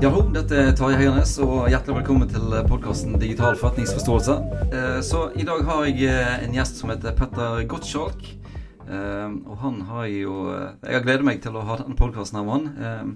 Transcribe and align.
Hallo, 0.00 0.22
dette 0.32 0.56
er 0.56 0.70
Tarjei 0.72 0.96
Høiernes, 0.96 1.34
og 1.44 1.66
hjertelig 1.68 1.98
velkommen 1.98 2.28
til 2.30 2.54
podkasten 2.70 3.18
Digital 3.20 3.58
forretningsforståelse. 3.60 4.36
Eh, 4.72 5.00
så 5.04 5.26
i 5.36 5.44
dag 5.44 5.60
har 5.68 5.82
jeg 5.90 6.06
eh, 6.08 6.30
en 6.46 6.56
gjest 6.56 6.80
som 6.80 6.88
heter 6.88 7.12
Petter 7.18 7.66
Gottschalk. 7.68 8.30
Eh, 8.86 9.34
og 9.44 9.58
han 9.60 9.82
har 9.90 10.06
jo 10.08 10.38
Jeg 10.54 10.94
har 10.94 11.04
gledet 11.04 11.28
meg 11.28 11.42
til 11.44 11.52
å 11.52 11.66
ha 11.68 11.76
denne 11.82 11.98
podkasten 12.00 12.40
her 12.40 12.48
med 12.48 12.56
han. 12.80 13.12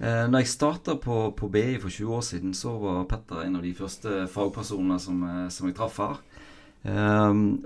Når 0.00 0.40
jeg 0.40 0.52
starta 0.54 0.96
på, 0.96 1.18
på, 1.36 1.52
BI 1.52 1.76
for 1.82 1.92
20 1.92 2.16
år 2.16 2.24
siden, 2.30 2.56
så 2.56 2.72
var 2.80 3.04
Petter 3.12 3.44
en 3.44 3.60
av 3.60 3.68
de 3.68 3.76
første 3.76 4.24
fagpersonene 4.32 4.96
som, 5.04 5.20
som 5.52 5.68
jeg 5.68 5.76
traff 5.76 6.00
her. 6.00 6.18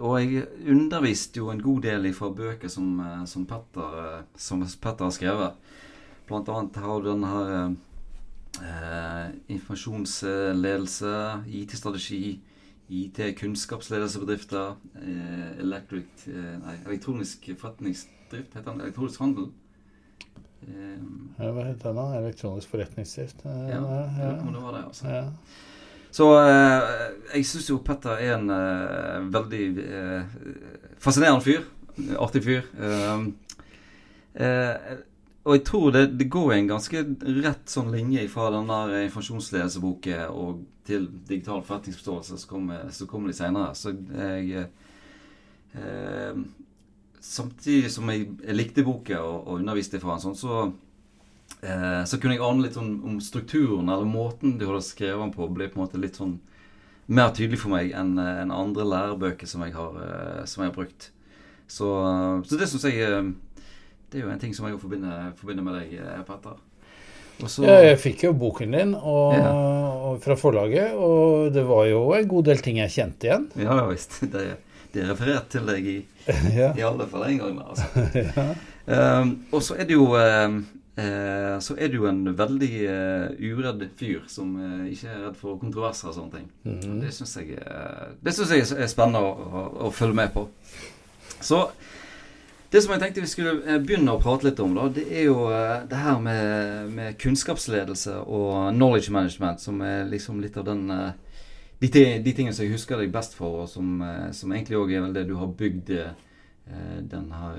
og 0.03 0.19
jeg 0.19 0.49
underviste 0.75 1.39
jo 1.39 1.55
en 1.55 1.63
god 1.63 1.87
del 1.87 2.11
fra 2.19 2.35
bøker 2.35 2.67
som, 2.67 2.99
som, 3.31 3.47
Petter, 3.47 4.25
som 4.35 4.67
Petter 4.67 5.07
har 5.07 5.15
skrevet. 5.15 5.75
Blant 6.27 6.51
annet 6.51 6.83
har 6.83 6.99
du 6.99 7.13
denne 7.15 7.31
her 7.39 7.77
Eh, 8.63 9.31
informasjonsledelse, 9.47 11.43
IT-strategi, 11.47 12.41
IT-kunnskapsledelsebedrifter, 12.89 14.75
eh, 14.95 15.59
electric, 15.61 16.07
eh, 16.27 16.35
nei, 16.35 16.77
elektronisk 16.87 17.49
forretningsdrift, 17.59 18.55
heter 18.55 18.71
den 18.71 18.81
elektronisk 18.81 19.21
handel? 19.21 19.51
Ja, 21.39 21.51
hva 21.53 21.65
heter 21.67 21.89
den 21.91 21.97
da? 21.97 22.19
Elektronisk 22.19 22.69
forretningsdrift? 22.69 23.45
Ja, 23.45 23.65
ja. 23.69 24.31
det 24.53 24.63
var 24.63 24.73
det, 24.73 24.85
altså. 24.85 25.09
Ja. 25.09 25.25
Så 26.11 26.29
jeg 27.35 27.47
syns 27.47 27.71
jo 27.71 27.79
Petter 27.85 28.11
er 28.23 28.37
en 28.39 28.49
veldig 29.33 29.65
fascinerende 30.99 31.43
fyr. 31.43 31.67
Artig 32.17 32.45
fyr. 32.45 32.63
Eh, 34.35 34.97
og 35.45 35.59
jeg 35.59 35.65
tror 35.69 35.91
det, 35.93 36.07
det, 36.17 36.31
går 36.33 36.55
en 36.55 36.71
ganske 36.71 37.01
rett 37.45 37.69
sånn 37.69 37.91
linje 37.93 38.23
fra 38.33 38.47
den 38.55 38.71
der 38.71 38.95
informasjonsledelseboken 39.03 40.33
og 40.33 40.63
til 40.89 41.05
digital 41.29 41.61
forretningsforståelse, 41.65 42.39
som 42.41 42.49
kommer, 42.49 42.87
så 42.93 43.07
kommer 43.09 43.29
de 43.29 43.37
senere. 43.37 43.75
Så 43.77 43.93
jeg 43.93 44.65
eh, 45.77 46.45
Samtidig 47.25 47.89
som 47.89 48.09
jeg, 48.13 48.27
jeg 48.45 48.57
likte 48.57 48.83
boka 48.85 49.17
og, 49.17 49.47
og, 49.47 49.61
underviste 49.63 49.97
fra 50.01 50.19
den, 50.19 50.25
sånn, 50.27 50.37
så, 50.37 50.59
eh, 51.65 52.03
så 52.05 52.19
kunne 52.21 52.37
jeg 52.37 52.45
ane 52.45 52.67
litt 52.67 52.77
om, 52.77 52.91
om, 53.09 53.15
strukturen, 53.25 53.89
eller 53.89 54.05
måten 54.09 54.59
de 54.61 54.69
hadde 54.69 54.85
skrevet 54.85 55.23
den 55.23 55.33
på, 55.33 55.49
ble 55.57 55.71
på 55.71 55.81
en 55.81 55.85
måte 55.87 56.01
litt 56.01 56.21
sånn 56.21 56.35
mer 57.09 57.33
tydelig 57.37 57.63
for 57.63 57.73
meg 57.73 57.93
enn 57.97 58.19
en 58.21 58.53
andre 58.53 58.85
lærebøker 58.89 59.49
som 59.49 59.65
jeg 59.65 59.73
har, 59.77 59.97
eh, 60.05 60.45
som 60.49 60.65
jeg 60.65 60.73
har 60.73 60.77
brukt. 60.77 61.09
Så, 61.65 61.89
så 62.45 62.61
det 62.61 62.69
syns 62.69 62.85
jeg 62.91 63.01
eh, 63.09 63.33
det 64.15 64.21
er 64.21 64.29
jo 64.29 64.31
en 64.31 64.39
ting 64.39 64.53
som 64.55 64.69
jeg 64.69 64.79
forbinder, 64.79 65.33
forbinder 65.35 65.65
med 65.67 65.75
deg, 65.81 65.95
eh, 65.99 66.19
Petter. 66.23 66.59
Også, 67.43 67.65
ja, 67.67 67.81
jeg 67.83 67.97
fikk 67.99 68.21
jo 68.29 68.37
boken 68.39 68.77
din 68.77 68.93
og, 68.95 69.33
ja. 69.35 69.49
og 70.07 70.21
fra 70.23 70.37
forlaget, 70.39 70.93
og 70.95 71.49
det 71.55 71.65
var 71.67 71.89
jo 71.89 72.05
en 72.15 72.29
god 72.31 72.47
del 72.47 72.63
ting 72.63 72.79
jeg 72.79 72.93
kjente 72.95 73.27
igjen. 73.27 73.49
Ja 73.59 73.81
visst. 73.89 74.21
Det, 74.35 74.45
det 74.95 75.03
er 75.03 75.11
referert 75.11 75.49
til 75.51 75.67
deg 75.67 75.89
i, 75.91 75.97
ja. 76.61 76.71
i 76.79 76.85
alle 76.87 77.09
fall 77.11 77.27
en 77.27 77.41
gang. 77.43 77.57
Altså. 77.65 78.05
ja. 78.23 78.45
um, 79.19 79.33
og 79.51 79.65
så 79.67 79.75
er 79.83 79.89
det 79.91 79.97
jo 79.97 80.07
um, 80.15 80.61
uh, 80.95 81.57
så 81.67 81.75
er 81.75 81.91
du 81.91 82.05
en 82.07 82.23
veldig 82.39 82.71
uh, 82.87 83.27
uredd 83.43 83.83
fyr 83.99 84.23
som 84.31 84.55
uh, 84.55 84.85
ikke 84.87 85.11
er 85.11 85.25
redd 85.25 85.41
for 85.41 85.59
kontroverser 85.59 86.13
og 86.13 86.21
sånne 86.21 86.37
ting. 86.39 86.47
Mm. 86.63 87.01
Det 87.03 87.11
syns 87.19 87.35
jeg, 87.43 87.59
jeg 87.59 88.79
er 88.79 88.95
spennende 88.95 89.27
å, 89.27 89.35
å, 89.35 89.65
å 89.89 89.91
følge 89.91 90.21
med 90.23 90.31
på. 90.39 90.47
Så 91.43 91.65
det 92.75 92.83
som 92.83 92.91
jeg 92.91 93.03
tenkte 93.05 93.23
vi 93.23 93.31
skulle 93.31 93.53
eh, 93.63 93.79
begynne 93.79 94.17
å 94.17 94.21
prate 94.23 94.49
litt 94.49 94.61
om, 94.63 94.73
da, 94.75 94.89
det 94.91 95.05
er 95.07 95.29
jo 95.29 95.47
eh, 95.55 95.85
det 95.87 95.99
her 96.01 96.17
med, 96.23 96.89
med 96.91 97.19
kunnskapsledelse 97.23 98.17
og 98.25 98.73
knowledge 98.75 99.15
management, 99.15 99.63
som 99.63 99.79
er 99.87 100.09
liksom 100.11 100.41
litt 100.43 100.59
av 100.59 100.67
den 100.67 100.89
eh, 100.91 101.13
de, 101.79 101.91
de 102.25 102.33
tingene 102.33 102.55
som 102.57 102.65
jeg 102.65 102.75
husker 102.75 102.99
deg 102.99 103.13
best 103.15 103.37
for, 103.39 103.63
og 103.63 103.69
som, 103.71 104.01
som 104.33 104.53
egentlig 104.55 104.79
òg 104.79 104.91
er 104.95 105.05
vel 105.05 105.15
det 105.15 105.27
du 105.29 105.35
har 105.37 105.51
bygd 105.53 105.91
den 107.13 107.27
her 107.35 107.59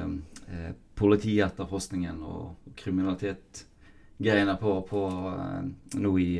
politietterforskningen 0.98 2.24
og 2.26 2.72
kriminalitetgreiene 2.80 4.56
på, 4.58 4.74
på 4.90 5.04
nå 6.02 6.14
i, 6.24 6.32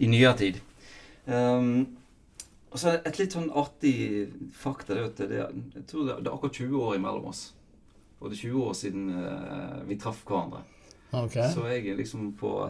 i 0.00 0.08
nyere 0.08 0.32
tid. 0.40 0.62
Um, 1.26 1.82
og 2.70 2.80
så 2.80 2.96
Et 3.02 3.20
litt 3.20 3.36
sånn 3.36 3.50
artig 3.52 3.94
fakta 4.56 4.96
det 4.96 5.02
er 5.02 5.10
at 5.10 5.20
det, 5.20 5.44
jeg 5.76 5.86
tror 5.90 6.06
det, 6.06 6.20
det 6.22 6.30
er 6.30 6.36
akkurat 6.38 6.62
20 6.62 6.86
år 6.86 6.96
imellom 7.02 7.32
oss. 7.34 7.50
Og 8.20 8.28
det 8.28 8.36
er 8.36 8.40
20 8.50 8.64
år 8.68 8.74
siden 8.76 9.08
uh, 9.16 9.88
vi 9.88 9.96
traff 9.96 10.20
hverandre. 10.28 10.60
Okay. 11.10 11.48
Så 11.54 11.64
jeg 11.70 11.88
er 11.88 11.96
liksom 11.96 12.32
på 12.38 12.68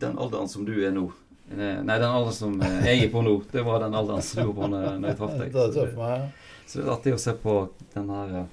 den 0.00 0.18
alderen 0.18 0.48
som 0.48 0.64
du 0.64 0.76
er 0.78 0.94
nå. 0.94 1.08
Nei, 1.50 1.82
den 1.82 2.06
alderen 2.06 2.36
som 2.36 2.54
uh, 2.62 2.76
jeg 2.86 3.08
er 3.08 3.10
på 3.10 3.24
nå, 3.26 3.34
det 3.50 3.64
var 3.66 3.82
den 3.82 3.96
alderen 3.98 4.22
som 4.22 4.44
du 4.44 4.52
var 4.52 4.58
på 4.60 4.70
når, 4.70 4.86
når 5.02 5.10
jeg 5.10 5.18
traff 5.18 5.34
deg. 5.40 5.58
Så, 6.70 6.76
så, 6.76 6.84
det 6.84 6.86
er 6.86 6.92
artig 6.94 7.12
å 7.16 7.18
se 7.18 7.32
på 7.34 7.52
den 7.96 8.10
her 8.14 8.34
uh, 8.44 8.50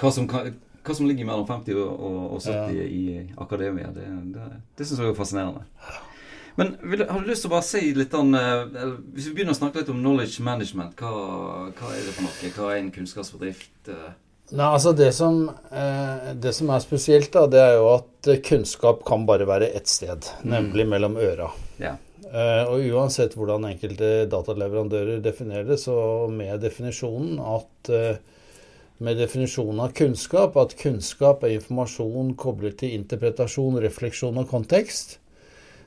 hva, 0.00 0.08
som 0.16 0.24
hva 0.24 0.94
som 0.96 1.04
ligger 1.04 1.26
mellom 1.28 1.44
50 1.44 1.76
og, 1.76 2.06
og 2.38 2.38
70 2.40 2.78
ja. 2.78 2.86
i 2.88 3.02
akademia. 3.36 3.90
Det, 3.92 4.06
det, 4.32 4.46
det 4.78 4.86
syns 4.88 5.02
jeg 5.02 5.12
er 5.12 5.18
fascinerende. 5.18 5.66
Men 6.56 6.72
vil, 6.80 7.04
har 7.04 7.20
du 7.20 7.28
lyst 7.28 7.44
til 7.44 7.50
å 7.50 7.56
bare 7.58 7.66
si 7.66 7.82
litt 7.98 8.14
om 8.16 8.30
Hvis 8.32 9.26
vi 9.26 9.34
begynner 9.34 9.52
å 9.52 9.58
snakke 9.58 9.82
litt 9.82 9.92
om 9.92 10.00
knowledge 10.00 10.40
management, 10.46 10.96
hva, 10.96 11.12
hva 11.68 11.92
er 11.92 12.00
det 12.00 12.16
for 12.16 12.24
noe? 12.24 12.52
Hva 12.56 12.72
er 12.72 12.80
en 12.80 12.92
kunnskapsbedrift? 12.96 13.92
Nei, 14.52 14.66
altså 14.66 14.92
det 14.92 15.08
som, 15.16 15.46
eh, 15.72 16.32
det 16.36 16.52
som, 16.52 16.68
er 16.70 16.82
spesielt, 16.84 17.30
da, 17.32 17.46
det 17.48 17.62
er 17.62 17.78
jo 17.78 17.86
at 17.94 18.28
kunnskap 18.44 19.00
kan 19.08 19.24
bare 19.26 19.46
være 19.48 19.70
ett 19.72 19.88
sted, 19.88 20.28
mm. 20.42 20.50
nemlig 20.50 20.86
mellom 20.90 21.16
øra. 21.16 21.48
Ja. 21.80 21.94
Eh, 22.28 22.62
og 22.68 22.84
uansett 22.92 23.36
hvordan 23.38 23.64
enkelte 23.70 24.26
dataleverandører 24.30 25.24
definerer 25.24 25.64
det, 25.68 25.80
så 25.80 25.96
med 26.28 26.60
definisjonen 26.60 27.40
at 27.40 27.90
eh, 27.94 28.20
med 29.04 29.18
definisjonen 29.18 29.80
av 29.80 29.94
kunnskap, 29.96 30.58
at 30.60 30.76
kunnskap 30.78 31.42
er 31.44 31.56
informasjon 31.56 32.34
koblet 32.38 32.78
til 32.82 32.94
interpretasjon, 32.98 33.80
refleksjon 33.82 34.38
og 34.44 34.50
kontekst, 34.52 35.18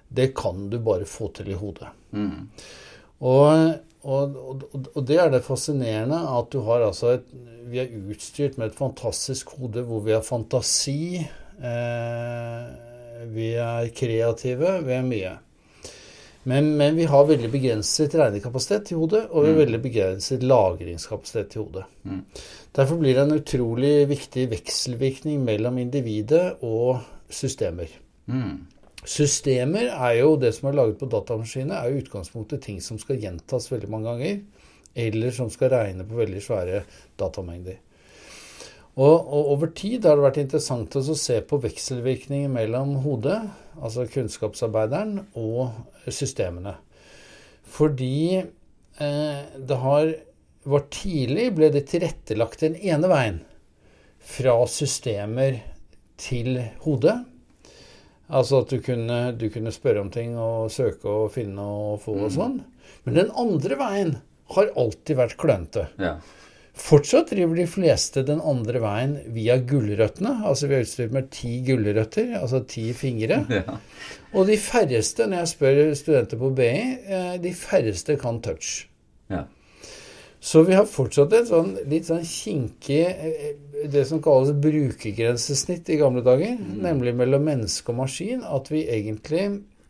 det 0.09 0.31
kan 0.39 0.65
du 0.71 0.79
bare 0.81 1.05
få 1.07 1.29
til 1.35 1.53
i 1.53 1.59
hodet. 1.59 1.93
Mm. 2.15 2.47
Og 3.27 3.77
og, 4.07 4.35
og, 4.39 4.61
og, 4.93 5.01
det 5.03 5.17
er 5.19 5.31
det 5.33 5.43
fascinerende 5.43 6.19
at 6.31 6.51
du 6.53 6.61
har 6.63 6.85
altså 6.85 7.17
et 7.17 7.25
Vi 7.67 7.81
er 7.81 7.95
utstyrt 8.11 8.55
med 8.59 8.71
et 8.71 8.77
fantastisk 8.77 9.57
hode 9.57 9.83
hvor 9.87 10.05
vi 10.05 10.13
har 10.15 10.23
fantasi. 10.23 11.17
Eh, 11.57 12.69
vi 13.33 13.49
er 13.59 13.89
kreative. 13.95 14.77
Vi 14.87 14.95
er 14.95 15.05
mye. 15.05 15.33
Men, 16.47 16.69
men, 16.79 16.95
vi 16.95 17.03
har 17.11 17.25
veldig 17.27 17.49
begrenset 17.51 18.13
regnekapasitet 18.15 18.93
i 18.93 18.95
hodet, 18.95 19.25
og 19.27 19.43
vi 19.43 19.49
har 19.49 19.57
mm. 19.57 19.61
veldig 19.65 19.79
begrenset 19.83 20.45
lagringskapasitet 20.47 21.57
i 21.57 21.59
hodet. 21.59 21.83
Mm. 22.07 22.21
Derfor 22.77 23.01
blir 23.01 23.17
det 23.17 23.25
en 23.25 23.35
utrolig 23.35 23.91
viktig 24.07 24.45
vekselvirkning 24.53 25.41
mellom 25.43 25.81
individet 25.81 26.61
og 26.63 27.01
systemer. 27.27 27.91
Mm. 28.31 28.61
Systemer 29.03 29.91
er 29.91 30.21
jo 30.21 30.37
det 30.39 30.53
som 30.55 30.69
er 30.69 30.79
laget 30.79 31.01
på 31.01 31.09
datamaskiner, 31.11 31.81
er 31.81 31.91
jo 31.91 32.05
utgangspunktet 32.05 32.63
ting 32.63 32.79
som 32.83 32.99
skal 33.01 33.19
gjentas 33.19 33.67
veldig 33.73 33.91
mange 33.91 34.13
ganger, 34.13 34.39
eller 34.95 35.33
som 35.35 35.49
skal 35.53 35.73
regne 35.73 36.05
på 36.07 36.19
veldig 36.19 36.41
svære 36.43 36.83
datamengder. 37.19 37.79
Og, 38.97 39.13
og 39.13 39.51
over 39.53 39.69
tid 39.77 40.07
har 40.09 40.17
det 40.17 40.25
vært 40.25 40.39
interessant 40.41 40.95
å 40.97 41.03
se 41.17 41.37
på 41.45 41.59
vekselvirkninger 41.61 42.49
mellom 42.49 42.95
hodet, 43.03 43.37
altså 43.77 44.07
kunnskapsarbeideren, 44.09 45.19
og 45.37 46.09
systemene. 46.09 46.73
Fordi 47.67 48.39
eh, 48.39 49.43
det 49.69 49.77
har 49.83 50.15
var 50.67 50.87
tidlig 50.91 51.51
ble 51.55 51.69
det 51.71 51.85
tilrettelagt 51.91 52.63
den 52.65 52.75
ene 52.75 53.09
veien. 53.11 53.41
Fra 54.27 54.59
systemer 54.67 55.61
til 56.19 56.57
hodet. 56.83 57.15
Altså 58.27 58.63
at 58.63 58.73
du 58.73 58.81
kunne, 58.83 59.19
du 59.39 59.47
kunne, 59.53 59.71
spørre 59.71 60.03
om 60.03 60.09
ting 60.11 60.33
og 60.35 60.71
søke 60.73 61.07
og 61.07 61.29
finne 61.31 61.63
og 61.63 62.01
få 62.03 62.17
og 62.17 62.27
mm. 62.27 62.33
sånn. 62.35 62.57
Men 63.05 63.21
den 63.21 63.31
andre 63.39 63.77
veien 63.79 64.17
har 64.55 64.73
alltid 64.79 65.19
vært 65.19 65.37
klønete. 65.41 65.87
Ja. 66.01 66.17
Fortsatt 66.77 67.31
driver 67.33 67.57
de 67.57 67.65
fleste 67.69 68.21
den 68.25 68.39
andre 68.45 68.79
veien 68.83 69.15
via 69.33 69.57
gulrøttene. 69.57 70.35
Altså 70.45 70.69
vi 70.69 70.77
er 70.77 70.85
utstyrt 70.85 71.15
med 71.15 71.31
ti 71.33 71.57
gulrøtter, 71.65 72.35
altså 72.41 72.63
ti 72.69 72.91
fingre. 72.97 73.43
Ja. 73.57 73.79
Og 74.37 74.45
de 74.49 74.57
færreste, 74.59 75.25
når 75.25 75.41
jeg 75.41 75.49
spør 75.53 75.77
studenter 75.97 76.39
på 76.39 76.49
BI, 76.55 76.73
eh, 77.07 77.35
de 77.41 77.53
færreste 77.55 78.17
kan 78.19 78.41
touch. 78.43 78.85
Ja. 79.31 79.45
Så 80.39 80.61
vi 80.67 80.75
har 80.77 80.85
fortsatt 80.85 81.33
et 81.33 81.47
sånn 81.49 81.73
litt 81.89 82.07
sånn 82.07 82.21
kinkig 82.27 82.99
eh, 83.07 83.47
Det 83.89 84.03
som 84.07 84.21
kalles 84.23 84.53
brukergrensesnitt 84.61 85.89
i 85.89 85.97
gamle 86.01 86.21
dager. 86.25 86.53
Mm. 86.59 86.77
Nemlig 86.83 87.15
mellom 87.17 87.47
menneske 87.47 87.93
og 87.93 88.01
maskin. 88.03 88.43
At 88.45 88.69
vi 88.71 88.85
egentlig 88.85 89.47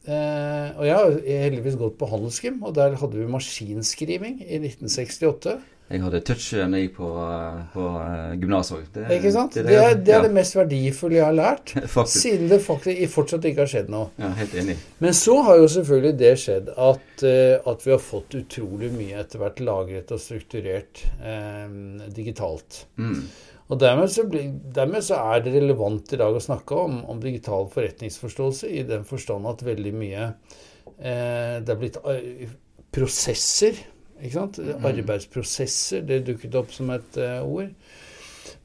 eh, 0.07 0.67
Og 0.77 0.85
jeg 0.87 0.95
har 0.95 1.17
heldigvis 1.45 1.79
gått 1.79 1.97
på 1.99 2.09
handelsgym, 2.11 2.61
og 2.63 2.75
der 2.77 2.97
hadde 2.99 3.19
vi 3.19 3.31
maskinskriving 3.31 4.39
i 4.45 4.59
1968. 4.61 5.57
Jeg 5.87 6.01
hadde 6.03 6.19
touch 6.27 6.49
når 6.51 6.73
jeg 6.75 6.87
gikk 6.89 6.97
på, 6.97 7.09
på 7.71 7.83
uh, 7.95 8.33
gymnas 8.35 8.73
òg. 8.75 8.81
Ikke 9.15 9.29
sant? 9.31 9.55
Det, 9.55 9.63
det, 9.69 9.77
er, 9.79 9.93
det, 9.95 10.11
er 10.11 10.17
ja. 10.19 10.25
det 10.25 10.33
mest 10.35 10.57
verdifulle 10.57 11.15
jeg 11.15 11.23
har 11.23 11.37
lært. 11.37 11.71
siden 12.11 12.51
det 12.51 12.59
faktisk 12.65 13.13
fortsatt 13.13 13.47
ikke 13.47 13.63
har 13.63 13.71
skjedd 13.71 13.91
noe. 13.93 14.09
Ja, 14.19 14.33
helt 14.35 14.57
enig. 14.59 14.75
Men 14.99 15.15
så 15.15 15.37
har 15.47 15.61
jo 15.61 15.69
selvfølgelig 15.77 16.19
det 16.19 16.33
skjedd 16.43 16.73
at, 16.75 17.07
uh, 17.23 17.71
at 17.71 17.87
vi 17.87 17.93
har 17.95 18.03
fått 18.03 18.35
utrolig 18.35 18.91
mye 18.97 19.23
etter 19.23 19.39
hvert 19.39 19.63
lagret 19.63 20.11
og 20.11 20.19
strukturert 20.19 21.05
eh, 21.23 21.71
digitalt. 22.11 22.83
Mm. 22.99 23.23
Og 23.67 23.79
dermed 23.81 24.11
så, 24.13 24.23
blir, 24.29 24.53
dermed 24.75 25.03
så, 25.03 25.19
er 25.33 25.43
det 25.43 25.57
relevant 25.57 26.13
i 26.15 26.19
dag 26.21 26.35
å 26.35 26.43
snakke 26.43 26.77
om, 26.87 27.01
om 27.11 27.19
digital 27.19 27.67
forretningsforståelse 27.73 28.69
i 28.71 28.85
den 28.87 29.03
forstand 29.07 29.49
at 29.49 29.65
veldig 29.67 29.91
mye 29.97 30.23
eh, 30.23 31.59
Det 31.59 31.73
er 31.73 31.81
blitt 31.81 31.99
prosesser 32.95 33.75
ikke 34.17 34.33
sant? 34.33 34.59
Mm. 34.61 34.85
Arbeidsprosesser, 34.89 36.05
det 36.07 36.23
dukket 36.27 36.55
opp 36.57 36.71
som 36.73 36.89
et 36.93 37.19
uh, 37.21 37.41
ord. 37.45 37.69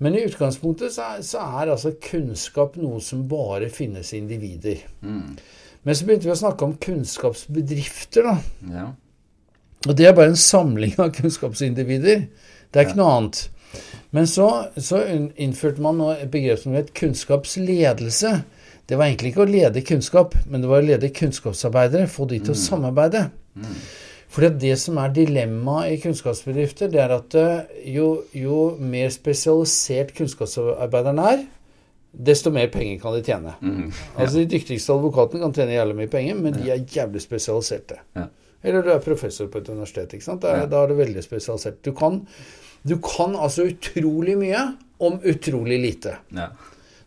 Men 0.03 0.17
i 0.17 0.25
utgangspunktet 0.27 0.95
så 0.95 1.11
er, 1.15 1.27
så 1.27 1.43
er, 1.43 1.73
altså 1.75 1.95
kunnskap 2.03 2.79
noe 2.81 3.03
som 3.05 3.27
bare 3.31 3.69
finnes 3.73 4.13
i 4.13 4.23
individer. 4.23 4.81
Mm. 5.05 5.37
Men 5.83 5.99
så 5.99 6.07
begynte 6.07 6.29
vi 6.29 6.35
å 6.35 6.39
snakke 6.39 6.67
om 6.67 6.77
kunnskapsbedrifter, 6.83 8.29
da. 8.31 8.73
Ja. 8.73 8.89
Og 9.83 9.97
det 9.99 10.07
er 10.07 10.17
bare 10.17 10.33
en 10.33 10.39
samling 10.39 10.95
av 11.03 11.11
kunnskapsindivider. 11.17 12.27
Det 12.71 12.81
er 12.81 12.87
ikke 12.87 12.97
ja. 12.97 13.03
noe 13.03 13.15
annet. 13.19 13.45
Men 14.13 14.29
så, 14.29 14.49
så 14.77 15.01
innførte 15.41 15.83
man 15.85 16.01
et 16.13 16.31
begrep 16.33 16.61
som 16.61 16.77
het 16.77 16.93
kunnskapsledelse. 16.97 18.33
Det 18.89 18.99
var 18.99 19.09
egentlig 19.09 19.33
ikke 19.33 19.47
å 19.47 19.49
lede 19.49 19.85
kunnskap, 19.89 20.35
men 20.45 20.61
det 20.61 20.69
var 20.69 20.83
å 20.83 20.87
lede 20.87 21.13
kunnskapsarbeidere, 21.17 22.11
få 22.13 22.27
de 22.29 22.43
til 22.43 22.53
mm. 22.53 22.59
å 22.59 22.63
samarbeide. 22.63 23.23
Mm. 23.57 23.77
For 24.33 24.49
det 24.49 24.75
som 24.81 24.99
er 25.01 25.13
dilemmaet 25.13 25.95
i 25.95 25.99
kunnskapsbedrifter, 26.03 26.89
det 26.93 27.01
er 27.05 27.13
at 27.13 27.35
eh, 27.37 27.81
jo, 27.93 28.07
jo, 28.37 28.61
mer 28.81 29.11
spesialisert 29.13 30.15
kunnskapsarbeideren 30.17 31.21
er, 31.21 31.43
desto 32.13 32.53
mer 32.53 32.71
penger 32.73 33.01
kan 33.01 33.17
de 33.17 33.21
tjene. 33.25 33.53
Mm, 33.61 33.91
ja. 33.91 34.07
Altså 34.17 34.41
De 34.41 34.49
dyktigste 34.55 34.93
advokatene 34.93 35.41
kan 35.45 35.57
tjene 35.57 35.77
jævlig 35.77 35.99
mye 36.01 36.13
penger, 36.13 36.41
men 36.41 36.57
de 36.57 36.73
er 36.73 36.85
jævlig 36.85 37.25
spesialiserte. 37.25 38.01
Ja. 38.17 38.29
Eller 38.63 38.85
du 38.85 38.93
er 38.95 39.05
professor 39.05 39.49
på 39.53 39.61
et 39.61 39.69
universitet. 39.73 40.13
ikke 40.17 40.25
sant? 40.25 40.45
Da, 40.45 40.63
ja. 40.63 40.67
da 40.71 40.83
er 40.85 40.93
det 40.93 40.99
veldig 41.01 41.25
spesialisert. 41.25 41.81
Du 41.85 41.93
kan, 41.97 42.23
du 42.83 42.97
kan, 43.03 43.37
altså 43.37 43.67
utrolig 43.71 44.35
mye 44.39 44.63
om 45.03 45.21
utrolig 45.23 45.79
lite. 45.83 46.17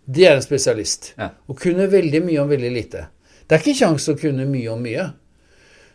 Det 0.05 0.25
er 0.27 0.37
en 0.37 0.43
spesialist. 0.43 1.13
Å 1.17 1.57
kunne 1.57 1.87
veldig 1.91 2.21
mye 2.25 2.41
om 2.43 2.51
veldig 2.51 2.71
lite. 2.71 3.05
Det 3.45 3.57
er 3.57 3.63
ikke 3.63 3.79
kjangs 3.81 4.09
å 4.09 4.17
kunne 4.19 4.47
mye 4.49 4.73
om 4.73 4.81
mye. 4.81 5.05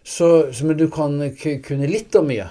Så, 0.02 0.28
så, 0.52 0.64
men 0.66 0.78
du 0.78 0.86
kan 0.92 1.18
kunne 1.36 1.88
litt 1.90 2.14
om 2.18 2.28
mye. 2.30 2.46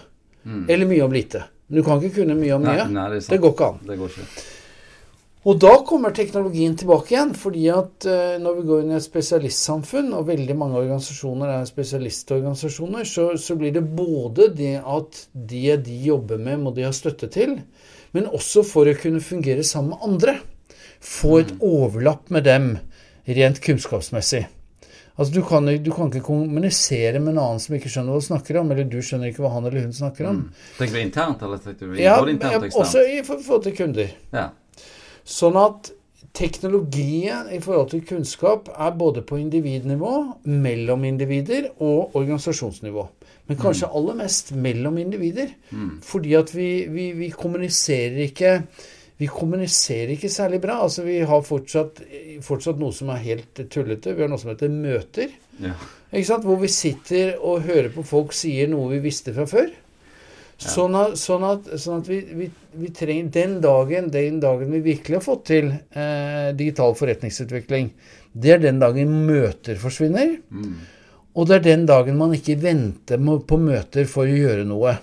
Mm. 0.45 0.63
Eller 0.69 0.89
mye 0.89 1.03
om 1.05 1.13
lite. 1.13 1.43
Men 1.67 1.79
du 1.79 1.85
kan 1.85 2.01
ikke 2.01 2.21
kunne 2.21 2.37
mye 2.39 2.55
om 2.55 2.65
mye. 2.65 2.85
Nei, 2.85 2.93
nei, 2.95 3.09
det, 3.15 3.21
det, 3.29 3.39
går 3.41 3.53
ikke 3.55 3.69
an. 3.73 3.81
Det 3.87 3.99
går 3.99 4.15
ikke. 4.15 4.27
Og 5.47 5.55
da 5.55 5.71
kommer 5.87 6.11
teknologien 6.11 6.73
tilbake 6.75 7.13
igjen. 7.13 7.31
fordi 7.37 7.69
at 7.71 8.07
uh, 8.09 8.35
når 8.43 8.57
vi 8.57 8.65
går 8.67 8.81
inn 8.83 8.91
i 8.91 8.97
et 8.97 9.05
spesialistsamfunn, 9.05 10.11
og 10.17 10.27
veldig 10.27 10.57
mange 10.59 10.81
organisasjoner 10.81 11.53
er 11.53 11.69
spesialistorganisasjoner, 11.69 13.07
så, 13.07 13.31
så 13.39 13.55
blir 13.55 13.71
det 13.77 13.85
både 13.87 14.49
det 14.55 14.75
at 14.83 15.23
det 15.33 15.79
de 15.87 15.97
jobber 16.09 16.41
med, 16.43 16.59
må 16.59 16.75
de 16.75 16.83
ha 16.87 16.91
støtte 16.91 17.31
til, 17.31 17.55
men 18.11 18.27
også 18.27 18.65
for 18.67 18.89
å 18.89 18.97
kunne 18.99 19.23
fungere 19.23 19.63
sammen 19.63 19.95
med 19.95 20.07
andre. 20.09 20.37
Få 20.99 21.39
et 21.39 21.55
mm. 21.55 21.63
overlapp 21.63 22.31
med 22.35 22.43
dem 22.43 22.71
rent 23.29 23.61
kunnskapsmessig. 23.63 24.47
Altså, 25.19 25.33
du 25.35 25.41
kan, 25.43 25.65
du 25.67 25.91
kan, 25.91 26.07
ikke 26.07 26.23
kommunisere 26.23 27.19
med 27.19 27.33
en 27.33 27.41
annen 27.43 27.59
som 27.59 27.75
ikke 27.75 27.91
skjønner 27.91 28.15
hva 28.15 28.21
du 28.21 28.27
snakker 28.27 28.59
om, 28.61 28.69
eller 28.71 28.87
du 28.87 29.01
skjønner 29.03 29.31
ikke 29.31 29.43
hva 29.43 29.51
han 29.51 29.65
eller 29.67 29.83
hun 29.83 29.95
snakker 29.95 30.29
om. 30.29 30.37
Mm. 30.45 30.61
Tenker 30.77 30.95
du 30.95 31.01
internt, 31.01 31.43
eller 31.43 31.59
tenker 31.63 31.91
du 31.91 31.99
ja, 31.99 32.15
internt 32.23 32.69
og 32.69 32.77
Også 32.83 33.03
i 33.03 33.19
forhold 33.27 33.65
til 33.65 33.75
kunder. 33.75 34.13
Ja. 34.35 34.45
Sånn 35.29 35.57
at 35.61 35.91
teknologien 36.35 37.49
i 37.53 37.59
forhold 37.61 37.91
til 37.93 38.05
kunnskap 38.05 38.69
er 38.73 38.93
både 38.97 39.23
på 39.25 39.39
individnivå, 39.41 40.13
mellom 40.49 41.05
individer 41.09 41.71
og 41.77 42.15
organisasjonsnivå. 42.19 43.07
Men 43.49 43.57
kanskje 43.57 43.89
mm. 43.89 43.97
aller 43.97 44.17
mest 44.19 44.53
mellom 44.53 44.97
individer. 45.01 45.51
Mm. 45.73 45.97
Fordi 46.05 46.35
at 46.37 46.53
vi, 46.53 46.69
vi, 46.93 47.11
vi 47.17 47.29
kommuniserer 47.33 48.25
ikke 48.27 48.55
vi 49.19 49.27
kommuniserer 49.27 50.13
ikke 50.13 50.29
særlig 50.31 50.61
bra. 50.63 50.77
Altså, 50.85 51.03
vi 51.03 51.17
har 51.27 51.41
fortsatt, 51.43 51.97
fortsatt, 52.45 52.77
noe 52.79 52.95
som 52.95 53.09
er 53.11 53.19
helt 53.25 53.59
tullete. 53.67 54.13
Vi 54.15 54.23
har 54.23 54.29
noe 54.31 54.39
som 54.39 54.53
heter 54.53 54.71
møter. 54.71 55.33
Ja. 55.59 55.73
Hvor 56.39 56.61
vi 56.61 56.69
sitter 56.71 57.33
og 57.35 57.65
hører 57.65 57.91
på 57.91 58.05
folk 58.07 58.31
sier 58.37 58.71
noe 58.71 58.93
vi 58.93 59.01
visste 59.03 59.33
fra 59.35 59.43
før. 59.49 59.73
Sånn, 60.59 60.95
at, 60.99 61.15
sånn, 61.15 61.43
at, 61.47 61.67
sånn 61.79 62.01
at, 62.01 62.07
vi, 62.11 62.17
vi, 62.35 62.49
vi, 62.75 62.89
trenger 62.91 63.29
Den 63.31 63.53
dagen 63.63 64.09
den 64.11 64.41
dagen 64.43 64.73
vi 64.73 64.81
virkelig 64.83 65.21
har 65.21 65.23
fått 65.23 65.45
til 65.53 65.69
eh, 65.71 66.49
digital 66.51 66.97
forretningsutvikling, 66.99 67.93
det 68.35 68.51
er 68.57 68.63
den 68.65 68.81
dagen 68.81 69.13
møter 69.27 69.79
forsvinner. 69.79 70.33
Mm. 70.51 70.73
Og 71.39 71.47
det 71.47 71.59
er 71.59 71.63
den 71.69 71.85
dagen 71.87 72.19
man 72.19 72.35
ikke 72.35 72.57
venter 72.59 73.21
på 73.23 73.59
møter 73.61 74.09
for 74.09 74.27
å 74.27 74.35
gjøre 74.35 74.65
noe. 74.67 74.97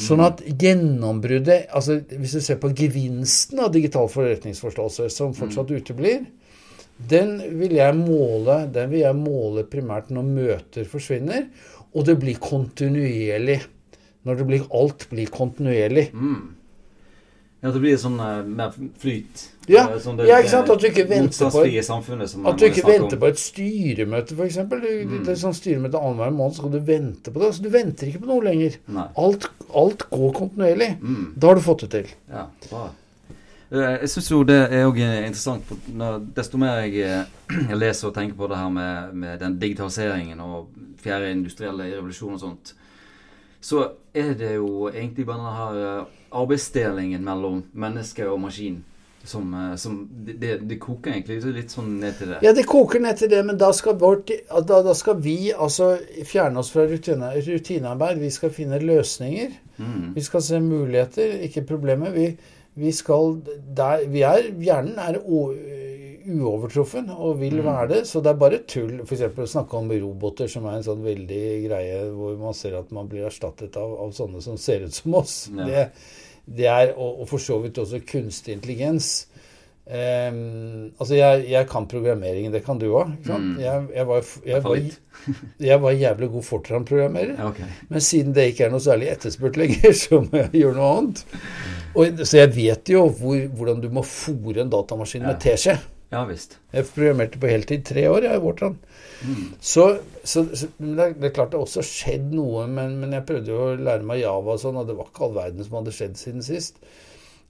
Sånn 0.00 0.24
at 0.24 0.40
gjennombruddet 0.42 1.68
altså 1.70 2.00
Hvis 2.10 2.32
du 2.34 2.40
ser 2.42 2.56
på 2.58 2.72
gevinsten 2.74 3.60
av 3.62 3.70
digital 3.74 4.08
forretningsforståelse, 4.10 5.06
som 5.12 5.36
fortsatt 5.36 5.70
mm. 5.70 5.76
uteblir, 5.76 6.24
den 7.10 7.36
vil 7.60 7.76
jeg 7.76 7.94
måle 7.98 8.64
den 8.74 8.90
vil 8.90 9.04
jeg 9.04 9.18
måle 9.18 9.66
primært 9.70 10.10
når 10.14 10.26
møter 10.30 10.88
forsvinner, 10.88 11.46
og 11.94 12.08
det 12.08 12.16
blir 12.18 12.40
kontinuerlig. 12.42 13.60
Når 14.24 14.40
det 14.40 14.46
blir, 14.48 14.68
alt 14.72 15.08
blir 15.10 15.32
kontinuerlig. 15.32 16.08
Mm. 16.12 16.54
Ja, 17.64 17.70
det 17.72 17.80
blir 17.80 17.96
sånn 17.96 18.18
uh, 18.20 18.42
mer 18.44 18.74
flyt. 19.00 19.46
Ja, 19.72 19.86
eh, 19.86 20.00
sånn 20.04 20.18
det, 20.18 20.26
ja, 20.28 20.36
ikke 20.42 20.50
sant? 20.52 20.68
At 20.68 20.82
du 20.82 20.88
ikke 20.90 21.06
venter 21.08 21.48
på 21.48 21.62
et, 21.64 21.86
at 22.50 22.58
du 22.60 22.64
ikke 22.66 22.84
venter 22.84 23.20
på 23.22 23.30
et 23.30 23.40
styremøte, 23.40 24.36
f.eks. 24.36 24.58
Mm. 24.68 25.14
Det 25.24 25.32
er 25.32 25.38
sånn 25.40 25.56
styremøte 25.56 25.96
annenhver 25.96 26.34
måned, 26.36 26.58
så 26.58 26.60
skal 26.60 26.74
du 26.74 26.82
vente 26.84 27.32
på 27.32 27.40
det. 27.40 27.48
Altså, 27.48 27.64
du 27.64 27.70
venter 27.72 28.10
ikke 28.10 28.20
på 28.26 28.28
noe 28.34 28.44
lenger. 28.44 28.76
Alt, 29.16 29.48
alt, 29.72 30.04
går 30.12 30.36
kontinuerlig. 30.36 30.90
Mm. 31.00 31.24
Da 31.40 31.48
har 31.48 31.56
du 31.56 31.64
fått 31.64 31.86
det 31.86 31.90
til. 31.94 32.12
Ja, 32.34 32.44
bra. 32.68 32.84
Eh, 33.70 33.90
jeg 34.02 34.12
syns 34.12 34.30
jo 34.34 34.44
det 34.52 34.60
er 34.68 34.84
òg 34.84 35.00
interessant. 35.00 35.74
Når, 35.88 36.20
desto 36.36 36.60
mer 36.60 36.84
jeg, 36.84 37.24
jeg, 37.70 37.80
leser 37.80 38.10
og 38.10 38.16
tenker 38.20 38.36
på 38.38 38.52
det 38.52 38.60
her 38.60 38.72
med, 38.76 39.18
med 39.24 39.40
den 39.40 39.56
digitaliseringen 39.62 40.44
og 40.44 40.68
fjerde 41.00 41.32
industrielle 41.32 41.88
revolusjon 41.94 42.36
og 42.36 42.44
sånt, 42.44 42.76
så 43.64 43.84
er 44.14 44.34
det 44.36 44.56
jo 44.58 44.90
egentlig 44.90 45.24
bare 45.26 45.40
denne 45.40 45.54
her 45.56 46.10
arbeidsdelingen 46.34 47.24
mellom 47.24 47.62
menneske 47.72 48.26
og 48.28 48.42
maskin. 48.42 48.82
Som, 49.24 49.54
eh, 49.56 49.76
som 49.80 50.02
det, 50.12 50.58
det, 50.68 50.76
koker 50.76 51.14
egentlig 51.14 51.54
litt 51.56 51.72
sånn 51.72 51.94
ned 51.96 52.18
til 52.18 52.34
det. 52.34 52.42
Ja, 52.44 52.52
det 52.52 52.66
koker 52.68 53.00
ned 53.00 53.16
til 53.16 53.30
det, 53.32 53.38
men 53.48 53.56
da 53.56 53.70
skal, 53.72 53.96
vårt, 53.96 54.28
da, 54.68 54.82
da 54.84 54.92
skal 54.92 55.16
vi 55.24 55.48
altså 55.48 55.94
fjerne 56.28 56.60
oss 56.60 56.68
fra 56.74 56.84
rutine, 56.90 57.30
rutinearbeid. 57.46 58.20
Vi 58.20 58.28
skal 58.34 58.52
finne 58.52 58.82
løsninger. 58.82 59.54
Mm. 59.78 60.10
Vi 60.18 60.26
skal 60.26 60.44
se 60.44 60.60
muligheter, 60.60 61.38
ikke 61.48 61.64
problemer. 61.72 62.12
Vi, 62.12 62.26
vi 62.84 62.92
skal 62.92 63.38
der, 63.48 64.04
vi 64.12 64.26
er, 64.28 64.50
Hjernen 64.60 65.00
er 65.00 65.22
uovertruffen 66.26 67.10
og 67.14 67.38
vil 67.40 67.58
mm. 67.60 67.66
være 67.66 67.88
det, 67.92 68.00
så 68.08 68.22
det 68.24 68.32
er 68.32 68.40
bare 68.40 68.60
tull. 68.68 68.98
F.eks. 69.04 69.24
å 69.28 69.48
snakke 69.56 69.78
om 69.78 69.92
roboter, 69.92 70.50
som 70.50 70.66
er 70.68 70.78
en 70.78 70.86
sånn 70.86 71.04
veldig 71.04 71.44
greie 71.66 72.02
hvor 72.14 72.36
man 72.40 72.56
ser 72.56 72.78
at 72.80 72.92
man 72.94 73.10
blir 73.10 73.28
erstattet 73.28 73.76
av, 73.80 73.96
av 74.04 74.14
sånne 74.16 74.42
som 74.44 74.58
ser 74.60 74.86
ut 74.86 74.96
som 74.96 75.16
oss. 75.20 75.36
Ja. 75.52 75.68
Det, 75.68 75.86
det 76.44 76.68
er, 76.70 76.92
og, 76.94 77.24
og 77.24 77.30
for 77.30 77.42
så 77.42 77.60
vidt 77.62 77.80
også 77.80 78.02
kunstig 78.08 78.58
intelligens. 78.58 79.14
Um, 79.84 80.94
altså, 80.96 81.12
jeg, 81.18 81.44
jeg, 81.50 81.66
kan 81.68 81.86
programmering. 81.88 82.48
Det 82.52 82.62
kan 82.64 82.78
du 82.80 82.86
òg. 82.88 83.10
Mm. 83.28 83.50
Jeg, 83.60 83.86
jeg, 83.92 84.06
var, 84.08 84.30
jeg, 84.48 84.92
jeg 85.68 85.80
var 85.82 85.96
jævlig 86.00 86.30
god 86.32 86.46
Fortran-programmerer. 86.48 87.36
Okay. 87.50 87.68
Men 87.90 88.04
siden 88.04 88.36
det 88.36 88.48
ikke 88.52 88.68
er 88.68 88.72
noe 88.72 88.84
særlig 88.84 89.10
etterspurt 89.12 89.58
lenger, 89.60 89.92
så 90.04 90.22
må 90.24 90.40
jeg 90.40 90.62
gjøre 90.62 90.78
noe 90.78 90.92
annet. 90.98 91.24
Og, 91.94 92.24
så 92.24 92.40
jeg 92.40 92.54
vet 92.56 92.94
jo 92.94 93.04
hvor, 93.12 93.44
hvordan 93.54 93.84
du 93.84 93.90
må 93.92 94.02
fòre 94.08 94.64
en 94.64 94.72
datamaskin 94.72 95.22
ja. 95.22 95.34
med 95.34 95.44
teskje. 95.44 95.76
Ja, 96.14 96.22
visst. 96.28 96.58
Jeg 96.70 96.86
programmerte 96.94 97.40
på 97.42 97.50
heltid 97.50 97.82
tre 97.88 98.04
år 98.06 98.28
jeg, 98.28 98.38
i 98.38 98.42
Fortran. 98.44 98.76
Mm. 99.24 99.46
Så, 99.58 99.86
så, 100.22 100.44
så 100.54 100.68
det, 100.78 101.08
er, 101.08 101.32
klart 101.34 101.50
det 101.50 101.58
har 101.58 101.64
også 101.64 101.82
skjedd 101.86 102.28
noe, 102.36 102.68
men, 102.70 102.98
men, 103.00 103.16
jeg 103.16 103.26
prøvde 103.26 103.50
jo 103.50 103.64
å 103.64 103.72
lære 103.74 104.06
meg 104.06 104.22
Java 104.22 104.54
og 104.54 104.62
sånn, 104.62 104.78
og 104.78 104.86
det 104.86 104.96
var 104.98 105.10
ikke 105.10 105.26
all 105.26 105.36
verden 105.40 105.66
som 105.66 105.78
hadde 105.80 105.96
skjedd 105.96 106.16
siden 106.20 106.46
sist. 106.46 106.78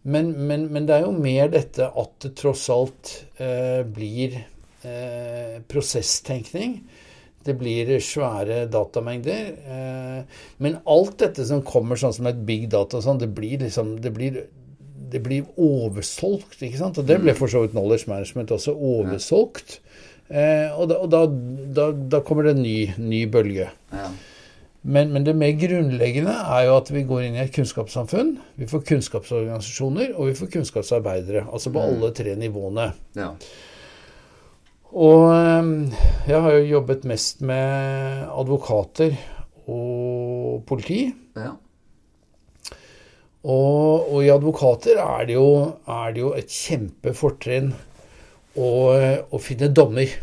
Men, 0.04 0.32
men, 0.48 0.66
men 0.72 0.88
det 0.88 0.98
er 0.98 1.06
jo 1.06 1.14
mer 1.16 1.52
dette 1.52 1.88
at 1.88 2.16
det 2.24 2.34
tross 2.40 2.66
alt 2.72 3.14
eh, 3.40 3.80
blir 3.84 4.36
eh, 4.36 5.60
prosesstenkning. 5.68 6.78
Det 7.44 7.54
blir 7.60 7.92
svære 8.00 8.64
datamengder. 8.72 9.48
Eh, 9.76 10.42
men 10.64 10.80
alt 10.88 11.18
dette 11.20 11.44
som 11.48 11.64
kommer 11.64 12.00
sånn 12.00 12.16
som 12.16 12.28
et 12.28 12.44
big 12.48 12.68
data, 12.72 13.00
sånn, 13.04 13.20
det 13.20 13.32
blir 13.36 13.64
liksom 13.64 13.96
det 14.04 14.12
blir 14.16 14.44
det 15.14 15.22
blir 15.22 15.46
oversolgt. 15.60 16.58
ikke 16.58 16.80
sant? 16.80 16.98
Og 16.98 17.06
det 17.06 17.20
ble 17.22 17.32
mm. 17.32 17.38
for 17.38 17.50
så 17.50 17.62
vidt 17.62 17.74
Knowledge 17.76 18.10
Management 18.10 18.50
også 18.56 18.74
oversolgt. 18.74 19.78
Eh, 20.26 20.72
og, 20.74 20.88
da, 20.90 20.98
og 20.98 21.10
da, 21.12 21.24
da, 21.76 21.90
da, 22.16 22.22
kommer 22.26 22.48
det 22.48 22.56
en 22.56 22.64
ny, 22.64 22.78
ny 22.98 23.20
bølge. 23.30 23.68
Ja. 23.94 24.08
Men, 24.84 25.12
men, 25.14 25.24
det 25.24 25.36
mer 25.38 25.54
grunnleggende 25.56 26.34
er 26.34 26.66
jo 26.66 26.74
at 26.76 26.90
vi 26.92 27.04
går 27.08 27.28
inn 27.28 27.38
i 27.38 27.44
et 27.44 27.54
kunnskapssamfunn. 27.54 28.34
Vi 28.60 28.68
får 28.68 28.82
kunnskapsorganisasjoner, 28.90 30.10
og 30.18 30.32
vi 30.32 30.36
får 30.36 30.50
kunnskapsarbeidere. 30.58 31.46
Altså 31.46 31.72
på 31.72 31.80
mm. 31.80 31.86
alle 31.86 32.10
tre 32.18 32.34
nivåene. 32.40 32.90
Ja. 33.16 33.30
Og 34.94 35.28
ehm, 35.34 35.76
jeg 36.28 36.42
har 36.42 36.58
jo 36.58 36.72
jobbet 36.76 37.06
mest 37.10 37.40
med 37.46 38.26
advokater 38.34 39.16
og 39.70 40.64
politi. 40.68 41.06
Ja. 41.38 41.54
Og, 43.44 44.06
og, 44.08 44.20
i 44.24 44.30
advokater 44.32 45.00
er 45.02 45.26
det 45.28 45.34
jo, 45.36 45.48
er 45.84 46.14
det 46.14 46.22
jo 46.22 46.30
et 46.36 46.52
kjempefortrinn 46.52 47.74
å, 48.56 48.70
å, 49.28 49.40
finne 49.42 49.68
dommer. 49.68 50.14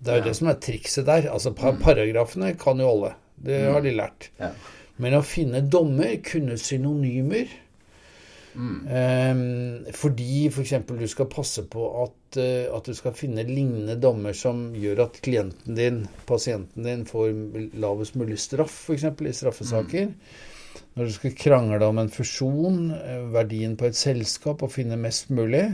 Det 0.00 0.12
er 0.12 0.20
jo 0.20 0.24
ja. 0.24 0.28
det 0.30 0.38
som 0.38 0.48
er 0.48 0.62
trikset 0.64 1.08
der. 1.08 1.28
Altså 1.32 1.52
mm. 1.52 1.82
Paragrafene 1.82 2.54
kan 2.60 2.80
jo 2.80 2.88
alle. 2.94 3.12
Det 3.44 3.66
har 3.68 3.84
de 3.84 3.92
lært. 3.98 4.30
Ja. 4.40 4.54
Men 5.02 5.18
å 5.18 5.24
finne 5.26 5.60
dommer, 5.66 6.14
kunne 6.24 6.56
synonymer 6.60 7.50
mm. 8.54 8.76
um, 8.86 9.42
Fordi 9.98 10.46
f.eks. 10.46 10.74
For 10.86 11.02
du 11.02 11.08
skal 11.10 11.28
passe 11.32 11.66
på 11.68 11.88
at, 12.04 12.38
uh, 12.38 12.72
at, 12.78 12.88
du 12.88 12.96
skal 12.96 13.16
finne 13.18 13.44
lignende 13.48 13.98
dommer 14.00 14.36
som 14.38 14.68
gjør 14.78 15.04
at 15.08 15.20
klienten 15.26 15.76
din, 15.76 16.04
pasienten 16.30 16.86
din, 16.86 17.04
får 17.10 17.34
lavest 17.82 18.16
mulig 18.16 18.38
straff, 18.40 18.84
f.eks. 18.86 19.08
i 19.10 19.36
straffesaker. 19.42 20.12
Mm. 20.14 20.52
Når 20.94 21.08
du 21.08 21.14
skal 21.16 21.38
krangle 21.38 21.86
om 21.86 21.98
en 21.98 22.10
fusjon, 22.12 22.82
eh, 22.94 23.22
verdien 23.34 23.74
på 23.78 23.88
et 23.88 23.98
selskap, 23.98 24.62
og 24.62 24.72
finne 24.74 24.98
mest 25.00 25.32
mulig. 25.34 25.64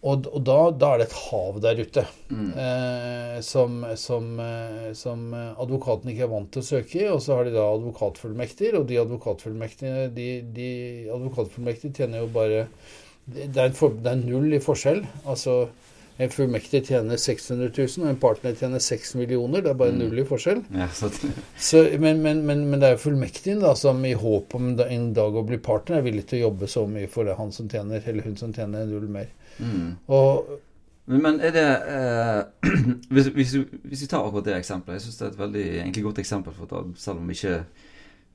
Og, 0.00 0.24
og 0.32 0.40
da, 0.48 0.56
da, 0.72 0.94
er 0.94 1.02
det 1.02 1.06
et 1.10 1.16
hav 1.26 1.58
der 1.60 1.80
ute 1.84 2.02
mm. 2.32 2.46
eh, 2.56 3.34
som, 3.44 3.82
som, 4.00 4.30
eh, 4.40 4.88
som, 4.96 5.26
advokaten 5.36 6.08
ikke 6.08 6.24
er 6.24 6.32
vant 6.32 6.48
til 6.54 6.64
å 6.64 6.68
søke 6.70 7.02
i. 7.02 7.04
Og 7.12 7.20
så 7.22 7.36
har 7.36 7.46
de 7.46 7.52
da 7.54 7.66
advokatfullmekter, 7.74 8.78
og 8.80 8.88
de 8.88 8.98
advokatfullmektige 9.02 10.08
de, 10.16 10.30
de 10.56 10.70
advokatfullmektige 11.12 12.00
tjener 12.00 12.24
jo 12.24 12.32
bare 12.32 12.64
det 13.30 13.60
er, 13.62 13.74
for, 13.76 13.94
det 13.94 14.10
er, 14.10 14.22
null 14.24 14.56
i 14.56 14.62
forskjell. 14.62 15.04
Altså 15.28 15.60
en 16.20 16.30
fullmektig 16.30 16.82
tjener 16.86 17.16
600 17.16 17.70
000, 17.76 18.04
og 18.04 18.08
en 18.10 18.18
partner 18.20 18.56
tjener 18.58 18.82
6 18.84 19.14
millioner. 19.16 19.62
Det 19.64 19.72
er 19.72 19.78
bare 19.80 19.94
mm. 19.94 20.00
null 20.02 20.20
i 20.20 20.24
forskjell. 20.28 20.62
Ja, 20.76 20.88
så, 20.92 21.84
men, 21.98 22.20
men, 22.20 22.42
men, 22.46 22.66
men, 22.68 22.80
det 22.80 22.88
er 22.88 22.96
jo 22.96 23.04
fullmektigen 23.06 23.62
da, 23.64 23.72
som 23.78 24.02
i 24.04 24.12
håp 24.18 24.56
om 24.58 24.74
en 24.84 25.06
dag 25.16 25.36
å 25.36 25.44
bli 25.48 25.60
partner 25.64 26.00
er 26.00 26.08
villig 26.08 26.26
til 26.28 26.42
å 26.42 26.48
jobbe 26.48 26.68
så 26.68 26.84
mye 26.90 27.08
for 27.12 27.28
det 27.28 27.38
han 27.40 27.54
som 27.56 27.70
tjener, 27.72 28.04
eller 28.04 28.28
hun 28.28 28.36
som 28.40 28.52
tjener 28.56 28.84
null 28.90 29.08
mer. 29.12 29.30
Mm. 29.60 29.94
Og, 30.12 30.52
men 31.10 31.40
er 31.40 31.56
det 31.56 31.66
eh, 31.96 32.70
hvis, 33.14 33.32
hvis, 33.36 33.56
hvis, 33.56 34.04
vi 34.04 34.10
tar 34.10 34.22
akkurat 34.22 34.46
det 34.46 34.60
eksempelet 34.60 35.00
Jeg 35.00 35.08
syns 35.08 35.18
det 35.18 35.24
er 35.26 35.32
et 35.32 35.40
veldig 35.40 35.64
egentlig 35.80 36.04
godt 36.04 36.20
eksempel. 36.22 36.54
for 36.54 36.70
at 36.78 37.00
Selv 37.00 37.24
om 37.24 37.32
ikke 37.32 37.62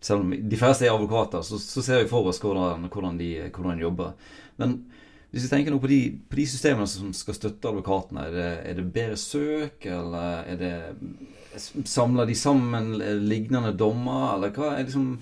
selv 0.06 0.22
om 0.22 0.34
de 0.34 0.58
færreste 0.60 0.86
er 0.86 0.94
advokater, 0.94 1.42
så, 1.42 1.58
så 1.62 1.82
ser 1.82 2.04
vi 2.04 2.10
for 2.10 2.27
oss 2.30 2.38
hvordan, 2.42 2.89
hvordan, 2.94 3.18
de, 3.18 3.30
hvordan, 3.50 3.77
de, 3.77 3.86
jobber. 3.88 4.12
Men 4.62 4.75
hvis 5.36 5.44
vi 5.44 5.51
tenker 5.51 5.74
nå 5.74 5.82
på 5.84 5.89
de, 5.92 6.00
på 6.32 6.38
de 6.39 6.46
systemene 6.48 6.88
som 6.88 7.10
skal 7.12 7.36
støtte 7.36 7.68
advokatene, 7.68 8.22
er 8.30 8.36
det, 8.36 8.51
er 8.70 8.77
det 8.77 8.86
bedre 8.96 9.18
søk, 9.20 9.84
eller 9.84 10.46
er 10.48 10.62
det 10.62 10.75
Samler 11.88 12.27
de 12.27 12.34
sammen 12.36 12.98
lignende 13.24 13.70
dommer, 13.80 14.34
eller 14.34 14.50
hva 14.56 14.74
er 14.75 14.82
liksom 14.84 15.13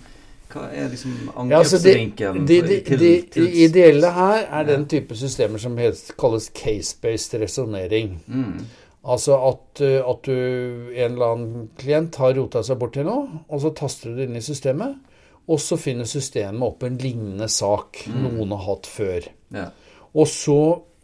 hva 0.53 0.67
er 0.69 0.91
liksom 0.91 1.13
angrepsvinkelen? 1.29 1.49
Ja, 1.49 1.59
altså 1.61 1.79
de, 1.81 2.77
de, 2.85 2.97
de, 2.97 3.11
de, 3.33 3.45
ideelle 3.65 4.09
her 4.13 4.45
er 4.59 4.67
den 4.69 4.85
type 4.89 5.17
systemer 5.17 5.61
som 5.61 5.77
kalles 6.19 6.49
case-based 6.53 7.33
resonnering. 7.41 8.19
Mm. 8.27 8.65
Altså 9.03 9.37
at, 9.49 9.81
eh, 9.81 9.97
at, 9.99 10.29
du, 10.29 10.91
en 10.93 11.15
eller 11.15 11.33
annen 11.33 11.69
klient 11.79 12.21
har 12.21 12.37
rota 12.37 12.61
seg 12.65 12.77
bort 12.81 12.93
til 12.97 13.09
noe, 13.09 13.43
og 13.49 13.65
så 13.65 13.73
taster 13.81 14.13
du 14.13 14.21
det 14.21 14.29
inn 14.29 14.37
i 14.39 14.45
systemet, 14.45 14.93
og 15.49 15.59
så 15.59 15.77
finner 15.81 16.07
systemet 16.07 16.69
opp 16.69 16.85
en 16.85 17.01
lignende 17.01 17.49
sak 17.51 18.05
mm. 18.07 18.21
noen 18.27 18.53
har 18.55 18.67
hatt 18.69 18.93
før. 18.93 19.33
Ja. 19.53 19.71
Og 20.13 20.29
så, 20.29 20.59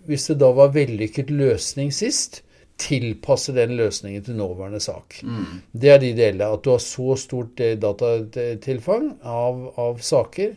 hvis 0.07 0.29
det 0.29 0.39
da 0.41 0.51
var 0.55 0.73
vellykket 0.75 1.33
løsning 1.33 1.93
sist, 1.95 2.43
tilpasse 2.79 3.51
den 3.55 3.73
løsningen 3.75 4.23
til 4.23 4.37
nåværende 4.39 4.79
sak. 4.79 5.19
Mm. 5.23 5.61
Det 5.73 5.89
er 5.91 5.97
de 5.99 6.13
delene. 6.15 6.47
At 6.53 6.63
du 6.63 6.71
har 6.71 6.83
så 6.83 7.15
stort 7.19 7.59
eh, 7.59 7.75
datatilfang 7.79 9.17
av, 9.27 9.65
av 9.81 9.99
saker 9.99 10.53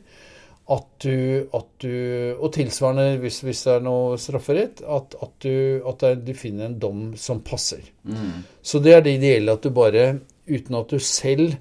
at 0.71 0.87
du, 1.02 1.49
at 1.52 1.68
du, 1.82 1.94
Og 2.38 2.52
tilsvarende 2.54 3.18
hvis, 3.23 3.40
hvis, 3.42 3.64
det 3.66 3.73
er 3.75 3.85
noe 3.85 4.18
strafferett, 4.21 4.82
at, 4.87 5.16
at, 5.23 5.32
du, 5.42 5.82
at 5.88 6.04
du, 6.23 6.32
finner 6.38 6.68
en 6.68 6.78
dom 6.80 7.00
som 7.18 7.42
passer. 7.44 7.82
Mm. 8.06 8.44
Så 8.62 8.80
det 8.82 8.94
er 8.94 9.02
det 9.04 9.16
ideelle 9.18 9.56
at 9.56 9.64
du 9.64 9.73
bare, 9.75 10.21
uten 10.47 10.78
at 10.78 10.92
du 10.92 11.02
selv 11.02 11.56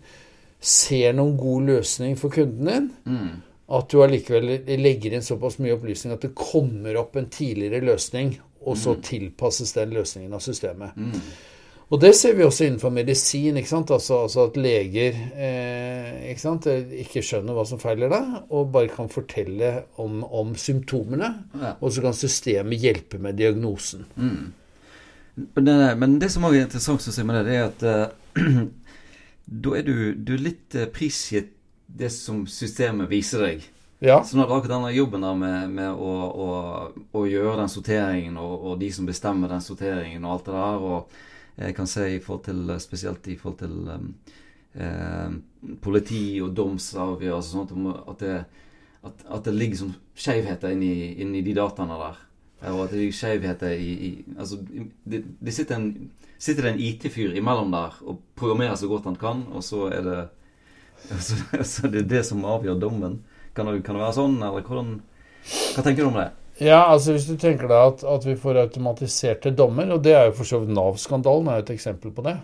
ser 0.61 1.15
noen 1.17 1.33
god 1.39 1.71
løsning 1.71 2.13
for 2.19 2.33
kunden 2.33 2.69
din, 2.69 2.91
mm. 3.09 3.31
At 3.71 3.91
du 3.91 4.01
allikevel 4.03 4.49
legger 4.81 5.15
inn 5.15 5.23
såpass 5.23 5.59
mye 5.63 5.77
opplysning 5.77 6.11
at 6.15 6.25
det 6.25 6.33
kommer 6.35 6.97
opp 6.99 7.15
en 7.15 7.29
tidligere 7.31 7.83
løsning 7.85 8.33
og 8.61 8.77
så 8.77 8.93
mm. 8.93 9.01
tilpasses 9.05 9.73
den 9.73 9.95
løsningen 9.95 10.33
av 10.37 10.43
systemet. 10.43 10.97
Mm. 10.97 11.15
Og 11.91 11.99
det 11.99 12.13
ser 12.15 12.37
vi 12.37 12.45
også 12.45 12.67
innenfor 12.67 12.91
medisin. 12.95 13.57
ikke 13.59 13.67
sant? 13.67 13.91
Altså, 13.91 14.21
altså 14.23 14.45
at 14.47 14.57
leger 14.61 15.17
eh, 15.35 16.29
ikke, 16.31 16.41
sant? 16.41 16.67
ikke, 17.03 17.23
skjønner 17.25 17.57
hva 17.57 17.65
som 17.67 17.81
feiler 17.81 18.11
deg, 18.13 18.29
og 18.47 18.69
bare 18.71 18.91
kan 18.93 19.11
fortelle 19.11 19.73
om, 19.99 20.21
om 20.23 20.53
symptomene. 20.55 21.33
Ja. 21.59 21.73
Og 21.81 21.91
så 21.91 22.05
kan 22.05 22.15
systemet 22.15 22.79
hjelpe 22.79 23.19
med 23.19 23.35
diagnosen. 23.41 24.05
Mm. 24.15 24.53
Men, 25.41 25.65
det, 25.67 25.75
men, 25.97 26.15
det, 26.21 26.31
som 26.31 26.47
også 26.47 26.61
er 26.61 26.67
interessant 26.69 27.09
å 27.11 27.15
si 27.15 27.27
med 27.27 27.41
det, 27.41 27.43
det 27.49 27.57
er 27.59 27.67
at 27.67 27.83
uh, 27.83 28.63
da 29.65 29.75
er 29.75 29.87
du, 29.87 29.95
du 30.15 30.33
er 30.37 30.45
litt 30.47 30.79
uh, 30.79 30.87
prisgitt 30.95 31.57
det 31.97 32.09
som 32.13 32.45
systemet 32.47 33.09
viser 33.11 33.45
deg. 33.45 33.65
Ja. 34.01 34.23
Så 34.25 34.37
nå 34.37 34.47
har 34.47 34.55
akkurat 34.55 34.79
denne 34.79 34.93
jobben 34.95 35.21
der 35.21 35.35
med, 35.37 35.73
med 35.77 35.91
å, 35.93 36.13
å, 36.25 36.47
å, 37.13 37.25
gjøre 37.29 37.59
den 37.59 37.69
sorteringen, 37.69 38.39
og, 38.41 38.53
og, 38.63 38.79
de 38.81 38.89
som 38.95 39.05
bestemmer 39.05 39.51
den 39.51 39.61
sorteringen 39.61 40.25
og 40.25 40.33
alt 40.33 40.47
det 40.47 40.55
der, 40.55 40.85
og 40.87 41.61
jeg 41.61 41.75
kan 41.77 41.91
si 41.91 42.07
i 42.15 42.23
forhold 42.23 42.47
til, 42.47 42.71
spesielt 42.81 43.29
i 43.29 43.37
forhold 43.37 43.59
til 43.59 43.91
um, 43.91 44.07
eh, 44.73 45.35
politi 45.83 46.23
og 46.41 46.55
domsavgjørelser 46.57 47.53
sånt, 47.59 47.75
at, 48.01 48.23
det, 48.23 48.39
at, 49.05 49.23
at 49.37 49.45
det 49.45 49.53
ligger 49.59 49.83
som 49.83 49.93
skjevheter 50.17 50.73
inni, 50.73 51.11
inni 51.21 51.45
de 51.45 51.53
dataene 51.59 52.01
der. 52.01 52.19
Og 52.71 52.83
at 52.87 52.95
det 52.95 53.03
ligger 53.03 53.17
skjevheter 53.19 53.77
i, 53.77 53.91
i, 53.91 54.11
Altså, 54.37 54.57
det, 55.05 55.23
det 55.37 55.53
sitter 55.53 55.77
en, 55.77 56.11
sitter 56.41 56.71
en 56.71 56.81
IT-fyr 56.81 57.37
imellom 57.37 57.69
der 57.73 58.01
og 58.01 58.21
programmerer 58.37 58.81
så 58.81 58.89
godt 58.89 59.09
han 59.09 59.21
kan, 59.21 59.45
og 59.53 59.61
så 59.65 59.91
er 59.93 60.05
det 60.09 60.19
så, 61.27 61.39
så 61.67 61.91
det 61.91 62.05
er 62.05 62.11
det 62.17 62.25
som 62.27 62.45
avgjør 62.47 62.79
dommen. 62.81 63.19
Kan 63.55 63.67
det, 63.67 63.81
kan 63.85 63.97
det 63.97 64.05
være 64.05 64.15
sånn, 64.15 64.37
eller 64.39 64.63
hvordan 64.63 64.93
Hva 65.41 65.83
tenker 65.83 66.05
du 66.05 66.09
om 66.11 66.21
det? 66.21 66.29
Ja, 66.61 66.85
altså 66.85 67.15
Hvis 67.15 67.25
du 67.27 67.35
tenker 67.41 67.67
deg 67.67 67.77
at, 67.79 68.03
at 68.05 68.25
vi 68.27 68.37
får 68.39 68.59
automatiserte 68.67 69.51
dommer, 69.57 69.89
og 69.95 70.03
det 70.05 70.13
er 70.15 70.29
jo 70.29 70.37
for 70.39 70.47
så 70.47 70.61
vidt 70.61 70.75
Nav-skandalen 70.77 71.49
er 71.49 71.59
jo 71.59 71.65
et 71.65 71.75
eksempel 71.75 72.13
på 72.15 72.25
det. 72.27 72.37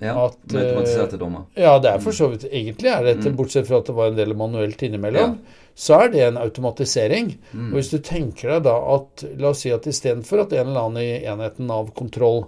Ja, 0.00 0.14
at, 0.26 0.36
med 0.52 0.60
automatiserte 0.62 1.16
eh, 1.16 1.20
dommer. 1.20 1.44
Ja, 1.56 1.74
det 1.80 1.92
er 1.94 2.02
for 2.04 2.16
så 2.16 2.28
vidt 2.32 2.44
Egentlig 2.48 2.90
er 2.92 3.04
dette, 3.06 3.30
mm. 3.32 3.36
bortsett 3.38 3.68
fra 3.68 3.80
at 3.80 3.88
det 3.88 3.96
var 3.96 4.10
en 4.10 4.18
del 4.18 4.34
manuelt 4.36 4.82
innimellom, 4.84 5.36
ja. 5.38 5.68
så 5.74 6.02
er 6.04 6.12
det 6.12 6.24
en 6.26 6.40
automatisering. 6.40 7.32
Mm. 7.52 7.70
Og 7.70 7.78
hvis 7.78 7.92
du 7.92 7.98
tenker 8.04 8.54
deg 8.56 8.66
da 8.68 8.76
at 8.96 9.24
La 9.40 9.52
oss 9.54 9.64
si 9.64 9.72
at 9.74 9.88
istedenfor 9.88 10.44
at 10.44 10.56
en 10.56 10.72
eller 10.72 10.88
annen 10.88 11.04
i 11.04 11.24
enheten 11.28 11.70
Nav 11.70 11.92
kontroll 11.96 12.46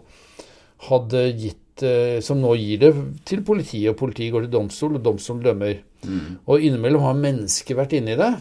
hadde 0.88 1.26
gitt 1.38 1.56
eh, 1.56 1.62
Som 2.24 2.42
nå 2.42 2.54
gir 2.60 2.80
det 2.82 2.92
til 3.28 3.44
politiet, 3.46 3.92
og 3.92 4.00
politiet 4.00 4.32
går 4.34 4.46
til 4.46 4.54
domstol, 4.56 4.98
og 4.98 5.04
domstolen 5.04 5.44
dømmer. 5.44 5.78
Mm. 6.02 6.40
Og 6.46 6.66
innimellom 6.66 7.06
har 7.06 7.18
mennesker 7.18 7.78
vært 7.78 7.96
inni 7.98 8.18
det. 8.18 8.32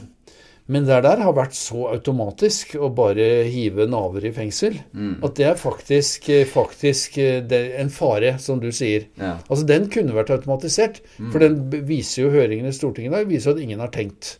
Men 0.71 0.85
det 0.87 1.01
der 1.03 1.19
har 1.19 1.33
vært 1.35 1.55
så 1.57 1.87
automatisk 1.91 2.77
å 2.79 2.91
bare 2.95 3.25
hive 3.49 3.87
naver 3.91 4.27
i 4.29 4.33
fengsel 4.35 4.77
mm. 4.93 5.15
at 5.25 5.33
det 5.39 5.47
er 5.49 5.57
faktisk, 5.59 6.29
faktisk 6.47 7.17
er 7.21 7.73
en 7.81 7.89
fare, 7.91 8.35
som 8.39 8.61
du 8.61 8.69
sier. 8.75 9.09
Ja. 9.19 9.33
Altså 9.49 9.65
Den 9.67 9.89
kunne 9.91 10.15
vært 10.15 10.31
automatisert. 10.31 11.01
Mm. 11.17 11.31
For 11.33 11.43
den 11.43 11.57
viser 11.89 12.23
jo 12.23 12.35
høringen 12.37 12.69
i 12.69 12.75
Stortinget 12.77 13.11
i 13.11 13.17
dag 13.17 13.27
viser 13.31 13.55
at 13.55 13.63
ingen 13.63 13.83
har 13.83 13.91
tenkt. 13.91 14.37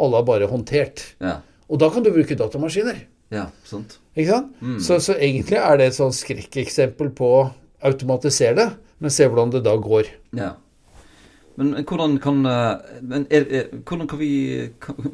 Alle 0.00 0.20
har 0.20 0.28
bare 0.28 0.50
håndtert. 0.50 1.06
Ja. 1.22 1.38
Og 1.70 1.80
da 1.80 1.88
kan 1.94 2.04
du 2.04 2.12
bruke 2.12 2.36
datamaskiner. 2.36 3.00
Ja, 3.30 3.46
sant. 3.64 4.00
Ikke 4.18 4.34
sant? 4.34 4.54
Mm. 4.60 4.78
Så, 4.82 4.98
så, 5.00 5.14
egentlig 5.14 5.60
er 5.60 5.78
det 5.78 5.90
et 5.90 5.96
sånn 5.96 6.14
skrekkeksempel 6.14 7.12
på 7.16 7.30
automatisere 7.86 8.56
det, 8.58 8.66
men 9.00 9.14
se 9.14 9.28
hvordan 9.28 9.54
det 9.54 9.64
da 9.64 9.76
går. 9.80 10.10
Ja. 10.36 10.54
Men 11.60 11.74
hvordan 11.84 12.16
kan, 12.22 12.44
eh, 12.46 13.00
men 13.04 13.26
er, 13.30 13.46
er, 13.50 13.64
hvordan 13.84 14.08
kan 14.08 14.20
vi, 14.20 14.30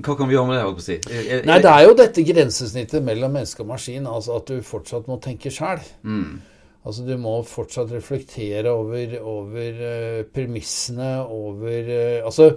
Hva 0.05 0.15
kan 0.15 0.29
vi 0.29 0.37
gjøre 0.37 0.47
med 0.47 0.61
det? 0.61 0.85
si? 0.85 0.99
Er, 1.11 1.47
Nei, 1.49 1.59
Det 1.63 1.73
er 1.73 1.87
jo 1.87 1.97
dette 1.99 2.27
grensesnittet 2.27 3.03
mellom 3.03 3.35
menneske 3.35 3.65
og 3.65 3.73
maskin. 3.73 4.07
altså 4.07 4.37
At 4.37 4.53
du 4.53 4.61
fortsatt 4.63 5.09
må 5.11 5.19
tenke 5.23 5.51
sjæl. 5.51 5.83
Mm. 6.03 6.39
Altså 6.87 7.03
Du 7.03 7.17
må 7.19 7.41
fortsatt 7.43 7.91
reflektere 7.91 8.71
over, 8.71 9.17
over 9.27 9.81
uh, 9.83 10.23
premissene, 10.31 11.27
over 11.27 11.91
uh, 11.91 12.27
Altså, 12.29 12.53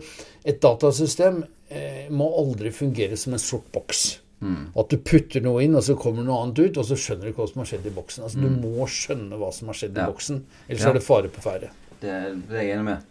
et 0.46 0.62
datasystem 0.62 1.42
uh, 1.42 2.04
må 2.13 2.30
aldri 2.38 2.70
fungere 2.75 3.18
som 3.18 3.34
en 3.34 3.42
sort 3.42 3.72
boks. 3.74 4.20
Mm. 4.39 4.69
At 4.79 4.91
du 4.91 4.98
putter 5.03 5.43
noe 5.43 5.63
inn, 5.65 5.75
og 5.75 5.84
så 5.84 5.98
kommer 6.00 6.24
noe 6.25 6.43
annet 6.43 6.62
ut, 6.63 6.79
og 6.79 6.88
så 6.88 6.98
skjønner 7.00 7.27
du 7.27 7.34
ikke 7.34 7.43
hva 7.43 7.50
som 7.51 7.63
har 7.63 7.72
skjedd 7.74 7.89
i 7.89 7.96
boksen. 7.96 8.27
Altså 8.27 8.39
mm. 8.39 8.46
Du 8.46 8.67
må 8.67 8.88
skjønne 9.00 9.39
hva 9.41 9.50
som 9.55 9.72
har 9.72 9.79
skjedd 9.81 9.98
ja. 10.00 10.05
i 10.05 10.13
boksen, 10.13 10.43
ellers 10.67 10.86
ja. 10.86 10.93
er 10.93 11.00
det 11.00 11.05
fare 11.05 11.34
på 11.34 11.43
ferde. 11.43 11.74
Det, 12.00 12.13
det 12.48 12.62
er 12.62 12.63
jeg 12.63 12.77
enig 12.77 12.88
med. 12.88 13.10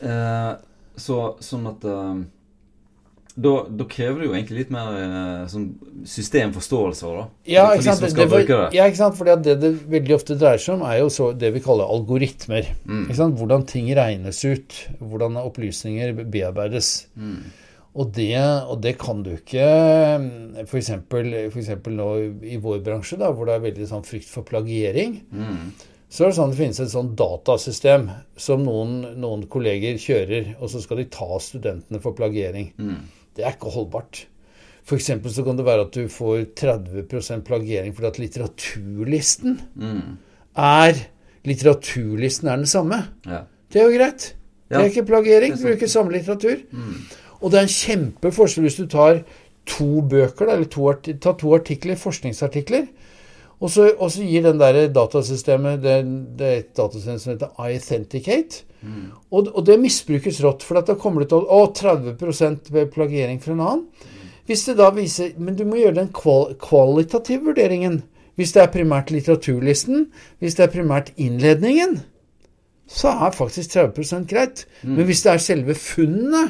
Eh, 0.00 0.52
så, 1.00 1.16
sånn 1.44 1.70
at 1.70 1.86
eh, 1.88 2.20
da, 3.40 3.52
da, 3.68 3.86
krever 3.88 4.20
det 4.20 4.26
jo 4.28 4.34
egentlig 4.34 4.58
litt 4.58 4.72
mer 4.74 4.96
eh, 4.98 5.44
sånn 5.48 5.68
systemforståelse. 6.08 7.12
Da, 7.16 7.24
ja, 7.48 7.64
ikke 7.76 7.86
sant? 7.86 8.04
Det, 8.04 8.26
det, 8.28 8.58
ja, 8.76 8.88
ikke 8.90 9.00
sant? 9.00 9.16
Fordi 9.16 9.36
det 9.46 9.56
det 9.62 9.72
veldig 9.92 10.16
ofte 10.16 10.36
dreier 10.40 10.60
seg 10.60 10.76
om, 10.76 10.84
er 10.88 11.00
jo 11.00 11.08
så 11.14 11.30
det 11.36 11.52
vi 11.54 11.64
kaller 11.64 11.88
algoritmer. 11.88 12.68
Mm. 12.84 13.06
Ikke 13.06 13.18
sant? 13.22 13.38
Hvordan 13.40 13.64
ting 13.70 13.88
regnes 13.96 14.42
ut. 14.44 14.76
Hvordan 15.00 15.40
opplysninger 15.40 16.12
bearbeides. 16.20 16.92
Mm. 17.16 17.40
Og 17.98 18.12
det, 18.14 18.38
og 18.70 18.76
det, 18.84 18.94
kan 19.02 19.22
du 19.26 19.32
ikke 19.34 19.64
F.eks. 20.62 20.92
nå 21.90 22.10
i 22.46 22.58
vår 22.62 22.82
bransje, 22.86 23.18
da, 23.18 23.32
hvor 23.34 23.48
det 23.48 23.56
er 23.56 23.64
veldig 23.64 23.88
sånn 23.90 24.06
frykt 24.06 24.30
for 24.30 24.46
plagiering. 24.46 25.16
Mm. 25.34 25.72
Så 26.10 26.24
er 26.24 26.30
det 26.30 26.38
sånn 26.38 26.52
det 26.54 26.58
finnes 26.58 26.80
et 26.82 26.92
sånn 26.92 27.12
datasystem 27.18 28.08
som 28.38 28.62
noen, 28.66 29.00
noen, 29.22 29.44
kolleger 29.50 29.98
kjører, 29.98 30.54
og 30.58 30.70
så 30.70 30.82
skal 30.82 31.02
de 31.02 31.08
ta 31.10 31.38
studentene 31.42 32.02
for 32.02 32.14
plagiering. 32.18 32.70
Mm. 32.78 33.00
Det 33.34 33.46
er 33.46 33.54
ikke 33.54 33.74
holdbart. 33.74 34.24
F.eks. 34.86 35.10
så 35.34 35.46
kan 35.46 35.58
det 35.58 35.66
være 35.66 35.86
at 35.86 35.94
du 35.94 36.10
får 36.10 36.48
30% 36.58 37.46
plagiering 37.46 37.94
fordi 37.94 38.08
at 38.08 38.18
litteraturlisten 38.22 39.58
mm. 39.78 40.04
er 40.58 41.06
Litteraturlisten 41.48 42.50
er 42.52 42.58
den 42.60 42.68
samme. 42.68 42.98
Ja. 43.24 43.46
Det 43.72 43.80
er 43.80 43.86
jo 43.88 43.96
greit. 43.96 44.26
Det 44.68 44.76
er 44.76 44.90
ikke 44.90 45.06
plagiering. 45.08 45.54
Du 45.56 45.62
bruker 45.64 45.88
samme 45.88 46.12
litteratur. 46.12 46.58
Mm. 46.68 46.98
Og 47.40 47.50
det 47.50 47.60
er 47.60 47.68
en 47.68 47.74
kjempeforskjell 47.74 48.66
hvis 48.66 48.80
du 48.80 48.86
tar 48.90 49.22
to 49.70 50.02
bøker, 50.08 50.50
eller 50.50 50.68
to, 50.70 50.90
ta 51.22 51.34
to 51.38 51.54
artikler, 51.56 51.98
forskningsartikler, 52.00 52.88
og 53.60 53.68
så, 53.68 53.90
og 53.98 54.08
så, 54.08 54.24
gir 54.24 54.44
den 54.46 54.60
der 54.60 54.86
datasystemet 54.88 55.82
det, 55.84 55.96
det 56.38 56.46
er 56.46 56.60
et 56.62 56.70
datasystem 56.76 57.18
som 57.20 57.32
heter 57.34 57.50
iAuthenticate. 57.60 58.62
Mm. 58.80 59.10
Og, 59.28 59.50
og, 59.52 59.60
det 59.66 59.76
misbrukes 59.82 60.40
rått. 60.40 60.64
For 60.64 60.80
da 60.80 60.96
kommer 60.96 61.24
det 61.24 61.28
til 61.34 61.44
å 61.44 61.66
30 61.76 62.14
ved 62.72 62.88
plagiering 62.94 63.42
fra 63.42 63.52
en 63.52 63.60
annen. 63.60 64.14
Hvis 64.48 64.64
det 64.66 64.78
da 64.80 64.88
viser 64.90 65.36
Men 65.36 65.58
du 65.58 65.66
må 65.68 65.76
gjøre 65.78 65.98
den 66.00 66.08
kval, 66.16 66.54
kvalitative 66.58 67.50
vurderingen. 67.50 68.00
Hvis 68.40 68.56
det 68.56 68.62
er 68.62 68.72
primært 68.72 69.12
litteraturlisten, 69.12 70.06
hvis 70.40 70.56
det 70.56 70.64
er 70.64 70.72
primært 70.72 71.12
innledningen, 71.20 71.98
så 72.88 73.12
er 73.12 73.36
faktisk 73.36 73.76
30 73.76 74.24
greit. 74.30 74.64
Mm. 74.80 74.96
Men 74.96 75.04
hvis 75.10 75.20
det 75.26 75.34
er 75.34 75.44
selve 75.44 75.76
funnene 75.76 76.46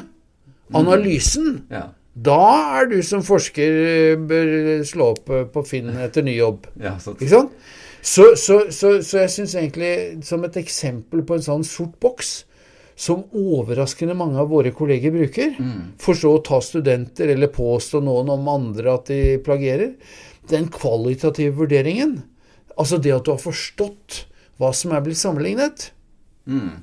analysen. 0.77 1.63
Ja. 1.71 1.89
Da 2.11 2.41
er 2.81 2.89
du 2.91 2.97
som 3.05 3.23
forsker 3.23 3.77
eh, 3.87 4.17
bør 4.19 4.81
slå 4.87 5.13
opp 5.13 5.29
eh, 5.31 5.45
på 5.47 5.63
Finn 5.67 5.91
etter 5.95 6.25
ny 6.25 6.35
jobb. 6.35 6.67
Ja, 6.81 6.97
Ikke 6.99 7.31
sant? 7.31 7.53
Så, 8.01 8.31
så, 8.35 8.63
så, 8.73 8.95
så 9.05 9.21
jeg 9.21 9.31
syns 9.31 9.53
egentlig, 9.55 9.91
som 10.25 10.43
et 10.43 10.57
eksempel 10.57 11.21
på 11.23 11.37
en 11.37 11.45
sånn 11.45 11.65
sort 11.67 11.93
boks, 12.01 12.31
som 12.97 13.23
overraskende 13.37 14.15
mange 14.17 14.41
av 14.41 14.49
våre 14.51 14.73
kolleger 14.75 15.13
bruker, 15.13 15.53
mm. 15.57 15.93
for 16.01 16.17
så 16.17 16.35
å 16.35 16.41
ta 16.45 16.59
studenter 16.61 17.31
eller 17.33 17.53
påstå 17.53 18.01
noen 18.03 18.29
om 18.33 18.49
andre 18.51 18.97
at 18.97 19.09
de 19.09 19.37
plagierer, 19.45 19.95
den 20.49 20.67
kvalitative 20.73 21.55
vurderingen, 21.61 22.19
altså 22.75 22.99
det 23.01 23.13
at 23.15 23.25
du 23.25 23.33
har 23.35 23.41
forstått 23.41 24.25
hva 24.61 24.73
som 24.75 24.93
er 24.93 25.01
blitt 25.05 25.19
sammenlignet 25.19 25.87
mm. 26.49 26.73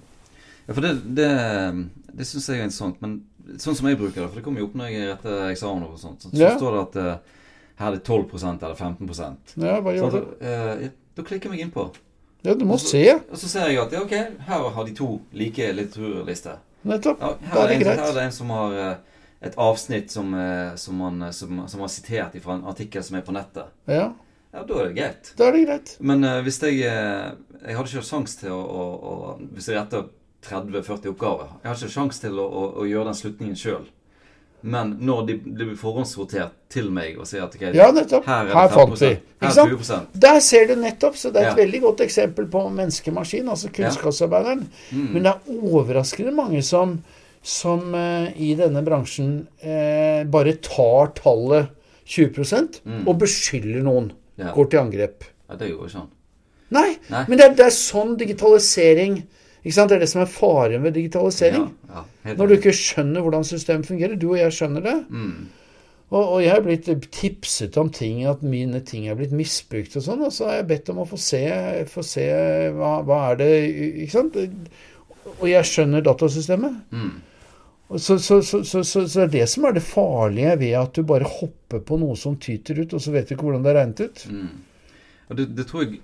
Ja, 0.69 0.75
for 0.75 0.85
det, 0.85 0.95
det, 1.17 1.29
det 2.19 2.27
syns 2.29 2.49
jeg 2.51 2.59
er 2.59 2.67
interessant. 2.67 2.99
Men 3.01 3.21
sånn 3.57 3.77
som 3.79 3.89
jeg 3.89 3.99
bruker 3.99 4.21
det, 4.21 4.29
for 4.29 4.39
det 4.39 4.45
kommer 4.45 4.63
jo 4.63 4.69
opp 4.69 4.77
når 4.79 4.93
jeg 4.93 5.09
retter 5.09 5.41
eksamen 5.49 5.87
og 5.87 5.97
sånt, 6.01 6.25
så, 6.25 6.33
så 6.33 6.43
ja. 6.43 6.53
står 6.59 6.75
det 6.75 6.83
at 6.83 6.99
uh, 7.01 7.41
her 7.79 7.89
er 7.89 7.97
det 7.97 8.05
12% 8.05 8.67
eller 8.67 8.77
15% 8.77 9.55
Ja, 9.63 9.79
hva 9.85 9.95
gjør 9.97 10.17
du? 10.17 10.21
Uh, 10.43 10.85
da 11.19 11.25
klikker 11.27 11.49
jeg 11.49 11.55
meg 11.55 11.65
inn 11.65 11.75
på. 11.75 11.89
Ja, 12.47 12.55
du 12.55 12.65
må 12.69 12.77
og 12.77 12.83
så, 12.83 12.93
se. 12.95 13.05
Og 13.27 13.41
så 13.41 13.51
ser 13.51 13.73
jeg 13.73 13.81
at 13.83 13.95
ja, 13.95 14.03
ok, 14.05 14.15
her 14.47 14.67
har 14.77 14.87
de 14.87 14.95
to 14.95 15.09
like 15.35 15.71
litteraturlister. 15.75 16.61
Nettopp. 16.89 17.25
Ja, 17.25 17.33
da 17.43 17.65
er 17.65 17.73
det 17.73 17.81
greit. 17.83 17.99
Her 17.99 18.13
er 18.13 18.19
det 18.21 18.27
en 18.29 18.37
som 18.37 18.53
har 18.55 18.77
uh, 18.77 19.25
et 19.49 19.59
avsnitt 19.59 20.15
som, 20.15 20.31
som, 20.79 20.99
man, 20.99 21.29
som, 21.35 21.61
som 21.71 21.83
har 21.83 21.91
sitert 21.95 22.39
fra 22.43 22.57
en 22.59 22.69
artikkel 22.71 23.05
som 23.07 23.19
er 23.19 23.27
på 23.27 23.35
nettet. 23.35 23.71
Ja. 23.91 24.13
Ja, 24.55 24.63
da 24.65 24.79
er 24.81 24.89
det 24.89 24.97
greit. 24.97 25.33
Da 25.39 25.49
er 25.49 25.55
det 25.55 25.67
greit. 25.67 25.97
Men 26.01 26.25
hvis 26.43 26.57
jeg 26.63 26.81
Jeg 26.81 27.77
hadde 27.77 27.91
ikke 27.91 28.07
sjanse 28.07 28.39
til 28.41 28.55
å, 28.55 28.59
å, 28.59 28.85
å 28.97 29.33
Hvis 29.53 29.69
jeg 29.69 29.77
retter 29.77 30.09
30-40 30.47 31.13
oppgaver. 31.13 31.55
Jeg 31.63 31.71
har 31.71 31.79
ikke 31.79 31.95
sjanse 31.95 32.23
til 32.23 32.39
å, 32.39 32.47
å, 32.47 32.67
å, 32.81 32.85
gjøre 32.89 33.11
den 33.11 33.19
slutningen 33.19 33.59
sjøl. 33.59 33.87
Men 34.61 34.97
når 35.07 35.21
de 35.29 35.35
blir 35.39 35.75
forhåndsrotert 35.79 36.57
til 36.73 36.89
meg 36.95 37.19
og 37.21 37.29
sier 37.31 37.45
at 37.45 37.53
okay, 37.55 37.71
ja, 37.79 37.93
nettopp. 37.95 38.27
her 38.27 38.49
er 38.49 38.51
det 38.51 38.57
her 38.57 38.73
50 38.75 39.05
vi. 39.05 39.11
her 39.45 39.61
er 39.63 39.71
20 39.71 40.19
Der 40.25 40.41
ser 40.43 40.67
du 40.67 40.75
nettopp. 40.81 41.17
Så 41.17 41.31
det 41.31 41.43
er 41.43 41.53
et 41.53 41.53
ja. 41.53 41.61
veldig 41.61 41.81
godt 41.85 42.03
eksempel 42.09 42.49
på 42.51 42.65
menneskemaskin, 42.81 43.49
altså 43.55 43.71
kunnskapsarbeideren. 43.75 44.67
Ja. 44.67 44.99
Mm. 44.99 45.09
Men 45.15 45.29
det 45.29 45.35
er 45.35 45.63
overraskende 45.71 46.35
mange 46.35 46.63
som, 46.67 46.99
som 47.43 47.95
uh, 47.95 48.27
i 48.35 48.51
denne 48.59 48.83
bransjen 48.87 49.33
uh, 49.63 50.27
bare 50.27 50.59
tar 50.65 51.15
tallet 51.21 51.75
20 52.09 52.83
mm. 52.83 53.03
og 53.07 53.19
beskylder 53.21 53.85
noen. 53.87 54.13
Går 54.39 54.71
til 54.71 54.83
angrep. 54.83 55.27
Ja, 55.49 55.57
det 55.59 55.71
gjorde 55.71 55.87
ikke 55.87 55.99
sånn. 56.01 56.15
Nei, 56.75 56.89
Nei. 57.09 57.25
men 57.29 57.41
det 57.41 57.47
er, 57.47 57.55
det 57.57 57.65
er 57.65 57.75
sånn 57.75 58.17
digitalisering? 58.21 59.23
Det 59.77 59.97
er 59.97 60.03
det 60.03 60.09
som 60.11 60.23
er 60.23 60.33
faren 60.33 60.83
ved 60.85 60.97
digitalisering. 60.97 61.69
Ja, 61.89 62.03
ja, 62.25 62.35
Når 62.35 62.47
du 62.47 62.57
ikke 62.59 62.75
skjønner 62.77 63.25
hvordan 63.25 63.45
systemet 63.45 63.87
fungerer. 63.87 64.17
Du 64.17 64.31
og 64.33 64.39
jeg 64.41 64.55
skjønner 64.55 64.85
det. 64.85 64.97
Mm. 65.09 65.49
Og, 66.09 66.23
og, 66.23 66.39
jeg 66.41 66.55
er 66.57 66.65
blitt 66.65 66.87
tipset 67.13 67.77
om 67.77 67.91
ting, 67.93 68.23
at 68.25 68.41
mine 68.41 68.81
ting 68.81 69.09
er 69.09 69.17
blitt 69.19 69.35
misbrukt 69.37 69.97
og 69.99 70.05
sånn. 70.07 70.23
Og 70.25 70.33
så 70.33 70.49
har 70.49 70.61
jeg 70.61 70.69
bedt 70.71 70.93
om 70.93 71.03
å 71.03 71.09
få 71.09 71.19
se, 71.21 71.43
få 71.93 72.05
se 72.07 72.29
hva, 72.77 72.99
hva, 73.05 73.19
er 73.33 73.43
det 73.43 73.51
Ikke 74.05 74.15
sant? 74.15 74.39
Og 75.37 75.45
jeg 75.51 75.69
skjønner 75.69 76.07
datasystemet. 76.07 76.79
Mm. 76.97 77.11
Så, 77.97 78.19
så, 78.21 78.41
så, 78.43 78.63
så, 78.65 79.03
det 79.05 79.23
er 79.23 79.31
det 79.33 79.45
som 79.49 79.65
er 79.65 79.77
det 79.77 79.85
farlige 79.85 80.57
ved 80.61 80.75
at 80.77 80.97
du 80.97 81.05
bare 81.09 81.29
hopper 81.29 81.81
på 81.85 81.97
noe 82.01 82.17
som 82.21 82.37
tyter 82.41 82.83
ut, 82.83 82.93
og 82.97 83.01
så 83.01 83.13
vet 83.15 83.29
du 83.29 83.37
ikke 83.37 83.47
hvordan 83.47 83.65
det 83.65 83.73
er 83.73 83.79
regnet 83.81 84.03
ut. 84.05 84.25
Mm. 84.33 84.51
Og 85.29 85.39
det, 85.39 85.47
det 85.57 85.65
tror 85.69 85.85
jeg 85.85 86.01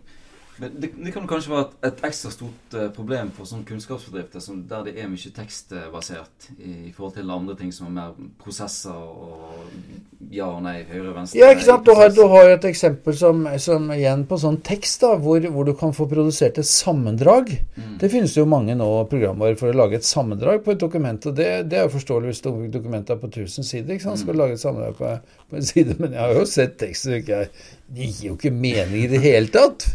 men 0.57 0.77
det, 0.81 0.93
det, 0.95 1.13
kan 1.15 1.27
kanskje 1.27 1.51
være 1.51 1.71
et, 1.89 2.03
ekstra 2.07 2.31
stort 2.31 2.77
uh, 2.77 2.87
problem 2.95 3.33
for 3.35 3.49
sånne 3.49 3.67
kunnskapsbedrifter 3.67 4.43
som, 4.45 4.61
der 4.71 4.87
det 4.87 4.95
er 5.03 5.11
mye 5.11 5.33
tekstbasert 5.35 6.51
i, 6.59 6.91
i, 6.91 6.93
forhold 6.95 7.17
til 7.17 7.35
andre 7.35 7.57
ting 7.59 7.73
som 7.75 7.89
er 7.91 7.97
mer 7.97 8.31
prosesser 8.39 8.95
og 8.95 9.65
ja 10.35 10.49
og 10.51 10.63
nei, 10.65 10.81
høyre 10.89 11.11
og 11.11 11.17
venstre. 11.19 11.39
Ja, 11.39 11.51
ikke 11.55 11.67
sant. 11.67 11.85
Du 11.87 11.95
har, 11.99 12.11
du 12.15 12.23
har 12.33 12.51
et 12.55 12.65
eksempel 12.69 13.15
som, 13.19 13.45
som, 13.63 13.87
igjen 13.95 14.25
på 14.31 14.39
sånn 14.41 14.59
tekst, 14.67 15.05
da, 15.05 15.15
hvor, 15.23 15.45
hvor, 15.55 15.69
du 15.69 15.75
kan 15.79 15.95
få 15.97 16.07
produsert 16.11 16.59
et 16.61 16.69
sammendrag. 16.69 17.53
Mm. 17.79 17.95
Det 18.01 18.11
finnes 18.13 18.35
jo 18.37 18.47
mange 18.51 18.77
nå 18.79 18.89
programvarer 19.11 19.59
for 19.61 19.71
å 19.71 19.79
lage 19.79 20.01
et 20.01 20.09
sammendrag 20.09 20.65
på 20.65 20.75
et 20.75 20.83
dokument. 20.83 21.31
og 21.31 21.39
Det, 21.39 21.49
det 21.71 21.79
er 21.79 21.87
jo 21.87 21.95
forståelig 21.95 22.33
hvis 22.33 22.43
dokumentet 22.75 23.15
er 23.15 23.23
på 23.23 23.31
1000 23.31 23.69
sider. 23.69 23.95
ikke 23.95 24.09
sant? 24.09 24.23
Skal 24.25 24.35
du 24.35 24.43
lage 24.43 24.59
et 24.59 24.65
sammendrag 24.65 24.99
på, 24.99 25.15
på, 25.51 25.61
en 25.61 25.69
side. 25.73 25.99
Men 26.03 26.19
jeg 26.19 26.25
har 26.25 26.41
jo 26.41 26.49
sett 26.51 26.77
teksten. 26.83 27.23
Det 27.25 28.11
gir 28.11 28.33
jo 28.33 28.37
ikke 28.39 28.55
mening 28.55 29.05
i 29.05 29.13
det 29.15 29.23
hele 29.25 29.53
tatt. 29.55 29.91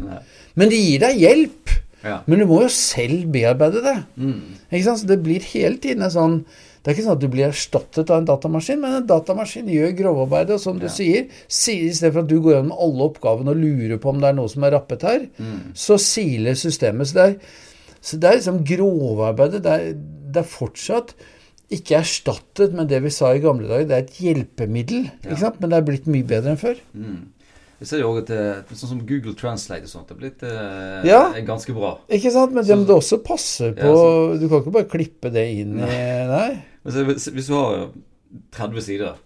Men 0.56 0.72
det 0.72 0.80
gir 0.80 1.04
deg 1.04 1.22
hjelp. 1.26 1.78
Ja. 2.00 2.22
Men 2.32 2.40
du 2.40 2.48
må 2.48 2.62
jo 2.64 2.72
selv 2.72 3.28
bearbeide 3.34 3.84
det. 3.84 3.98
Mm. 4.16 4.60
Ikke 4.70 4.86
sant? 4.86 5.02
Så 5.02 5.10
det 5.10 5.20
blir 5.26 5.44
hele 5.52 5.76
tiden 5.84 6.06
en 6.06 6.14
sånn 6.14 6.42
Det 6.90 6.96
er 6.96 6.98
ikke 6.98 7.06
sånn 7.06 7.18
at 7.20 7.22
du 7.22 7.30
blir 7.30 7.46
erstattet 7.46 8.10
av 8.10 8.18
en 8.18 8.26
datamaskin, 8.26 8.80
men 8.82 8.96
en 8.98 9.04
datamaskin 9.06 9.68
gjør 9.70 9.92
grovarbeidet. 10.00 10.56
Og 10.56 10.62
som 10.64 10.80
ja. 10.80 10.88
du 10.88 10.90
sier, 10.90 11.28
i 11.30 11.92
stedet 11.94 12.10
for 12.16 12.24
at 12.24 12.32
du 12.32 12.40
går 12.42 12.56
gjennom 12.56 12.80
alle 12.82 13.06
oppgavene 13.06 13.54
og 13.54 13.60
lurer 13.62 14.00
på 14.02 14.10
om 14.10 14.24
det 14.24 14.32
er 14.32 14.38
noe 14.40 14.50
som 14.50 14.66
er 14.66 14.74
rappet 14.74 15.06
her, 15.06 15.28
mm. 15.38 15.60
så 15.78 16.00
siler 16.02 16.58
systemet. 16.58 17.12
Så 17.12 17.20
det 17.20 17.28
er, 17.28 17.60
så 18.02 18.18
det 18.18 18.32
er 18.32 18.40
liksom 18.40 18.58
grovarbeidet. 18.72 19.62
Det 19.68 19.76
er, 19.76 19.92
det 20.34 20.42
er 20.42 20.50
fortsatt 20.50 21.14
ikke 21.78 22.00
erstattet 22.00 22.74
med 22.74 22.90
det 22.90 23.04
vi 23.06 23.14
sa 23.14 23.36
i 23.38 23.44
gamle 23.44 23.70
dager. 23.70 23.86
Det 23.86 24.00
er 24.00 24.08
et 24.08 24.24
hjelpemiddel, 24.26 25.12
ja. 25.30 25.54
men 25.60 25.70
det 25.70 25.78
er 25.78 25.86
blitt 25.92 26.10
mye 26.10 26.26
bedre 26.26 26.56
enn 26.56 26.64
før. 26.66 26.82
Mm. 26.98 27.28
Jeg 27.80 27.88
ser 27.94 28.02
jo 28.02 28.10
at 28.20 28.28
det, 28.28 28.40
sånn 28.76 28.96
som 28.98 29.04
Google 29.08 29.32
Translate 29.40 29.88
og 29.88 29.92
sånt, 29.92 30.10
det 30.10 30.18
er 30.18 30.20
blitt 30.20 30.42
eh, 30.44 31.06
ja. 31.08 31.22
ganske 31.48 31.72
bra. 31.76 31.94
Ikke 32.12 32.34
sant, 32.34 32.52
men 32.52 32.66
det 32.68 32.76
må 32.76 32.98
også 32.98 33.22
passe 33.24 33.70
på 33.78 33.94
ja, 33.94 34.10
Du 34.42 34.50
kan 34.50 34.66
ikke 34.66 34.74
bare 34.82 34.90
klippe 34.92 35.32
det 35.32 35.46
inn 35.62 35.78
i 35.78 35.86
Nei. 36.28 36.50
Så, 36.58 36.69
hvis 36.84 37.48
du 37.48 37.54
har 37.54 37.90
30 38.56 38.82
sider, 38.82 39.18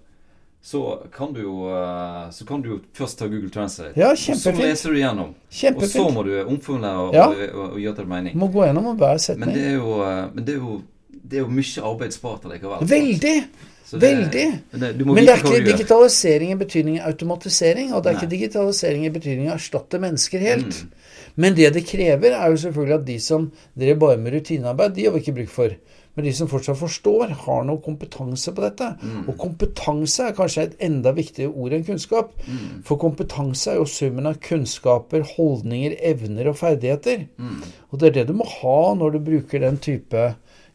så 0.64 1.04
kan 1.16 1.34
du 1.34 1.42
eh, 1.42 2.30
Så 2.32 2.46
kan 2.46 2.62
du 2.62 2.80
først 2.94 3.20
ta 3.20 3.28
Google 3.28 3.50
Translate. 3.50 4.00
Ja, 4.00 4.16
kjempefint. 4.16 4.44
Så 4.44 4.52
leser 4.62 4.92
du 4.92 5.00
gjennom. 5.00 5.34
Kjempefint. 5.50 5.84
Og 5.84 5.92
så 5.92 6.14
må 6.16 6.24
du 6.24 6.32
omformulere 6.46 7.04
og, 7.04 7.18
ja. 7.18 7.26
og, 7.28 7.42
og, 7.50 7.66
og, 7.74 7.82
gjøre 7.84 7.98
til 8.00 8.08
mening. 8.08 8.38
Må 8.40 8.48
gå 8.54 8.64
gjennom 8.70 8.88
og 8.94 8.98
bare 9.02 9.20
sette 9.20 9.44
Men 9.44 9.52
det 9.52 9.66
er 9.74 9.76
jo, 9.76 10.00
eh, 10.08 10.24
men 10.32 10.48
det 10.48 10.56
er 10.56 10.64
jo, 10.64 10.80
det 11.12 11.40
er 11.40 11.44
jo 11.44 11.52
mye 11.52 11.86
arbeid 11.92 12.16
spart 12.16 12.48
likevel. 12.54 12.88
Veldig. 12.94 13.20
Det, 13.28 13.70
Veldig. 13.94 14.46
Det, 14.72 15.06
Men 15.06 15.20
det 15.20 15.30
er 15.30 15.42
ikke 15.44 15.66
digitalisering 15.68 16.54
i 16.54 16.58
betydning 16.58 16.96
av 17.02 17.12
automatisering, 17.12 17.92
og 17.94 18.02
det 18.02 18.10
er 18.10 18.16
Nei. 18.16 18.22
ikke 18.24 18.32
digitalisering 18.32 19.04
i 19.06 19.12
betydning 19.14 19.52
å 19.52 19.58
erstatte 19.58 20.00
mennesker 20.02 20.42
helt. 20.42 20.80
Mm. 20.80 21.20
Men 21.44 21.58
det 21.58 21.74
det 21.76 21.84
krever, 21.86 22.34
er 22.34 22.54
jo 22.54 22.62
selvfølgelig 22.64 22.96
at 22.96 23.06
de 23.08 23.18
som 23.22 23.50
drev 23.80 24.00
bare 24.02 24.18
med 24.22 24.34
rutinearbeid, 24.38 24.96
de 24.96 25.06
har 25.06 25.14
vi 25.14 25.22
ikke 25.22 25.36
bruk 25.42 25.52
for. 25.54 25.76
Men 26.14 26.28
de 26.28 26.34
som 26.38 26.50
fortsatt 26.50 26.78
forstår, 26.78 27.32
har 27.46 27.64
noe 27.66 27.82
kompetanse 27.82 28.54
på 28.54 28.62
dette. 28.62 28.92
Mm. 29.02 29.24
Og 29.32 29.38
kompetanse 29.42 30.28
er 30.28 30.36
kanskje 30.38 30.68
et 30.68 30.76
enda 30.86 31.14
viktigere 31.18 31.50
ord 31.50 31.74
enn 31.74 31.88
kunnskap. 31.88 32.36
Mm. 32.46 32.84
For 32.86 33.02
kompetanse 33.02 33.72
er 33.72 33.80
jo 33.80 33.88
summen 33.90 34.30
av 34.30 34.38
kunnskaper, 34.46 35.26
holdninger, 35.34 35.98
evner 36.12 36.52
og 36.52 36.60
ferdigheter. 36.62 37.26
Mm. 37.42 37.64
Og 37.90 37.98
det 37.98 38.12
er 38.12 38.20
det 38.20 38.28
du 38.30 38.38
må 38.38 38.46
ha 38.60 38.78
når 39.00 39.18
du 39.18 39.26
bruker 39.32 39.66
den 39.66 39.82
type 39.82 40.28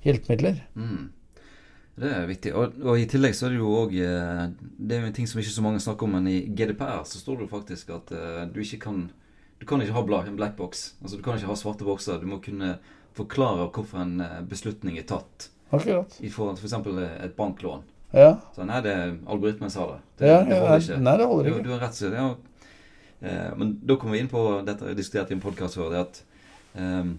hjelpemidler. 0.07 0.59
Mm. 0.74 1.07
Det 1.98 2.11
er 2.14 2.27
viktig. 2.31 2.53
Og, 2.55 2.74
og, 2.83 2.98
i 2.98 3.07
tillegg 3.11 3.35
så 3.35 3.48
er 3.48 3.55
det 3.55 3.62
jo 3.62 3.70
òg 3.74 3.94
eh, 3.98 4.44
Det 4.79 4.94
er 4.94 5.03
jo 5.03 5.09
en 5.09 5.16
ting 5.16 5.27
som 5.27 5.40
ikke 5.42 5.55
så 5.55 5.64
mange 5.64 5.83
snakker 5.83 6.07
om, 6.07 6.14
men 6.18 6.29
i 6.31 6.40
GDPR 6.46 7.03
så 7.07 7.18
står 7.18 7.38
det 7.38 7.46
jo 7.48 7.55
faktisk 7.55 7.90
at 7.94 8.12
uh, 8.14 8.44
du 8.51 8.61
ikke 8.62 8.85
kan 8.87 9.09
Du 9.59 9.66
kan 9.66 9.83
ikke 9.83 9.94
ha 9.96 10.22
en 10.22 10.37
black 10.37 10.55
box. 10.57 10.94
Altså 11.03 11.16
du 11.16 11.22
kan 11.22 11.35
ikke 11.35 11.51
ha 11.51 11.57
svarte 11.59 11.85
bokser. 11.85 12.20
Du 12.22 12.27
må 12.31 12.38
kunne 12.38 12.79
forklare 13.18 13.68
hvorfor 13.74 14.02
en 14.02 14.18
eh, 14.24 14.40
beslutning 14.48 14.98
er 15.00 15.07
tatt. 15.09 15.50
Akkurat. 15.68 16.18
I 16.24 16.31
for 16.33 16.57
f.eks. 16.57 16.74
et 17.20 17.37
banklån. 17.37 17.85
Ja. 18.16 18.38
Så 18.57 18.64
nei, 18.64 18.81
det 18.85 18.94
algoritmen 19.28 19.70
sa 19.70 19.85
det. 19.90 19.98
Det, 20.22 20.31
ja, 20.31 20.38
det 20.48 20.61
holder 20.62 20.85
ikke. 20.85 21.00
Nei, 21.04 21.16
det 21.20 21.26
holder 21.28 21.50
ikke. 21.50 21.59
Du, 21.59 21.68
du 21.68 21.74
har 21.74 21.83
rett. 21.85 22.00
Ja. 22.14 22.28
Eh, 23.20 23.57
men 23.61 23.78
da 23.83 23.96
kommer 23.96 24.16
vi 24.16 24.24
inn 24.24 24.33
på 24.33 24.44
dette 24.66 24.92
jeg 24.92 25.00
diskuterte 25.00 25.35
i 25.35 25.38
en 25.38 25.44
podkast 25.44 25.76
før, 25.76 25.90
det 25.92 26.04
at 26.07 26.22
eh, 26.78 27.11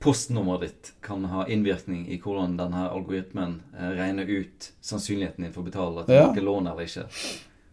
postnummeret 0.00 0.66
ditt 0.66 0.92
kan 1.04 1.24
ha 1.28 1.44
innvirkning 1.48 2.06
i 2.08 2.18
hvordan 2.20 2.56
denne 2.60 2.86
algoritmen 2.88 3.60
eh, 3.76 3.92
regner 3.98 4.28
ut 4.28 4.70
sannsynligheten 4.84 5.44
din 5.44 5.52
for 5.54 5.62
å 5.62 5.68
betale 5.68 6.06
tilbake 6.08 6.40
ja. 6.40 6.46
lån 6.46 6.72
eller 6.72 6.88
ikke. 6.88 7.08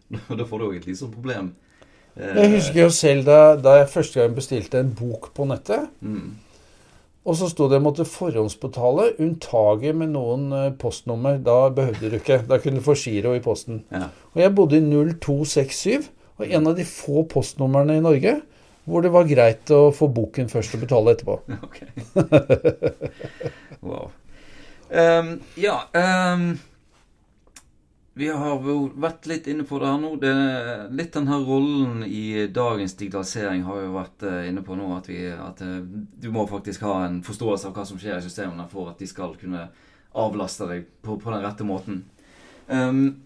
Da 0.38 0.44
får 0.48 0.60
du 0.60 0.64
òg 0.64 0.76
et 0.78 0.86
lite 0.88 1.02
sånt 1.02 1.16
problem. 1.16 1.50
Eh, 2.16 2.36
jeg 2.42 2.52
husker 2.56 2.82
jo 2.86 2.90
selv 2.94 3.26
da, 3.28 3.40
da, 3.60 3.78
jeg 3.82 3.90
første 3.92 4.20
gang 4.20 4.36
bestilte 4.36 4.80
en 4.80 4.92
bok 4.96 5.30
på 5.36 5.48
nettet. 5.48 5.90
Mm. 6.00 6.36
Og 7.28 7.36
så 7.36 7.50
sto 7.52 7.66
det 7.68 7.76
jeg 7.76 7.84
måtte 7.84 8.06
forhåndsbetale, 8.08 9.10
unntaket 9.20 9.96
med 10.00 10.14
noen 10.14 10.46
eh, 10.56 10.68
postnummer. 10.80 11.36
Da 11.44 11.66
behøvde 11.76 12.08
du 12.08 12.16
ikke. 12.16 12.40
Da 12.48 12.56
kunne 12.62 12.80
du 12.80 12.86
få 12.86 12.96
giro 12.96 13.34
i 13.36 13.42
posten. 13.44 13.82
Ja. 13.92 14.08
Og 14.32 14.40
jeg 14.40 14.54
bodde 14.56 14.78
i 14.80 14.84
0267, 14.84 16.08
og 16.38 16.46
en 16.48 16.70
av 16.70 16.78
de 16.78 16.86
få 16.88 17.26
postnumrene 17.28 17.98
i 17.98 18.04
Norge 18.04 18.38
hvor 18.88 19.04
det 19.04 19.10
var 19.12 19.28
greit 19.28 19.68
å 19.74 19.90
få 19.92 20.08
boken 20.16 20.48
først 20.48 20.78
og 20.78 20.86
betale 20.86 21.12
etterpå. 21.12 21.36
Ok. 21.68 21.76
wow. 23.84 24.08
Um, 24.88 25.34
ja 25.60 25.82
um, 25.92 26.54
Vi 28.18 28.26
har 28.34 28.64
jo 28.66 28.88
vært 28.98 29.28
litt 29.30 29.46
inne 29.46 29.62
på 29.62 29.78
det 29.78 29.86
her 29.86 29.98
nå. 30.02 30.08
Det, 30.18 30.32
litt 30.98 31.14
den 31.14 31.28
her 31.30 31.44
rollen 31.46 32.02
i 32.02 32.48
dagens 32.50 32.96
digitalisering 32.98 33.62
har 33.62 33.78
vi 33.78 33.92
vært 33.94 34.24
uh, 34.26 34.40
inne 34.48 34.64
på 34.66 34.74
nå. 34.74 34.88
At, 34.96 35.06
vi, 35.06 35.20
at 35.30 35.62
uh, 35.62 35.76
du 36.18 36.26
må 36.34 36.48
faktisk 36.50 36.82
ha 36.88 37.04
en 37.04 37.20
forståelse 37.26 37.70
av 37.70 37.78
hva 37.78 37.86
som 37.86 38.00
skjer 38.00 38.18
i 38.18 38.24
systemene 38.26 38.66
for 38.72 38.90
at 38.90 38.98
de 38.98 39.06
skal 39.06 39.36
kunne 39.38 39.68
avlaste 40.18 40.66
deg 40.66 40.88
på, 41.06 41.14
på 41.22 41.30
den 41.30 41.44
rette 41.46 41.66
måten. 41.68 42.02
Um, 42.66 43.20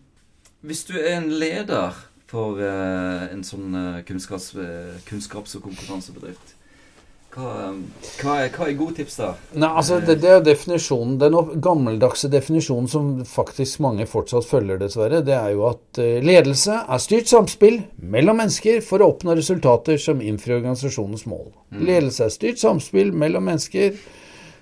hvis 0.60 0.84
du 0.90 0.92
er 1.00 1.16
en 1.16 1.30
leder 1.40 1.96
for 2.32 2.60
uh, 2.60 3.28
en 3.32 3.42
sånn 3.44 3.72
uh, 3.76 4.02
kunnskaps, 4.08 4.52
uh, 4.56 4.98
kunnskaps- 5.08 5.56
og 5.58 5.66
kompetansebedrift. 5.66 6.54
Hva, 7.32 7.70
hva, 8.20 8.32
er, 8.42 8.50
hva, 8.52 8.66
er, 8.66 8.74
gode 8.76 8.98
tips 8.98 9.14
da? 9.16 9.30
Nei, 9.56 9.70
altså 9.70 10.02
det, 10.04 10.18
det, 10.20 10.28
er 10.28 10.42
definisjonen, 10.44 11.14
Den 11.16 11.36
gammeldagse 11.64 12.28
definisjonen 12.28 12.90
som 12.92 13.06
faktisk 13.24 13.80
mange 13.80 14.04
fortsatt 14.10 14.44
følger, 14.44 14.76
dessverre, 14.82 15.22
det 15.24 15.32
er 15.38 15.54
jo 15.54 15.64
at 15.70 16.00
ledelse 16.26 16.82
er 16.82 17.00
styrt 17.00 17.32
samspill 17.32 17.80
mellom 17.96 18.36
mennesker 18.42 18.82
for 18.84 19.00
å 19.00 19.14
oppnå 19.14 19.38
resultater 19.38 19.96
som 20.02 20.20
innfrir 20.20 20.58
organisasjonens 20.58 21.24
mål. 21.30 21.46
Mm. 21.72 21.86
Ledelse 21.88 22.28
er 22.28 22.36
styrt 22.36 22.60
samspill 22.60 23.14
mellom 23.16 23.48
mennesker 23.48 23.96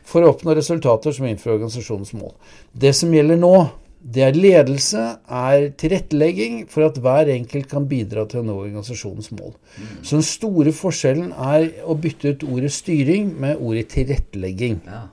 for 0.07 0.23
å 0.23 0.31
oppnå 0.37 0.55
resultater 0.55 1.15
som 1.15 1.27
innfrir 1.27 1.57
organisasjonens 1.57 2.15
mål. 2.19 2.37
Det 2.71 2.95
som 2.97 3.11
gjelder 3.15 3.39
nå, 3.41 3.55
det 4.01 4.23
er 4.25 4.37
ledelse, 4.37 5.01
er 5.29 5.67
tilrettelegging 5.79 6.63
for 6.73 6.87
at 6.89 6.99
hver 7.05 7.29
enkelt 7.35 7.69
kan 7.69 7.85
bidra 7.89 8.25
til 8.29 8.41
å 8.41 8.47
nå 8.47 8.57
organisasjonens 8.63 9.29
mål. 9.37 9.53
Så 10.01 10.17
den 10.17 10.25
store 10.25 10.73
forskjellen 10.73 11.35
er 11.37 11.69
å 11.85 11.97
bytte 12.01 12.33
ut 12.33 12.47
ordet 12.49 12.73
styring 12.73 13.35
med 13.43 13.61
ordet 13.61 13.91
tilrettelegging. 13.93 14.81
Ja. 14.89 15.05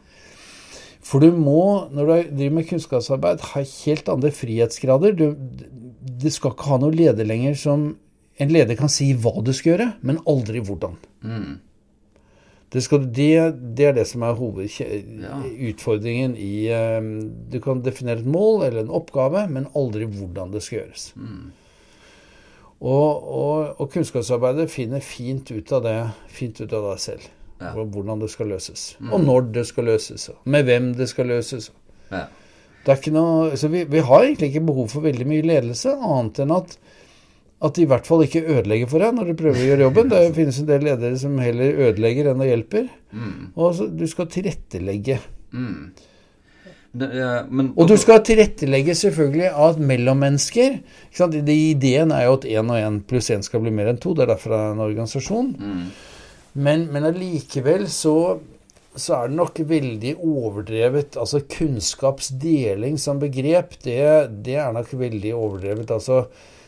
For 1.08 1.24
du 1.24 1.36
må, 1.36 1.88
når 1.92 2.08
du 2.08 2.32
driver 2.40 2.56
med 2.58 2.68
kunnskapsarbeid, 2.72 3.44
ha 3.54 3.64
helt 3.64 4.10
andre 4.12 4.32
frihetsgrader. 4.36 5.16
Du, 5.16 5.36
du 5.36 6.28
skal 6.32 6.56
ikke 6.56 6.72
ha 6.72 6.82
noen 6.82 6.98
leder 6.98 7.28
lenger 7.28 7.58
som 7.60 7.90
En 8.38 8.52
leder 8.54 8.78
kan 8.78 8.86
si 8.86 9.08
hva 9.18 9.32
du 9.42 9.48
skal 9.50 9.72
gjøre, 9.72 9.86
men 10.06 10.20
aldri 10.30 10.60
hvordan. 10.62 10.92
Mm. 11.26 11.56
Det, 12.74 12.82
skal, 12.84 13.06
det, 13.16 13.54
det, 13.78 13.86
er 13.86 13.94
det 13.96 14.04
som 14.10 14.26
er 14.28 14.36
hovedutfordringen 14.36 16.34
ja. 16.36 16.42
i 16.44 16.98
um, 17.00 17.08
Du 17.48 17.62
kan 17.64 17.80
definere 17.84 18.20
et 18.20 18.28
mål 18.28 18.66
eller 18.68 18.82
en 18.84 18.92
oppgave, 18.92 19.46
men 19.48 19.70
aldri 19.76 20.04
hvordan 20.04 20.52
det 20.52 20.62
skal 20.66 20.82
gjøres. 20.82 21.14
Mm. 21.16 21.46
Og, 22.78 23.30
og, 23.34 23.82
og, 23.82 23.88
kunnskapsarbeidet 23.94 24.68
finner 24.70 25.02
fint 25.02 25.50
ut 25.50 25.72
av 25.74 25.82
det 25.88 25.96
fint 26.30 26.60
ut 26.62 26.74
av 26.74 26.92
deg 26.92 27.00
selv. 27.02 27.30
Ja. 27.58 27.72
Hvordan 27.74 28.20
det 28.22 28.30
skal 28.30 28.52
løses. 28.54 28.98
Mm. 29.00 29.14
Og 29.16 29.24
når 29.24 29.48
det 29.56 29.66
skal 29.72 29.88
løses. 29.90 30.30
Og 30.30 30.52
med 30.54 30.68
hvem 30.68 30.92
det 30.98 31.08
skal 31.10 31.32
løses. 31.32 31.72
Ja. 32.12 32.28
Det 32.84 32.94
er 32.94 33.00
ikke 33.02 33.16
noe, 33.16 33.56
så 33.60 33.68
vi, 33.72 33.82
vi 33.90 34.04
har 34.06 34.24
egentlig 34.24 34.52
ikke 34.52 34.68
behov 34.68 34.92
for 34.92 35.04
veldig 35.04 35.26
mye 35.28 35.44
ledelse, 35.44 35.92
annet 35.92 36.44
enn 36.44 36.54
at 36.56 36.78
at 37.58 37.74
de 37.74 37.86
i 37.88 37.90
hvert 37.90 38.06
fall 38.06 38.22
ikke 38.22 38.44
ødelegger 38.46 38.90
for 38.92 39.02
deg 39.02 39.16
når 39.18 39.32
du 39.32 39.38
prøver 39.40 39.62
å 39.62 39.70
gjøre 39.72 39.86
jobben. 39.88 40.10
Det 40.14 40.26
finnes 40.36 40.60
en 40.62 40.68
del 40.70 40.84
ledere 40.86 41.22
som 41.22 41.40
heller 41.42 41.80
ødelegger 41.88 42.32
enn 42.32 42.44
å 42.44 42.50
hjelper. 42.50 42.92
Mm. 43.10 43.40
Og 43.58 43.82
du 43.98 44.06
skal 44.10 44.30
tilrettelegge. 44.34 45.18
Mm. 45.56 45.80
Det, 46.98 47.08
ja, 47.14 47.32
men, 47.50 47.72
og 47.78 47.90
du 47.90 47.96
skal 48.00 48.22
tilrettelegge 48.26 48.96
selvfølgelig 48.98 49.50
av 49.60 49.76
mellommennesker 49.84 50.80
Ideen 51.36 52.14
er 52.16 52.24
jo 52.26 52.38
at 52.38 52.46
én 52.48 52.72
og 52.74 52.80
én 52.80 53.00
pluss 53.06 53.28
én 53.34 53.44
skal 53.46 53.62
bli 53.62 53.74
mer 53.76 53.92
enn 53.92 54.00
to. 54.02 54.14
Det 54.18 54.26
er 54.26 54.32
derfor 54.32 54.54
det 54.54 54.60
er 54.60 54.76
en 54.76 54.86
organisasjon. 54.86 55.50
Mm. 55.58 55.88
Men, 56.58 56.86
men 56.94 57.10
allikevel 57.10 57.86
så, 57.92 58.16
så 58.98 59.18
er 59.18 59.32
det 59.32 59.38
nok 59.38 59.62
veldig 59.70 60.14
overdrevet. 60.26 61.18
Altså 61.22 61.42
kunnskapsdeling 61.58 62.98
som 63.02 63.22
begrep, 63.22 63.80
det, 63.86 64.06
det 64.46 64.58
er 64.62 64.78
nok 64.78 64.94
veldig 65.02 65.34
overdrevet. 65.38 65.92
altså 65.98 66.28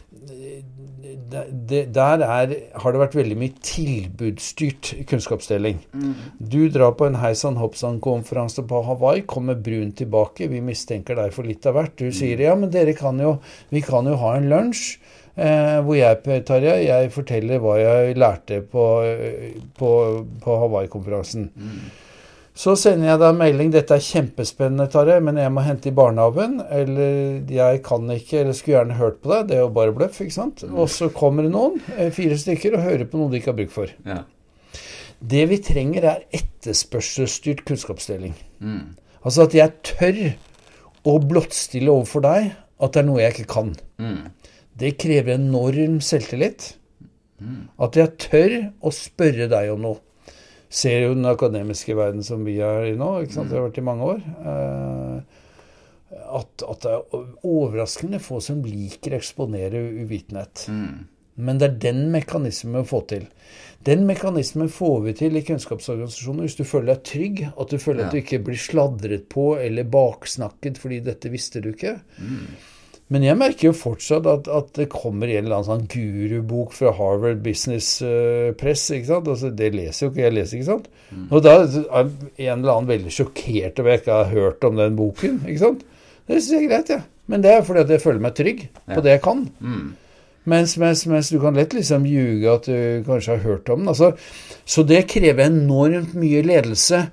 det, 0.10 1.82
der 1.94 2.24
er, 2.26 2.54
har 2.82 2.94
det 2.94 3.02
vært 3.02 3.18
veldig 3.18 3.38
mye 3.40 3.54
tilbudsstyrt 3.66 4.92
kunnskapsdeling. 5.10 5.84
Mm. 5.94 6.16
Du 6.40 6.62
drar 6.74 6.96
på 6.98 7.08
en 7.08 7.20
Heisan 7.22 7.60
Hopsan-konferanse 7.62 8.66
på 8.70 8.82
Hawaii, 8.88 9.24
kommer 9.30 9.60
brun 9.60 9.94
tilbake. 9.98 10.50
Vi 10.52 10.64
mistenker 10.66 11.20
deg 11.20 11.34
for 11.36 11.48
litt 11.48 11.66
av 11.70 11.78
hvert. 11.78 11.96
Du 12.00 12.10
sier 12.10 12.40
mm. 12.40 12.46
ja, 12.48 12.58
men 12.60 12.74
dere 12.74 12.98
kan 12.98 13.22
jo, 13.22 13.38
vi 13.74 13.84
kan 13.86 14.10
jo 14.10 14.18
ha 14.22 14.36
en 14.38 14.50
lunsj. 14.52 15.00
Eh, 15.40 15.78
hvor 15.86 15.96
jeg, 15.96 16.42
Tarjei, 16.44 16.82
jeg 16.90 17.12
forteller 17.16 17.62
hva 17.64 17.78
jeg 17.80 18.18
lærte 18.20 18.60
på, 18.68 18.86
på, 19.80 19.92
på 20.44 20.62
Hawaii-konferansen. 20.66 21.48
Mm. 21.56 22.09
Så 22.60 22.74
sender 22.76 23.14
jeg 23.14 23.20
deg 23.22 23.38
melding 23.40 23.70
'Dette 23.72 23.96
er 23.96 24.04
kjempespennende, 24.04 24.90
Tarjei, 24.92 25.20
men 25.24 25.38
jeg 25.40 25.52
må 25.56 25.64
hente 25.64 25.88
i 25.88 25.96
barnehagen.' 25.96 26.60
Eller 26.68 27.40
'Jeg 27.48 27.84
kan 27.86 28.10
ikke, 28.12 28.42
eller 28.42 28.54
skulle 28.54 28.76
gjerne 28.76 28.98
hørt 29.00 29.22
på 29.22 29.32
deg.' 29.32 29.48
Det 29.48 29.56
er 29.56 29.62
jo 29.64 29.70
bare 29.78 29.94
bløff, 29.96 30.20
ikke 30.20 30.36
sant? 30.36 30.64
Mm. 30.64 30.76
Og 30.76 30.90
så 30.90 31.08
kommer 31.10 31.44
det 31.44 31.54
noen, 31.54 31.80
eh, 31.98 32.12
fire 32.12 32.36
stykker, 32.36 32.76
og 32.76 32.84
hører 32.84 33.06
på 33.06 33.18
noe 33.18 33.32
de 33.32 33.40
ikke 33.40 33.54
har 33.54 33.60
bruk 33.62 33.72
for. 33.72 33.88
Ja. 34.06 34.24
Det 35.24 35.46
vi 35.50 35.58
trenger, 35.58 36.04
er 36.04 36.26
etterspørselsstyrt 36.36 37.64
kunnskapsdeling. 37.64 38.36
Mm. 38.60 38.98
Altså 39.24 39.48
at 39.48 39.56
jeg 39.56 39.72
tør 39.84 40.20
å 41.06 41.16
blottstille 41.20 41.92
overfor 41.92 42.22
deg 42.22 42.52
at 42.80 42.94
det 42.94 43.00
er 43.00 43.08
noe 43.08 43.22
jeg 43.22 43.34
ikke 43.36 43.54
kan. 43.54 43.76
Mm. 44.00 44.32
Det 44.80 44.98
krever 44.98 45.36
enorm 45.36 46.00
selvtillit. 46.04 46.76
Mm. 47.40 47.68
At 47.80 47.96
jeg 47.96 48.18
tør 48.20 48.56
å 48.84 48.92
spørre 48.92 49.48
deg 49.48 49.72
om 49.72 49.84
noe 49.84 50.00
ser 50.70 51.04
jo 51.08 51.14
den 51.18 51.28
akademiske 51.30 51.96
verden 51.98 52.26
som 52.26 52.46
vi 52.46 52.60
er 52.64 52.92
i 52.92 52.98
nå, 52.98 53.12
ikke 53.24 53.40
sant? 53.40 53.50
det 53.50 53.58
har 53.58 53.68
vært 53.68 53.82
i 53.82 53.86
mange 53.86 54.10
år, 54.14 54.20
eh, 54.54 55.38
at, 56.40 56.66
at, 56.66 56.84
det 56.86 56.92
er 56.94 57.24
overraskende 57.48 58.22
få 58.22 58.38
som 58.44 58.62
liker 58.66 59.16
å 59.16 59.20
eksponere 59.20 59.82
uvitenhet. 60.04 60.68
Mm. 60.70 61.08
Men 61.40 61.60
det 61.60 61.70
er 61.70 61.82
den 61.88 62.02
mekanismen 62.14 62.82
vi 62.82 62.90
får 62.90 63.04
til. 63.14 63.28
Den 63.88 64.04
mekanismen 64.10 64.70
får 64.74 64.98
vi 65.06 65.14
til 65.22 65.40
i 65.40 65.44
kunnskapsorganisasjoner 65.48 66.46
hvis 66.46 66.58
du 66.60 66.66
føler 66.68 66.92
deg 66.92 67.06
trygg, 67.08 67.46
at 67.48 67.72
du 67.72 67.78
føler 67.80 68.04
ja. 68.04 68.08
at 68.10 68.16
du 68.16 68.20
ikke 68.20 68.42
blir 68.50 68.60
sladret 68.60 69.30
på 69.32 69.54
eller 69.62 69.88
baksnakket 69.88 70.82
fordi 70.82 71.00
dette 71.06 71.32
visste 71.32 71.64
du 71.64 71.72
ikke. 71.72 71.96
Mm. 72.20 72.50
Men 73.10 73.24
jeg 73.26 73.38
merker 73.40 73.70
jo 73.72 73.74
fortsatt 73.74 74.28
at, 74.30 74.48
at, 74.54 74.68
det 74.78 74.86
kommer 74.94 75.32
en 75.32 75.42
eller 75.42 75.58
annen 75.58 75.66
sånn 75.66 75.88
gurubok 75.90 76.76
fra 76.78 76.92
Harvard 76.94 77.40
Business 77.46 78.04
uh, 78.06 78.52
Press. 78.58 78.84
ikke 78.94 79.10
sant? 79.10 79.30
Altså, 79.34 79.50
det 79.50 79.72
leser 79.74 80.06
jo 80.06 80.12
ikke 80.12 80.28
jeg, 80.28 80.36
leser, 80.38 80.60
ikke 80.60 80.70
sant? 80.70 80.90
Mm. 81.10 81.24
Og 81.32 81.42
da 81.46 81.56
er 81.64 81.80
en 82.04 82.60
eller 82.60 82.76
annen 82.76 82.92
veldig 82.92 83.14
sjokkert 83.16 83.82
over 83.82 83.96
at 83.96 83.96
jeg 83.96 84.04
ikke 84.04 84.20
har 84.20 84.36
hørt 84.36 84.68
om 84.70 84.78
den 84.78 85.00
boken. 85.00 85.42
ikke 85.48 85.64
sant? 85.64 85.88
Det 86.30 86.38
syns 86.38 86.52
jeg 86.54 86.68
er 86.68 86.70
greit, 86.70 86.94
jeg. 86.94 87.02
Ja. 87.02 87.16
Men 87.30 87.44
det 87.46 87.52
er 87.54 87.66
fordi 87.66 87.82
at 87.86 87.92
jeg 87.94 88.02
føler 88.02 88.22
meg 88.26 88.38
trygg 88.38 88.62
ja. 88.66 88.94
på 88.94 89.02
det 89.06 89.18
jeg 89.18 89.24
kan. 89.26 89.42
Mm. 89.62 89.90
Mens, 90.50 90.78
mens, 90.82 91.04
mens, 91.10 91.30
du 91.30 91.38
kan 91.42 91.58
lett 91.58 91.76
liksom 91.78 92.06
ljuge 92.10 92.54
at 92.54 92.70
du 92.70 93.04
kanskje 93.06 93.36
har 93.36 93.44
hørt 93.44 93.70
om 93.70 93.84
den. 93.84 93.92
Altså, 93.92 94.14
så 94.66 94.86
det 94.88 95.04
krever 95.12 95.46
enormt 95.46 96.16
mye 96.18 96.42
ledelse 96.46 97.04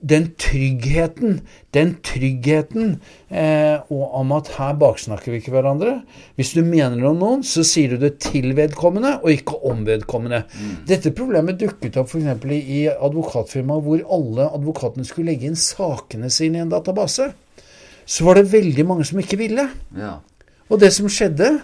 den 0.00 0.26
tryggheten, 0.38 1.40
den 1.74 1.94
tryggheten 2.04 2.98
eh, 3.28 3.80
om 3.88 4.32
at 4.36 4.50
her 4.58 4.76
baksnakker 4.78 5.32
vi 5.32 5.40
ikke 5.40 5.54
hverandre. 5.54 5.94
Hvis 6.36 6.52
du 6.56 6.60
mener 6.66 6.98
noe 6.98 7.14
om 7.14 7.22
noen, 7.22 7.44
så 7.46 7.64
sier 7.66 7.94
du 7.94 8.04
det 8.04 8.18
til 8.22 8.52
vedkommende, 8.58 9.16
og 9.22 9.32
ikke 9.32 9.56
om 9.66 9.82
vedkommende. 9.88 10.42
Mm. 10.52 10.76
Dette 10.88 11.14
problemet 11.16 11.58
dukket 11.60 11.96
opp 12.00 12.12
f.eks. 12.12 12.46
i 12.60 12.84
advokatfirmaet 12.92 13.86
hvor 13.86 14.04
alle 14.18 14.48
advokatene 14.60 15.08
skulle 15.08 15.32
legge 15.32 15.48
inn 15.50 15.58
sakene 15.58 16.30
sine 16.32 16.60
i 16.60 16.66
en 16.66 16.72
database. 16.72 17.30
Så 18.06 18.26
var 18.26 18.38
det 18.38 18.50
veldig 18.52 18.86
mange 18.86 19.06
som 19.08 19.18
ikke 19.22 19.40
ville. 19.40 19.68
Ja. 19.96 20.18
Og 20.70 20.82
det 20.82 20.92
som 20.94 21.08
skjedde, 21.10 21.56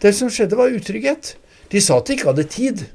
det 0.00 0.14
som 0.16 0.30
skjedde, 0.32 0.56
var 0.56 0.72
utrygghet. 0.72 1.34
De 1.72 1.80
sa 1.82 1.98
at 1.98 2.08
de 2.08 2.16
ikke 2.16 2.30
hadde 2.30 2.46
tid. 2.52 2.86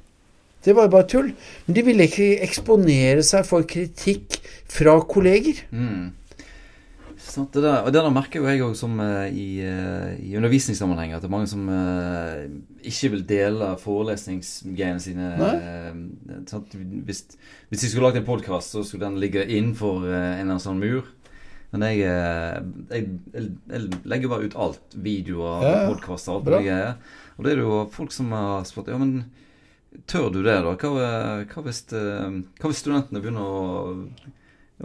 Det 0.66 0.76
var 0.76 0.88
jo 0.88 0.94
bare 0.94 1.08
tull. 1.08 1.34
Men 1.66 1.76
de 1.78 1.84
ville 1.88 2.08
ikke 2.10 2.32
eksponere 2.46 3.24
seg 3.26 3.46
for 3.48 3.68
kritikk 3.68 4.40
fra 4.70 4.98
kolleger. 5.08 5.64
Mm. 5.72 6.10
Sant, 7.20 7.52
det 7.54 7.62
der, 7.62 7.84
og 7.84 7.92
det 7.94 8.02
der 8.02 8.14
merker 8.14 8.42
jo 8.42 8.48
jeg 8.48 8.64
òg 8.64 8.74
som 8.80 8.96
uh, 9.04 9.28
i, 9.28 9.60
uh, 9.62 10.16
i 10.18 10.34
undervisningssammenheng, 10.40 11.12
at 11.14 11.22
det 11.22 11.28
er 11.28 11.34
mange 11.34 11.50
som 11.52 11.68
uh, 11.68 12.48
ikke 12.80 13.12
vil 13.14 13.26
dele 13.28 13.74
forelesningsgreiene 13.82 15.04
sine. 15.04 15.28
Hvis, 17.06 17.26
hvis, 17.70 17.84
jeg 17.84 17.92
skulle 17.92 18.08
lagd 18.08 18.22
en 18.22 18.28
podkast, 18.28 18.74
så 18.74 18.84
skulle 18.88 19.06
den 19.06 19.20
ligge 19.22 19.46
innenfor 19.46 20.08
en 20.08 20.16
eller 20.16 20.46
annen 20.48 20.64
sånn 20.64 20.82
mur. 20.82 21.12
Men 21.70 21.86
jeg, 21.86 22.00
jeg, 22.02 23.10
jeg, 23.36 23.52
jeg 23.70 24.00
legger 24.10 24.32
bare 24.32 24.48
ut 24.50 24.56
alt. 24.58 24.96
Videoer, 24.98 25.68
ja, 25.68 25.76
podkaster, 25.92 26.40
alt 26.40 26.48
mulig 26.48 26.64
greier. 26.66 26.96
Og 27.38 27.46
det 27.46 27.52
er 27.54 27.62
jo 27.62 27.84
folk 27.94 28.16
som 28.16 28.34
har 28.34 28.66
spurt 28.66 28.90
Ja, 28.90 28.98
men 28.98 29.20
Tør 30.10 30.30
du 30.30 30.42
det, 30.44 30.60
da? 30.66 30.76
Hva, 30.78 30.90
hva, 31.50 31.64
hvis, 31.66 31.82
eh, 31.98 32.28
hva 32.62 32.70
hvis, 32.70 32.82
studentene 32.84 33.22
begynner 33.24 33.42
å, 33.46 33.90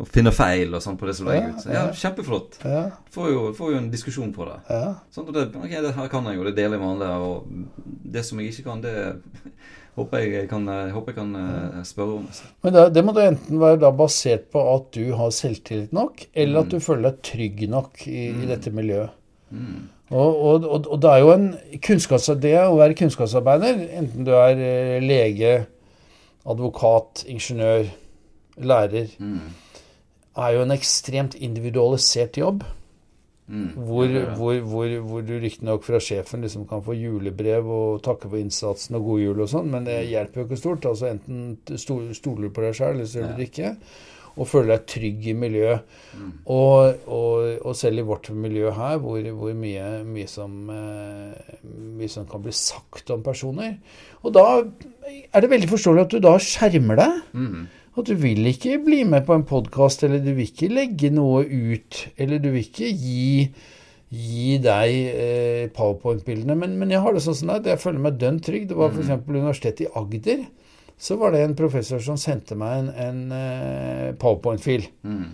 å, 0.00 0.06
finne 0.08 0.32
feil 0.32 0.72
og 0.72 0.82
sånn 0.84 0.96
på 1.00 1.08
det 1.08 1.16
som 1.18 1.28
legger 1.28 1.52
ut? 1.52 1.66
Ja, 1.68 1.84
kjempeflott. 1.96 2.58
Ja. 2.64 2.86
Får, 3.12 3.30
jo, 3.32 3.44
får 3.56 3.74
jo 3.74 3.80
en 3.82 3.90
diskusjon 3.92 4.32
på 4.36 4.48
det. 4.48 4.58
Ja. 4.72 4.94
Sånn, 5.14 5.28
det, 5.36 5.50
ok, 5.52 5.74
det 5.84 5.94
her 5.98 6.10
kan 6.12 6.28
jeg 6.30 6.40
jo, 6.40 6.46
det 6.48 6.56
deler 6.56 6.78
jeg 6.78 6.84
med 6.84 6.94
alle. 6.96 7.10
Og 7.20 8.12
det 8.16 8.24
som 8.24 8.40
jeg 8.40 8.54
ikke 8.54 8.66
kan, 8.70 8.84
det 8.84 8.94
håper 9.98 10.24
jeg 10.24 10.48
kan, 10.50 10.68
håper 10.96 11.12
jeg 11.12 11.20
kan 11.20 11.84
spørre 11.86 12.20
om. 12.20 12.28
Altså. 12.32 12.48
Men 12.64 12.78
det, 12.78 12.86
det, 12.96 13.04
må 13.04 13.16
da 13.16 13.28
enten 13.28 13.60
være 13.60 13.82
da 13.84 13.92
basert 13.96 14.48
på 14.56 14.64
at 14.72 14.88
du 14.96 15.04
har 15.20 15.34
selvtillit 15.36 15.92
nok, 15.96 16.30
eller 16.32 16.56
mm. 16.56 16.62
at 16.64 16.72
du 16.72 16.86
føler 16.88 17.10
deg 17.10 17.20
trygg 17.28 17.66
nok 17.76 18.06
i, 18.08 18.30
mm. 18.32 18.40
i 18.40 18.50
dette 18.54 18.72
miljøet. 18.72 19.20
Mm. 19.54 19.84
Og, 20.12 20.42
og, 20.44 20.64
og, 20.68 20.86
og, 20.90 21.02
det 21.02 21.10
er 21.10 21.22
jo 21.22 21.32
en 21.32 21.46
kunnskaps, 21.82 22.28
det 22.42 22.54
å 22.60 22.76
være 22.76 22.96
kunnskapsarbeider, 22.98 23.84
enten 23.96 24.26
du 24.26 24.34
er 24.36 24.60
eh, 24.60 24.96
lege, 25.02 25.54
advokat, 26.44 27.24
ingeniør, 27.32 27.88
lærer, 28.60 29.14
mm. 29.18 29.84
er 30.44 30.56
jo 30.56 30.64
en 30.66 30.76
ekstremt 30.76 31.38
individualisert 31.40 32.36
jobb. 32.38 32.66
Mm. 33.46 33.72
Hvor, 33.76 34.12
hvor, 34.36 34.60
hvor, 34.64 34.92
hvor, 35.04 35.24
du 35.24 35.34
riktignok 35.36 35.82
fra 35.84 35.98
sjefen 36.00 36.44
liksom 36.44 36.62
kan 36.68 36.80
få 36.84 36.94
julebrev 36.96 37.66
og 37.68 37.98
takke 38.04 38.30
for 38.30 38.40
innsatsen 38.40 38.96
og 38.96 39.04
god 39.04 39.20
jul 39.20 39.42
og 39.44 39.50
sånn, 39.52 39.68
men 39.72 39.88
det 39.88 39.98
mm. 39.98 40.08
hjelper 40.12 40.40
jo 40.40 40.46
ikke 40.48 40.60
stort. 40.60 40.88
Altså 40.88 41.10
Enten 41.10 41.80
stoler 41.80 42.46
du 42.46 42.52
på 42.52 42.64
deg 42.64 42.76
sjøl, 42.76 42.94
eller 42.94 43.08
så 43.08 43.20
gjør 43.20 43.32
du 43.32 43.40
det 43.40 43.48
ikke 43.50 43.74
og 44.34 44.48
føle 44.50 44.74
deg 44.74 44.86
trygg 44.90 45.28
i 45.30 45.36
miljøet. 45.38 45.94
Mm. 46.14 46.30
Og, 46.50 47.04
og, 47.06 47.36
og, 47.60 47.76
selv 47.78 48.02
i 48.02 48.06
vårt 48.06 48.30
miljø 48.34 48.72
her, 48.74 48.98
hvor, 49.02 49.20
hvor 49.38 49.54
mye, 49.58 49.86
mye, 50.08 50.26
som, 50.30 50.56
eh, 50.74 51.60
mye, 51.70 52.10
som, 52.10 52.26
kan 52.30 52.42
bli 52.42 52.54
sagt 52.54 53.12
om 53.14 53.22
personer. 53.26 53.76
Og 54.24 54.34
da 54.34 54.46
er 54.64 55.44
det 55.44 55.52
veldig 55.52 55.70
forståelig 55.70 56.06
at 56.06 56.16
du 56.16 56.20
da 56.24 56.34
skjermer 56.42 57.00
deg. 57.00 57.22
Mm. 57.32 57.62
At 57.94 58.10
du 58.10 58.16
vil 58.18 58.50
ikke 58.50 58.80
bli 58.82 59.04
med 59.06 59.22
på 59.28 59.36
en 59.36 59.46
podkast, 59.46 60.02
eller 60.02 60.18
du 60.18 60.32
vil 60.34 60.48
ikke 60.48 60.72
legge 60.72 61.12
noe 61.14 61.44
ut. 61.46 62.02
Eller 62.18 62.42
du 62.42 62.50
vil 62.50 62.64
ikke 62.64 62.90
gi, 62.90 63.46
gi 64.10 64.58
deg 64.64 64.98
eh, 65.14 65.62
powerpoint-bildene. 65.76 66.58
Men, 66.58 66.74
men, 66.80 66.90
jeg 66.90 67.04
har 67.04 67.14
det 67.14 67.22
sånn 67.22 67.54
at 67.54 67.70
jeg 67.70 67.82
føler 67.82 68.02
meg 68.02 68.18
dønn 68.18 68.42
trygg. 68.42 68.66
Det 68.72 68.82
var 68.82 68.90
f.eks. 68.90 69.14
Mm. 69.14 69.30
Universitetet 69.30 69.86
i 69.86 69.92
Agder 69.94 70.42
så 70.98 71.16
var 71.20 71.34
det 71.34 71.42
en 71.44 71.56
professor 71.58 72.00
som 72.02 72.18
sendte 72.20 72.56
meg 72.58 72.78
en, 72.78 72.90
en 73.06 73.22
uh, 73.32 74.10
powerpoint-fil. 74.20 74.86
Mm. 75.04 75.32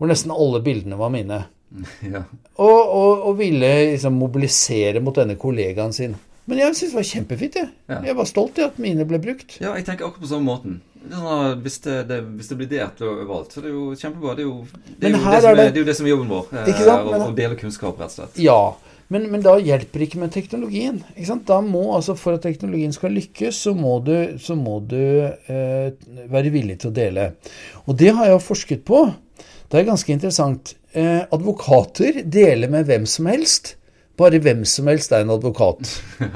Hvor 0.00 0.10
nesten 0.10 0.32
alle 0.32 0.62
bildene 0.64 0.98
var 1.00 1.12
mine. 1.12 1.42
ja. 2.14 2.24
og, 2.56 2.80
og, 2.80 3.26
og, 3.28 3.34
ville 3.38 3.68
liksom 3.92 4.16
mobilisere 4.18 5.02
mot 5.04 5.14
denne 5.14 5.36
kollegaen 5.38 5.94
sin. 5.94 6.16
Men 6.50 6.58
jeg 6.58 6.74
syntes 6.74 6.92
det 6.92 6.98
var 6.98 7.08
kjempefint. 7.10 7.58
Jeg. 7.60 7.72
Ja. 7.92 7.98
jeg 8.08 8.16
var 8.18 8.26
stolt 8.26 8.58
i 8.58 8.64
at 8.66 8.78
mine 8.82 9.06
ble 9.06 9.20
brukt. 9.22 9.58
Ja, 9.62 9.74
jeg 9.78 9.86
tenker 9.86 10.08
akkurat 10.08 10.24
på 10.24 10.30
samme 10.32 10.48
måten. 10.48 10.80
Sånn 11.00 11.62
hvis, 11.64 11.78
det, 11.84 11.96
det, 12.10 12.18
hvis, 12.36 12.50
det, 12.50 12.56
blir 12.60 12.68
delt 12.68 12.98
overalt, 13.06 13.54
så 13.54 13.62
det 13.62 13.70
er 13.70 13.76
jo 13.76 13.86
kjempebra. 13.96 14.34
Det 14.36 14.44
er 14.44 14.48
jo 14.48 14.56
det, 14.66 15.08
er 15.08 15.14
jo 15.14 15.20
det, 15.20 15.40
som, 15.40 15.50
er, 15.50 15.60
det, 15.60 15.68
er 15.70 15.80
jo 15.80 15.88
det 15.88 15.96
som 15.96 16.08
er 16.08 16.12
jobben 16.12 16.32
vår. 16.32 16.50
Eh, 16.60 17.20
å 17.20 17.30
dele 17.36 17.60
kunnskap, 17.60 18.00
rett 18.02 18.12
og 18.12 18.18
slett. 18.18 18.40
Ja. 18.42 18.60
Men, 19.10 19.26
men, 19.32 19.42
da 19.42 19.56
hjelper 19.58 20.04
ikke 20.04 20.20
med 20.22 20.30
teknologien. 20.34 21.00
Ikke 21.18 21.38
Da 21.48 21.58
må 21.64 21.82
altså 21.96 22.14
For 22.18 22.38
at 22.38 22.44
teknologien 22.46 22.92
skal 22.94 23.14
lykkes, 23.16 23.58
så 23.66 23.74
må 23.74 23.98
du, 24.06 24.14
så 24.38 24.54
må 24.58 24.78
du 24.86 25.00
eh, 25.26 25.90
være 26.30 26.52
villig 26.54 26.78
til 26.80 26.92
å 26.92 26.94
dele. 26.94 27.32
Og 27.86 27.98
det 27.98 28.12
har 28.14 28.30
jeg 28.30 28.44
forsket 28.46 28.84
på. 28.86 29.08
Det 29.70 29.80
er 29.80 29.88
ganske 29.90 30.14
interessant. 30.14 30.74
Eh, 30.94 31.26
advokater 31.26 32.22
deler 32.22 32.70
med 32.70 32.86
hvem 32.86 33.06
som 33.06 33.26
helst. 33.30 33.74
Bare 34.18 34.38
hvem 34.42 34.62
som 34.68 34.90
helst 34.90 35.12
er 35.12 35.26
en 35.26 35.36
advokat. 35.38 35.98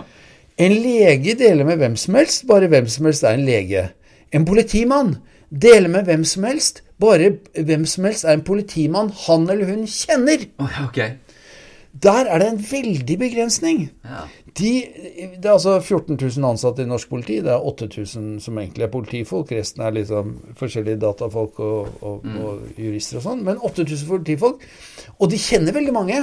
En 0.54 0.70
lege 0.70 1.32
deler 1.34 1.66
med 1.66 1.80
hvem 1.80 1.96
som 1.98 2.14
helst. 2.14 2.44
Bare 2.46 2.68
hvem 2.70 2.86
som 2.86 3.08
helst 3.08 3.24
er 3.26 3.34
en 3.34 3.42
lege. 3.42 3.88
En 4.30 4.44
politimann 4.46 5.16
deler 5.50 5.90
med 5.90 6.06
hvem 6.06 6.22
som 6.24 6.46
helst. 6.46 6.84
Bare 7.02 7.32
hvem 7.58 7.86
som 7.90 8.06
helst 8.06 8.22
er 8.22 8.36
en 8.36 8.44
politimann 8.46 9.10
han 9.24 9.48
eller 9.50 9.66
hun 9.66 9.82
kjenner. 9.90 10.46
Okay. 10.86 11.16
Der 12.02 12.26
er 12.26 12.38
det 12.42 12.48
en 12.48 12.58
veldig 12.70 13.16
begrensning. 13.18 13.84
Ja. 14.04 14.24
De, 14.58 14.70
det 15.36 15.46
er 15.46 15.52
altså 15.52 15.76
14 15.80 16.16
000 16.16 16.46
ansatte 16.48 16.82
i 16.82 16.88
norsk 16.90 17.08
politi. 17.10 17.36
Det 17.42 17.52
er 17.54 17.66
8000 17.70 18.40
som 18.42 18.58
egentlig 18.58 18.86
er 18.86 18.90
politifolk. 18.90 19.52
Resten 19.54 19.82
er 19.82 19.94
liksom 19.94 20.32
forskjellige 20.58 20.98
datafolk 21.02 21.60
og, 21.62 21.92
og, 22.02 22.24
mm. 22.26 22.38
og 22.42 22.80
jurister 22.82 23.20
og 23.20 23.26
sånn. 23.28 23.44
Men 23.46 23.62
8000 23.62 24.08
politifolk. 24.10 24.66
Og 25.18 25.30
de 25.30 25.38
kjenner 25.38 25.76
veldig 25.76 25.94
mange. 25.94 26.22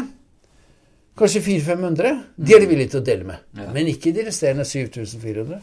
Kanskje 1.19 1.43
400-500. 1.47 2.19
De 2.35 2.55
er 2.55 2.63
de 2.63 2.71
villige 2.71 2.93
til 2.93 3.01
å 3.01 3.07
dele 3.07 3.27
med. 3.27 3.47
Ja. 3.55 3.71
Men 3.75 3.91
ikke 3.91 4.13
de 4.15 4.27
resterende 4.27 4.67
7400. 4.67 5.61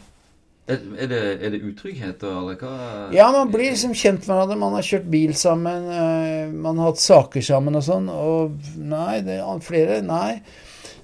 Er 0.69 1.09
det, 1.09 1.19
er 1.41 1.53
det 1.53 1.63
utrygghet, 1.65 2.23
eller 2.23 2.57
hva? 2.61 2.73
Ja, 3.15 3.31
man 3.33 3.49
blir 3.49 3.71
liksom 3.71 3.95
kjent 3.97 4.27
med 4.27 4.35
hverandre. 4.35 4.57
Man 4.61 4.75
har 4.77 4.85
kjørt 4.85 5.07
bil 5.09 5.33
sammen, 5.37 5.87
eh, 5.89 6.51
man 6.53 6.77
har 6.77 6.91
hatt 6.91 7.01
saker 7.01 7.41
sammen 7.45 7.79
og 7.79 7.85
sånn. 7.87 8.09
Og 8.13 8.73
nei, 8.77 9.21
det 9.25 9.39
er 9.41 9.63
flere 9.65 10.01
Nei. 10.05 10.41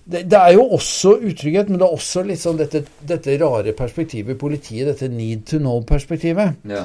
Det, 0.06 0.22
det, 0.30 0.38
er 0.38 0.54
jo 0.54 0.68
også 0.76 1.16
utrygghet, 1.18 1.72
men 1.72 1.80
det 1.82 1.88
er 1.88 1.96
også 1.98 2.22
litt 2.28 2.38
sånn 2.38 2.60
dette, 2.60 2.84
dette 3.10 3.40
rare 3.42 3.74
perspektivet 3.74 4.36
i 4.36 4.38
politiet. 4.38 4.86
Dette 4.92 5.10
need 5.10 5.48
to 5.50 5.58
know-perspektivet. 5.58 6.62
Ja. 6.70 6.84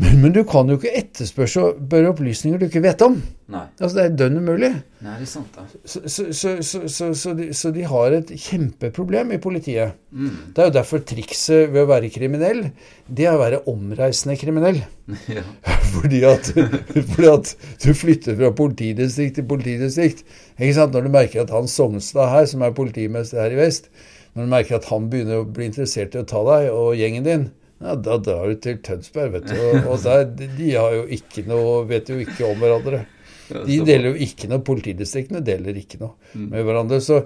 Men, 0.00 0.20
men, 0.22 0.32
du 0.32 0.40
kan 0.48 0.68
jo 0.70 0.78
ikke 0.78 0.92
etterspørre 0.96 2.10
opplysninger 2.12 2.60
du 2.60 2.66
ikke 2.68 2.82
vet 2.84 3.02
om. 3.04 3.18
Nei. 3.50 3.64
Altså, 3.80 3.90
Det 3.96 4.04
er 4.04 4.14
dønn 4.22 4.38
umulig. 4.40 4.70
Nei, 5.04 5.16
det 5.18 5.26
er 5.26 5.28
sant 5.28 5.56
da. 5.56 5.64
Så, 5.84 6.00
så, 6.06 6.54
så, 6.64 7.08
så 7.18 7.34
de, 7.36 7.48
de, 7.74 7.84
har 7.90 8.16
et 8.16 8.30
kjempeproblem 8.46 9.34
i 9.36 9.40
politiet. 9.42 9.98
Mm. 10.14 10.54
Det 10.54 10.62
er 10.62 10.70
jo 10.70 10.76
derfor 10.78 11.04
trikset 11.04 11.74
ved 11.74 11.82
å 11.82 11.90
være 11.90 12.12
kriminell, 12.14 12.64
det 13.10 13.26
er 13.26 13.36
å 13.36 13.42
være 13.42 13.62
omreisende 13.70 14.38
kriminell. 14.40 14.82
Ja. 15.30 15.42
fordi, 15.90 16.20
at, 16.22 16.52
fordi, 16.54 17.26
at, 17.26 17.50
du 17.82 17.88
flytter 17.98 18.36
fra 18.38 18.52
politidistrikt 18.54 19.40
til 19.40 19.48
politidistrikt. 19.50 20.22
Ikke 20.54 20.76
sant? 20.76 20.94
Når 20.94 21.08
du 21.08 21.14
merker 21.16 21.42
at 21.42 21.50
han 21.54 21.68
Sognstad 21.70 22.30
her, 22.30 22.46
som 22.46 22.62
er 22.62 22.76
politimester 22.76 23.42
her 23.42 23.56
i 23.56 23.58
vest, 23.58 23.90
når 24.36 24.46
du 24.46 24.52
merker 24.54 24.78
at 24.78 24.86
han 24.90 25.10
begynner 25.10 25.42
å 25.42 25.48
bli 25.50 25.66
interessert 25.66 26.14
i 26.14 26.22
å 26.22 26.28
ta 26.30 26.44
deg 26.46 26.70
og 26.70 26.94
gjengen 26.98 27.26
din, 27.26 27.48
ja, 27.80 27.94
Da 27.96 28.18
drar 28.20 28.50
du 28.50 28.60
til 28.60 28.82
Tønsberg, 28.84 29.38
vet 29.38 29.48
du. 29.48 29.88
Og 29.88 30.02
der, 30.04 30.26
de 30.36 30.68
har 30.74 30.98
jo 30.98 31.06
ikke 31.16 31.46
noe, 31.48 31.80
vet 31.88 32.12
jo 32.12 32.18
ikke 32.20 32.50
om 32.50 32.60
hverandre. 32.60 33.06
De 33.50 33.80
deler 33.86 34.12
jo 34.12 34.26
ikke 34.26 34.50
noe. 34.50 34.62
Politidistriktene 34.66 35.42
deler 35.44 35.78
ikke 35.80 36.00
noe 36.02 36.14
mm. 36.34 36.46
med 36.52 36.68
hverandre. 36.68 37.00
Så, 37.04 37.22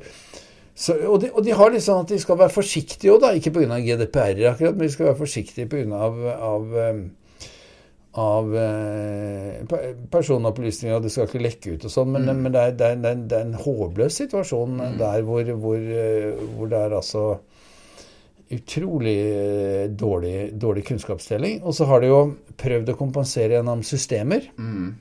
så, 0.74 0.96
og, 1.02 1.18
de, 1.24 1.32
og, 1.34 1.42
de, 1.46 1.52
har 1.58 1.74
litt 1.74 1.84
sånn 1.84 2.04
at 2.04 2.14
de 2.14 2.20
skal 2.22 2.38
være 2.40 2.54
forsiktige 2.54 3.12
òg, 3.16 3.20
da. 3.26 3.34
Ikke 3.36 3.52
pga. 3.54 3.80
GDPR 3.82 4.46
akkurat, 4.54 4.78
men 4.78 4.86
de 4.86 4.94
skal 4.94 5.10
være 5.10 5.20
forsiktige 5.20 5.70
pga. 5.70 6.00
Av, 6.06 6.24
av, 6.52 6.78
av 8.24 8.54
eh, 8.62 9.78
personopplysninger, 10.14 10.94
og 10.94 11.02
det 11.02 11.10
skal 11.10 11.26
ikke 11.26 11.42
lekke 11.42 11.74
ut 11.74 11.88
og 11.88 11.94
sånn. 11.96 12.14
Men, 12.14 12.28
mm. 12.30 12.44
men 12.46 12.54
det, 12.54 12.62
er, 12.62 12.78
det, 12.78 12.92
er, 12.94 13.02
det, 13.18 13.40
er, 13.40 13.48
en 13.48 13.58
håpløs 13.58 14.22
situasjon 14.22 14.78
mm. 14.78 14.96
der 15.02 15.26
hvor, 15.26 15.50
hvor, 15.66 15.82
eh, 15.82 16.30
hvor 16.54 16.70
det 16.70 16.78
er 16.78 16.96
altså 17.00 17.26
utrolig 18.52 19.18
eh, 19.20 19.90
dårlig, 19.90 20.54
dårlig 20.54 20.86
kunnskapsdeling. 20.86 21.62
Og 21.62 21.74
så 21.74 21.88
har 21.88 22.02
de 22.02 22.10
jo 22.10 22.20
prøvd 22.60 22.92
å 22.92 22.98
kompensere 22.98 23.58
gjennom 23.58 23.84
systemer. 23.86 24.48
Mm. 24.58 24.94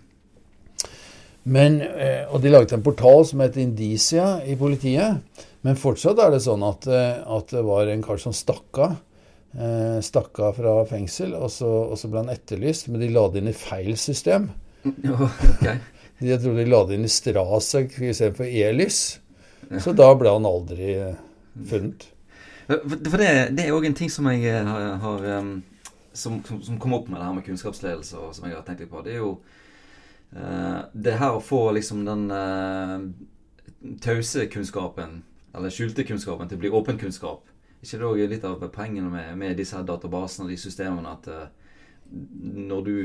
Men, 1.53 1.82
eh, 1.82 2.23
og 2.32 2.43
de 2.43 2.51
laget 2.53 2.75
en 2.75 2.86
portal 2.86 3.25
som 3.27 3.43
het 3.43 3.60
Indicia 3.60 4.38
i 4.47 4.56
politiet. 4.60 5.41
Men 5.63 5.79
fortsatt 5.79 6.19
er 6.19 6.32
det 6.34 6.43
sånn 6.45 6.63
at, 6.67 6.88
eh, 6.88 7.19
at 7.19 7.51
det 7.51 7.65
var 7.67 7.91
en 7.91 8.06
kar 8.06 8.21
som 8.21 8.36
stakk 8.36 8.84
av. 8.84 9.01
Stakk 10.01 10.39
av 10.41 10.56
fra 10.58 10.71
fengsel, 10.89 11.36
og 11.38 11.51
så, 11.53 11.67
og 11.91 11.93
så, 12.01 12.08
ble 12.10 12.23
han 12.23 12.32
etterlyst. 12.34 12.88
Men 12.89 13.03
de 13.03 13.12
la 13.13 13.27
det 13.29 13.43
inn 13.43 13.51
i 13.51 13.53
feil 13.53 13.93
system. 14.01 14.47
okay. 14.88 15.77
Jeg 16.23 16.39
tror 16.41 16.58
de 16.58 16.65
la 16.65 16.79
det 16.89 16.97
inn 16.97 17.06
i 17.06 17.12
Strasek 17.12 17.93
istedenfor 17.99 18.49
Elis. 18.49 19.03
Så 19.77 19.93
da 19.93 20.10
ble 20.17 20.34
han 20.34 20.49
aldri 20.49 20.95
funnet. 21.69 22.08
For 22.67 23.17
det, 23.19 23.30
det 23.58 23.65
er 23.65 23.76
òg 23.76 23.88
en 23.89 23.97
ting 23.97 24.12
som 24.12 24.28
jeg 24.32 24.45
eh, 24.47 24.67
har, 24.67 24.95
har 25.04 25.26
som, 26.13 26.39
som, 26.43 26.80
kom 26.80 26.95
opp 26.95 27.10
med 27.10 27.19
det 27.19 27.26
her 27.26 27.36
med 27.36 27.45
kunnskapsledelse, 27.47 28.19
og 28.19 28.36
som 28.36 28.47
jeg 28.47 28.56
har 28.56 28.65
tenkt 28.67 28.86
litt 28.86 28.91
på. 28.91 29.02
Det 29.04 29.15
er 29.15 29.23
jo 29.23 29.32
uh, 30.38 30.84
det 30.93 31.17
her 31.19 31.36
å 31.36 31.43
få 31.43 31.65
liksom 31.76 32.04
den 32.06 32.28
tause 34.04 34.45
kunnskapen, 34.54 35.23
eller 35.54 35.73
skjulte 35.73 36.06
kunnskapen, 36.08 36.47
til 36.47 36.60
å 36.60 36.63
bli 36.63 36.71
åpen 36.71 37.02
kunnskap. 37.02 37.49
ikke 37.82 37.99
det 37.99 38.08
òg 38.08 38.23
litt 38.32 38.45
av 38.47 38.63
poengene 38.71 39.10
med, 39.10 39.34
med, 39.38 39.58
disse 39.58 39.76
her 39.76 39.84
databasene 39.84 40.45
og 40.45 40.54
de 40.54 40.58
systemene 40.58 41.10
at 41.17 41.28
når 42.12 42.86
du, 42.86 42.95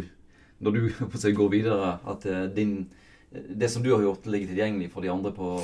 når 0.61 0.77
du 0.77 1.33
går 1.41 1.51
videre, 1.57 1.99
at 2.07 2.29
din 2.55 2.87
det 3.31 3.69
som 3.69 3.83
du 3.83 3.93
har 3.93 4.03
gjort, 4.03 4.27
ligger 4.27 4.49
tilgjengelig 4.53 4.93
for 4.93 5.05
de 5.05 5.11
andre 5.13 5.33
på 5.37 5.59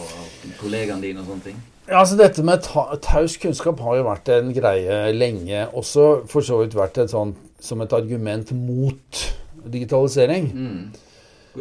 kollegaene 0.60 1.00
dine 1.00 1.22
og 1.22 1.30
sånne 1.30 1.46
ting? 1.46 1.62
Ja, 1.88 1.98
altså 2.00 2.16
Dette 2.16 2.42
med 2.46 2.64
taus 3.04 3.36
kunnskap 3.36 3.80
har 3.84 3.98
jo 3.98 4.06
vært 4.06 4.30
en 4.32 4.52
greie 4.56 5.00
lenge. 5.12 5.66
Også 5.76 6.24
for 6.30 6.44
så 6.44 6.62
vidt 6.62 6.76
vært 6.78 7.02
et 7.02 7.12
sånt, 7.12 7.36
som 7.60 7.82
et 7.84 7.92
argument 7.96 8.52
mot 8.56 9.24
digitalisering. 9.72 10.48
Mm. 10.54 11.10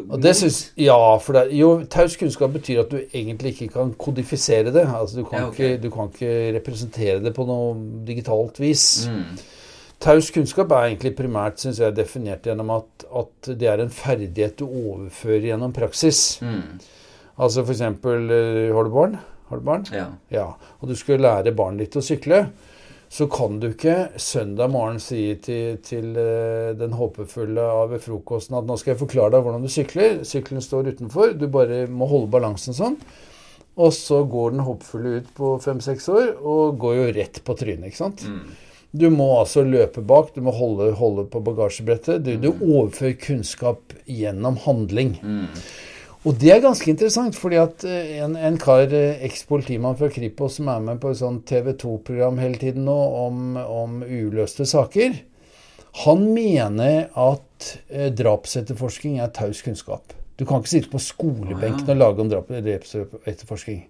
Og 0.09 0.21
det 0.23 0.35
synes, 0.35 0.71
Ja, 0.77 1.17
for 1.21 1.33
det, 1.37 1.53
jo, 1.53 1.83
taus 1.89 2.15
kunnskap 2.17 2.53
betyr 2.55 2.81
at 2.81 2.91
du 2.91 2.97
egentlig 3.13 3.53
ikke 3.53 3.73
kan 3.75 3.93
kodifisere 3.93 4.73
det. 4.73 4.87
Altså 4.89 5.19
Du 5.19 5.25
kan, 5.25 5.39
ja, 5.39 5.47
okay. 5.47 5.73
ikke, 5.73 5.83
du 5.83 5.89
kan 5.89 6.09
ikke 6.09 6.53
representere 6.57 7.19
det 7.23 7.33
på 7.33 7.45
noe 7.45 7.75
digitalt 8.07 8.59
vis. 8.59 9.07
Mm. 9.11 9.37
Taus 10.03 10.31
kunnskap 10.31 10.71
er 10.71 10.89
egentlig 10.89 11.13
primært 11.15 11.61
synes 11.61 11.79
jeg, 11.79 11.95
definert 11.95 12.43
gjennom 12.43 12.73
at, 12.75 13.05
at, 13.15 13.53
det 13.59 13.69
er 13.69 13.83
en 13.83 13.93
ferdighet 13.93 14.57
du 14.59 14.65
overfører 14.65 15.51
gjennom 15.51 15.75
praksis. 15.75 16.41
Mm. 16.41 16.81
Altså 17.37 17.63
f.eks. 17.63 17.81
Eh, 17.81 18.73
har 18.73 18.83
du 18.83 18.91
barn? 18.93 19.19
Har 19.53 19.59
du 19.61 19.65
barn? 19.67 19.83
Ja. 19.93 20.07
ja. 20.33 20.47
Og 20.81 20.89
du 20.89 20.95
skal 20.97 21.21
lære 21.21 21.53
barnet 21.53 21.85
ditt 21.85 21.99
å 21.99 22.01
sykle. 22.01 22.47
Så 23.13 23.27
kan 23.29 23.59
du 23.61 23.67
ikke 23.69 24.07
søndag 24.17 24.71
morgen 24.73 24.97
si 24.97 25.35
til, 25.45 25.75
til 25.85 26.15
uh, 26.17 26.71
den 26.73 26.95
håpefulle 26.97 27.61
av 27.61 27.93
frokosten 28.01 28.57
at 28.57 28.65
nå 28.65 28.79
skal 28.81 28.95
jeg 28.95 29.01
forklare 29.03 29.35
deg 29.35 29.45
hvordan 29.45 29.67
du 29.67 29.69
sykler. 29.69 30.23
Sykkelen 30.25 30.65
står 30.65 30.89
utenfor. 30.95 31.35
Du 31.37 31.45
bare 31.53 31.83
må 31.85 32.09
holde 32.09 32.31
balansen 32.33 32.73
sånn. 32.73 32.97
Og 33.77 33.93
så 33.93 34.23
går 34.25 34.55
den 34.55 34.65
håpefulle 34.65 35.19
ut 35.19 35.29
på 35.37 35.53
fem-seks 35.61 36.09
år 36.09 36.33
og 36.41 36.81
går 36.81 36.97
jo 36.97 37.07
rett 37.19 37.37
på 37.45 37.57
trynet. 37.61 37.91
ikke 37.91 38.01
sant? 38.01 38.25
Mm. 38.25 38.57
Du 38.97 39.07
må 39.13 39.29
altså 39.37 39.61
løpe 39.65 40.01
bak, 40.05 40.33
du 40.33 40.41
må 40.45 40.53
holde, 40.53 40.91
holde 40.97 41.29
på 41.29 41.45
bagasjebrettet. 41.45 42.25
Du, 42.25 42.33
du, 42.41 42.49
mm. 42.49 42.65
overfører 42.65 43.17
kunnskap 43.21 43.93
gjennom 44.09 44.57
handling. 44.65 45.19
Mm. 45.21 45.47
Og 46.23 46.37
det 46.39 46.53
er 46.53 46.61
ganske 46.63 46.87
interessant, 46.87 47.35
fordi 47.35 47.57
at 47.59 47.83
eh, 47.83 48.17
en, 48.23 48.37
en 48.39 48.57
kar, 48.59 48.85
eh, 48.95 49.19
eks-politimann 49.27 49.97
fra 49.99 50.07
Kripos, 50.11 50.55
som 50.55 50.69
er 50.71 50.83
med 50.85 51.01
på 51.03 51.11
et 51.11 51.19
sånt 51.19 51.43
TV 51.49 51.73
2-program 51.75 52.37
hele 52.39 52.59
tiden 52.61 52.85
nå 52.87 52.95
om, 53.25 53.57
om, 53.59 53.97
uløste 54.07 54.63
saker, 54.69 55.17
han 56.05 56.23
mener 56.31 57.09
at 57.19 57.73
eh, 57.91 58.07
drapsetterforskning 58.15 59.19
er 59.19 59.33
taus 59.35 59.59
kunnskap. 59.65 60.15
Du 60.39 60.45
kan 60.47 60.63
ikke 60.63 60.71
sitte 60.71 60.93
på 60.93 61.01
skolebenken 61.03 61.91
og 61.91 61.99
lage 61.99 62.23
om 62.23 62.31
drapsetterforskning. 62.31 63.83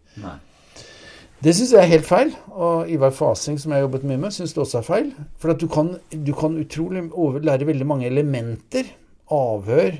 Det 1.43 1.53
syns 1.53 1.73
jeg 1.75 1.83
er 1.83 1.91
helt 1.91 2.07
feil. 2.07 2.33
Og 2.51 2.89
Ivar 2.91 3.13
Fasing, 3.15 3.59
som 3.61 3.71
jeg 3.71 3.81
har 3.81 3.85
jobbet 3.85 4.07
mye 4.09 4.19
med, 4.25 4.33
syns 4.35 4.55
det 4.55 4.63
også 4.63 4.81
er 4.81 4.87
feil. 4.87 5.13
For 5.39 5.53
at 5.53 5.61
du 5.61 5.69
kan, 5.71 5.93
du 6.11 6.33
kan 6.35 6.57
utrolig 6.59 7.05
over, 7.11 7.43
lære 7.45 7.69
veldig 7.69 7.87
mange 7.87 8.09
elementer. 8.09 8.89
Avhør, 9.33 9.95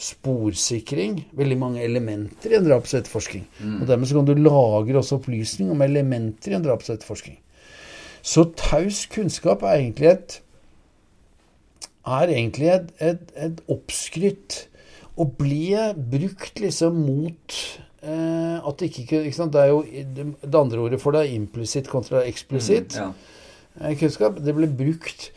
sporsikring. 0.00 1.20
Veldig 1.36 1.58
mange 1.60 1.84
elementer 1.84 2.52
i 2.52 2.58
en 2.58 2.66
drapsetterforskning. 2.66 3.46
Mm. 3.60 3.80
Og 3.80 3.88
dermed 3.88 4.10
så 4.10 4.18
kan 4.18 4.28
du 4.28 4.34
lagre 4.38 5.00
også 5.00 5.20
opplysning 5.20 5.70
om 5.72 5.84
elementer 5.86 6.52
i 6.52 6.58
en 6.58 6.66
drapsetterforskning. 6.66 7.38
Så 8.24 8.46
taus 8.56 9.04
kunnskap 9.12 9.62
er 9.62 9.80
egentlig 9.80 10.10
et 10.14 10.40
er 12.04 12.28
egentlig 12.28 12.68
et, 12.68 12.88
et, 13.00 13.30
et 13.40 13.60
oppskrytt 13.72 14.66
og 15.16 15.38
blir 15.38 15.94
brukt 15.96 16.60
liksom 16.60 16.98
mot 17.00 17.54
Eh, 18.04 18.68
at 18.68 18.80
det 18.80 18.90
ikke, 18.90 19.22
ikke 19.24 19.36
sant? 19.36 19.52
Det 19.54 19.60
er 19.62 19.70
jo 19.72 19.80
det 20.44 20.54
andre 20.54 20.78
ordet 20.78 21.00
for 21.00 21.16
det 21.16 21.22
er 21.22 21.36
implisitt 21.38 21.88
kontra 21.88 22.20
eksplisitt 22.28 22.98
mm, 22.98 23.00
ja. 23.00 23.86
Eh, 23.88 23.96
kunnskap. 23.98 24.40
Det 24.44 24.54
ble 24.56 24.68
brukt. 24.68 25.30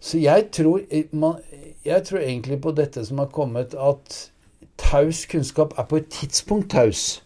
Så 0.00 0.18
jeg 0.18 0.48
tror, 0.56 0.80
man, 1.12 1.40
jeg 1.84 2.04
tror 2.08 2.22
egentlig 2.24 2.60
på 2.64 2.72
dette 2.76 3.04
som 3.06 3.18
har 3.20 3.28
kommet, 3.34 3.74
at 3.74 4.30
taus 4.80 5.26
kunnskap 5.28 5.74
er 5.78 5.88
på 5.88 6.00
et 6.00 6.08
tidspunkt 6.12 6.70
taus. 6.72 7.22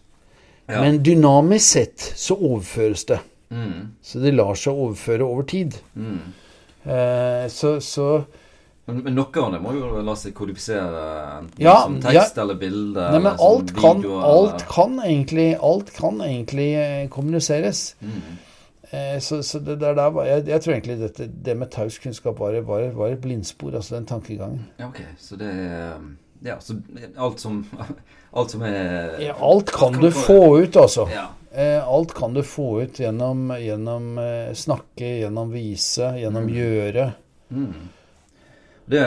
Ja. 0.67 0.81
Men 0.81 1.03
dynamisk 1.05 1.65
sett 1.65 2.11
så 2.15 2.35
overføres 2.35 3.05
det. 3.05 3.19
Mm. 3.49 3.93
Så 4.01 4.19
det 4.19 4.33
lar 4.33 4.57
seg 4.59 4.73
overføre 4.73 5.23
over 5.23 5.45
tid. 5.47 5.77
Mm. 5.93 6.33
Eh, 6.83 7.45
så, 7.53 7.77
så 7.81 8.09
men, 8.85 8.99
men 9.01 9.15
noe 9.17 9.41
av 9.41 9.53
det 9.55 9.59
må 9.63 9.71
jo 9.73 10.01
la 10.05 10.13
seg 10.19 10.33
kodifisere 10.37 11.05
ja, 11.57 11.77
som 11.87 11.95
tekst 12.03 12.35
ja. 12.37 12.43
eller 12.43 12.57
bilde? 12.59 13.05
Nei, 13.15 13.21
men 13.23 13.39
alt, 13.41 13.71
kan, 13.77 14.03
alt, 14.21 14.65
kan 14.69 14.99
egentlig, 15.01 15.47
alt 15.57 15.89
kan 15.95 16.21
egentlig 16.21 16.67
eh, 16.77 17.07
kommuniseres. 17.13 17.95
Mm. 18.05 18.35
Eh, 18.95 19.19
så, 19.19 19.43
så 19.43 19.59
det 19.59 19.79
der, 19.81 19.95
der 19.97 20.19
jeg, 20.23 20.47
jeg, 20.47 20.61
tror 20.61 20.73
egentlig 20.73 20.97
dette, 20.99 21.27
det 21.45 21.57
med 21.57 21.71
taus 21.73 21.97
kunnskap 21.99 22.39
var, 22.39 22.59
var, 22.67 22.85
var, 22.95 23.07
et 23.15 23.21
blindspor, 23.21 23.75
altså 23.75 23.95
den 23.95 24.05
tankegangen. 24.05 24.67
Ja, 24.79 24.87
ok. 24.87 25.01
Så 25.17 25.35
det 25.35 25.51
Ja, 26.45 26.59
så 26.59 26.75
alt 27.17 27.39
som, 27.39 27.65
alt 28.37 28.51
som 28.51 28.61
er 28.61 29.15
ja, 29.23 29.33
Alt 29.41 29.71
kan 29.73 29.97
du 29.99 30.11
få 30.11 30.59
ut, 30.61 30.75
altså. 30.75 31.07
Ja. 31.13 31.27
Eh, 31.55 31.87
alt 31.87 32.13
kan 32.13 32.33
du 32.33 32.43
få 32.43 32.81
ut 32.81 32.99
gjennom, 32.99 33.49
gjennom 33.59 34.17
eh, 34.19 34.53
snakke, 34.53 35.07
gjennom 35.21 35.51
vise, 35.55 36.11
gjennom 36.19 36.43
mm. 36.43 36.55
gjøre. 36.55 37.05
Mm. 37.49 37.73
Det, 38.85 39.01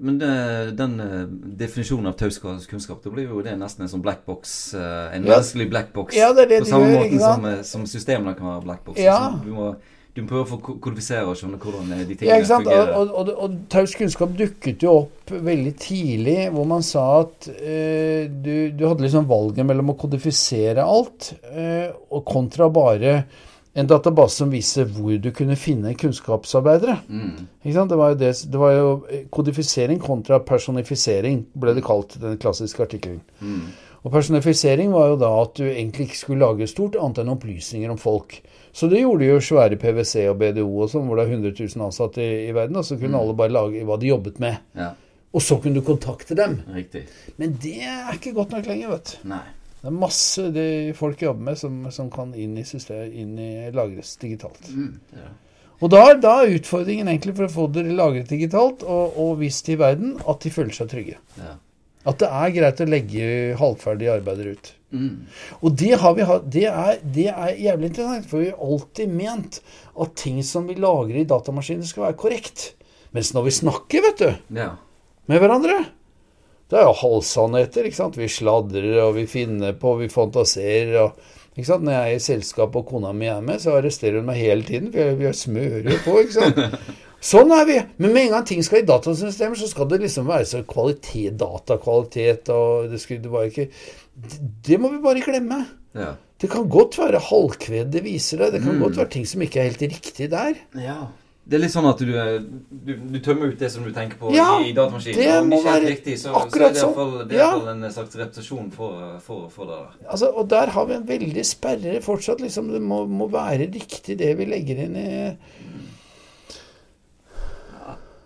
men 0.00 0.18
det, 0.20 0.32
den 0.78 0.96
uh, 1.00 1.24
definisjonen 1.60 2.08
av 2.08 2.16
taus 2.16 2.38
kunnskap, 2.40 3.02
da 3.04 3.12
blir 3.12 3.28
jo 3.28 3.42
det 3.44 3.52
nesten 3.60 3.84
en 3.84 3.92
sånn 3.92 4.04
black 4.04 4.24
box, 4.24 4.72
en 4.72 5.20
ja. 5.20 5.20
menneskelig 5.26 5.68
blackbox. 5.74 6.16
Ja, 6.16 6.30
det 6.36 6.46
er 6.46 6.52
det 6.54 6.60
på 6.64 6.70
samme 6.72 6.88
gjør, 6.88 7.02
måte 7.04 7.22
som, 7.26 7.48
uh, 7.48 7.62
som, 7.68 7.88
systemene 7.90 8.36
kan 8.38 8.54
være 8.54 8.62
blackbox. 8.64 9.00
Ja. 9.04 9.18
Du 9.44 9.50
må, 9.52 9.74
du 10.16 10.22
må 10.22 10.30
prøve 10.30 10.46
å 10.46 10.50
få 10.54 10.78
kodifisere 10.86 11.26
og 11.28 11.36
skjønne 11.36 11.60
hvordan 11.60 11.92
de 11.98 12.16
tingene 12.16 12.38
ja, 12.40 12.46
fungerer. 12.48 12.94
Og, 12.96 13.12
og, 13.12 13.28
og, 13.34 13.44
og 13.44 13.60
taus 13.76 13.98
kunnskap 14.00 14.32
dukket 14.40 14.86
jo 14.88 14.96
opp 15.02 15.34
veldig 15.50 15.74
tidlig, 15.84 16.38
hvor 16.56 16.72
man 16.72 16.86
sa 16.86 17.04
at 17.20 17.50
du, 17.50 18.54
du, 18.72 18.82
hadde 18.88 19.04
liksom 19.04 19.28
valget 19.28 19.68
mellom 19.68 19.92
å 19.92 19.98
kodifisere 20.00 20.88
alt 20.88 21.34
og 22.08 22.24
kontra 22.26 22.72
bare 22.72 23.20
en 23.72 23.86
database 23.86 24.40
som 24.42 24.50
viser 24.50 24.88
hvor 24.90 25.14
du 25.22 25.28
kunne 25.34 25.56
finne 25.58 25.92
kunnskapsarbeidere. 25.98 26.96
Mm. 27.08 27.46
Det, 27.62 27.96
var 27.96 28.16
det, 28.18 28.32
det, 28.50 28.58
var 28.58 28.72
jo 28.74 28.88
kodifisering 29.30 30.00
kontra 30.02 30.40
personifisering, 30.42 31.44
ble 31.54 31.76
det 31.76 31.84
kalt, 31.86 32.16
den 32.20 32.38
klassiske 32.40 32.82
artikkelen. 32.82 33.20
Mm. 33.38 33.68
Og 34.00 34.14
personifisering 34.14 34.90
var 34.94 35.12
jo 35.12 35.20
da 35.20 35.30
at 35.42 35.58
du 35.60 35.66
egentlig 35.68 36.08
ikke 36.08 36.22
skulle 36.22 36.46
lage 36.46 36.70
stort 36.70 36.96
annet 36.98 37.20
enn 37.22 37.34
opplysninger 37.34 37.92
om 37.92 38.00
folk. 38.00 38.40
Så 38.72 38.88
det 38.90 39.02
gjorde 39.02 39.28
jo 39.28 39.38
svære 39.44 39.78
PwC 39.78 40.24
og 40.30 40.38
BDO 40.40 40.66
og 40.66 40.90
sånn, 40.90 41.06
hvor 41.06 41.18
det 41.18 41.26
er 41.26 41.36
100 41.36 41.54
000 41.58 41.86
ansatte 41.86 42.24
i, 42.24 42.48
i 42.48 42.56
verden. 42.56 42.78
Og 42.80 42.86
så 42.86 42.96
kunne 42.96 43.14
mm. 43.14 43.20
alle 43.20 43.38
bare 43.38 43.54
lage 43.54 43.86
hva 43.86 43.98
de 44.00 44.10
jobbet 44.10 44.42
med. 44.42 44.58
Ja. 44.78 44.92
Og 45.30 45.44
så 45.46 45.60
kunne 45.62 45.78
du 45.78 45.86
kontakte 45.86 46.34
dem. 46.38 46.58
Riktig. 46.74 47.04
Men 47.38 47.54
det 47.62 47.76
er 47.86 48.14
ikke 48.16 48.34
godt 48.34 48.54
nok 48.56 48.66
lenger, 48.66 48.94
vet 48.96 49.12
du. 49.12 49.28
Nei. 49.30 49.44
Det 49.80 49.88
er 49.88 49.96
masse 49.96 50.48
det 50.52 50.70
folk 50.98 51.22
jobber 51.24 51.46
med 51.50 51.60
som, 51.60 51.78
som 51.94 52.10
kan 52.12 52.34
inn 52.36 52.58
i 52.60 52.66
systemet, 52.68 53.14
inn 53.16 53.38
i 53.40 53.70
lagres 53.72 54.12
digitalt. 54.20 54.68
Mm, 54.74 54.98
ja. 55.16 55.30
Og 55.80 55.88
da, 55.92 56.02
da, 56.20 56.34
er 56.42 56.58
utfordringen 56.58 57.08
egentlig 57.08 57.38
for 57.38 57.46
å 57.46 57.54
få 57.54 57.66
det 57.72 57.86
lagret 57.88 58.28
digitalt 58.28 58.84
og, 58.84 59.16
og 59.16 59.38
vist 59.40 59.64
til 59.64 59.80
verden 59.80 60.18
at 60.28 60.44
de 60.44 60.52
føler 60.52 60.76
seg 60.76 60.90
trygge. 60.92 61.16
Ja. 61.40 61.54
At 62.10 62.20
det 62.20 62.28
er 62.32 62.52
greit 62.52 62.80
å 62.80 62.88
legge 62.88 63.30
halvferdige 63.60 64.18
arbeider 64.18 64.52
ut. 64.52 64.70
Mm. 64.90 65.24
Og 65.60 65.74
det, 65.78 65.94
vi, 65.94 66.26
det, 66.52 66.66
er, 66.68 67.00
det, 67.16 67.26
er, 67.30 67.54
jævlig 67.64 67.90
interessant, 67.90 68.28
for 68.28 68.42
vi 68.42 68.50
har 68.50 68.60
alltid 68.66 69.12
ment 69.14 69.60
at 70.04 70.14
ting 70.18 70.40
som 70.44 70.68
vi 70.68 70.76
lagrer 70.80 71.22
i 71.22 71.28
datamaskiner, 71.28 71.88
skal 71.88 72.08
være 72.08 72.20
korrekt. 72.20 72.66
Mens 73.16 73.32
når 73.36 73.48
vi 73.48 73.56
snakker, 73.62 74.04
vet 74.04 74.22
du, 74.22 74.58
ja. 74.60 74.74
med 75.30 75.42
hverandre 75.42 75.78
det 76.70 76.78
er 76.78 76.86
jo 76.86 76.96
halvsannheter. 77.00 77.88
ikke 77.88 77.98
sant? 77.98 78.18
Vi 78.18 78.30
sladrer, 78.30 78.96
og 79.04 79.16
vi 79.18 79.26
finner 79.30 79.76
på, 79.78 79.96
vi 79.98 80.08
fantaserer. 80.12 80.96
og 81.02 81.56
ikke 81.56 81.66
sant? 81.66 81.84
Når 81.84 81.96
jeg 81.96 82.14
er 82.14 82.16
i 82.16 82.24
selskap 82.24 82.76
og 82.78 82.86
kona 82.88 83.12
mi 83.16 83.26
er 83.30 83.42
med, 83.44 83.58
så 83.62 83.74
arresterer 83.78 84.20
hun 84.20 84.28
meg 84.30 84.38
hele 84.38 84.66
tiden. 84.66 84.92
For 84.94 85.18
vi 85.18 85.32
smører 85.34 86.02
på. 86.04 86.18
ikke 86.22 86.36
sant? 86.38 86.60
Sånn 87.30 87.52
er 87.52 87.66
vi. 87.68 87.76
Men 88.00 88.14
med 88.14 88.22
en 88.22 88.34
gang 88.36 88.46
ting 88.48 88.62
skal 88.64 88.80
i 88.80 88.88
datasystemer, 88.88 89.58
så 89.60 89.68
skal 89.68 89.90
det 89.90 90.00
liksom 90.06 90.30
være 90.30 90.46
så 90.48 90.62
kvalitet, 90.64 91.36
datakvalitet 91.40 92.48
og 92.54 92.88
det, 92.88 93.00
skulle, 93.02 93.20
det 93.20 93.32
var 93.34 93.50
ikke 93.50 93.66
Det 94.64 94.78
må 94.80 94.88
vi 94.94 95.02
bare 95.04 95.24
glemme. 95.26 95.60
Ja. 95.92 96.14
Det 96.40 96.48
kan 96.48 96.70
godt 96.72 96.96
være 96.96 97.20
halvkved 97.20 97.90
det 97.92 98.04
viser 98.06 98.40
deg. 98.40 98.54
Det 98.54 98.62
kan 98.64 98.78
mm. 98.78 98.84
godt 98.86 98.96
være 99.02 99.12
ting 99.18 99.26
som 99.28 99.44
ikke 99.44 99.60
er 99.60 99.68
helt 99.68 99.84
riktig 99.84 100.30
der. 100.32 100.56
Ja. 100.80 101.00
Det 101.50 101.56
er 101.56 101.62
litt 101.64 101.72
sånn 101.72 101.88
at 101.88 101.98
du, 102.04 102.10
du, 102.70 102.90
du, 102.94 103.16
tømmer 103.24 103.50
ut 103.50 103.58
det 103.58 103.70
som 103.72 103.82
du 103.82 103.90
tenker 103.94 104.20
på 104.20 104.30
ja, 104.34 104.60
i, 104.62 104.68
i 104.70 104.74
datamaskinen. 104.76 105.18
Det 105.18 105.38
må 105.48 105.58
det 105.58 105.66
være 105.66 105.88
riktig, 105.88 106.14
så, 106.20 106.34
akkurat 106.38 106.76
så 106.78 106.90
er 106.92 107.24
det 107.30 107.38
iallfall 107.40 107.64
ja. 107.66 107.74
en 107.74 107.94
slags 107.96 108.18
repetisjon 108.20 108.68
for, 108.74 109.00
for, 109.24 109.48
for, 109.50 109.66
det 109.66 109.78
der. 109.80 109.96
Altså, 110.12 110.30
og 110.30 110.50
der 110.52 110.70
har 110.76 110.86
vi 110.86 110.94
en 110.98 111.08
veldig 111.08 111.46
sperre 111.48 111.96
fortsatt. 112.04 112.44
Liksom, 112.44 112.70
det 112.76 112.82
må, 112.84 113.02
må 113.10 113.26
være 113.32 113.66
riktig 113.72 114.18
det 114.20 114.30
vi 114.38 114.46
legger 114.52 114.84
inn 114.86 115.00
i 115.00 115.10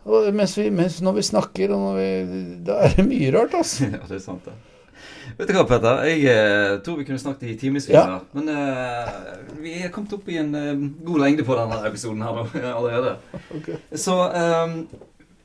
og 0.04 0.26
mens, 0.36 0.52
vi, 0.58 0.68
mens 0.68 0.98
når 1.00 1.14
vi 1.16 1.22
snakker, 1.24 1.72
og 1.72 1.80
når 1.80 1.94
vi, 1.96 2.40
da 2.66 2.82
er 2.84 2.96
det 2.98 3.06
mye 3.08 3.30
rart, 3.32 3.54
altså. 3.56 3.88
ja, 3.94 4.02
det 4.04 4.18
er 4.18 4.24
sant, 4.24 4.44
det. 4.44 4.73
Vet 5.34 5.48
du 5.50 5.54
hva, 5.56 5.64
Petter? 5.66 6.04
Jeg 6.06 6.26
eh, 6.30 6.76
tror 6.84 7.00
vi 7.00 7.06
kunne 7.08 7.18
snakket 7.18 7.48
i 7.50 7.56
timevis. 7.58 7.88
Ja. 7.90 8.20
Men 8.36 8.50
uh, 8.54 9.08
vi 9.62 9.72
er 9.82 9.90
kommet 9.94 10.12
opp 10.14 10.28
i 10.30 10.38
en 10.38 10.54
uh, 10.54 10.84
god 11.06 11.24
lengde 11.24 11.46
på 11.46 11.56
denne 11.58 11.80
episoden 11.88 12.22
her 12.22 12.38
nå 12.38 12.44
allerede. 12.78 13.16
Okay. 13.58 13.80
Så 13.98 14.14
um, 14.14 14.76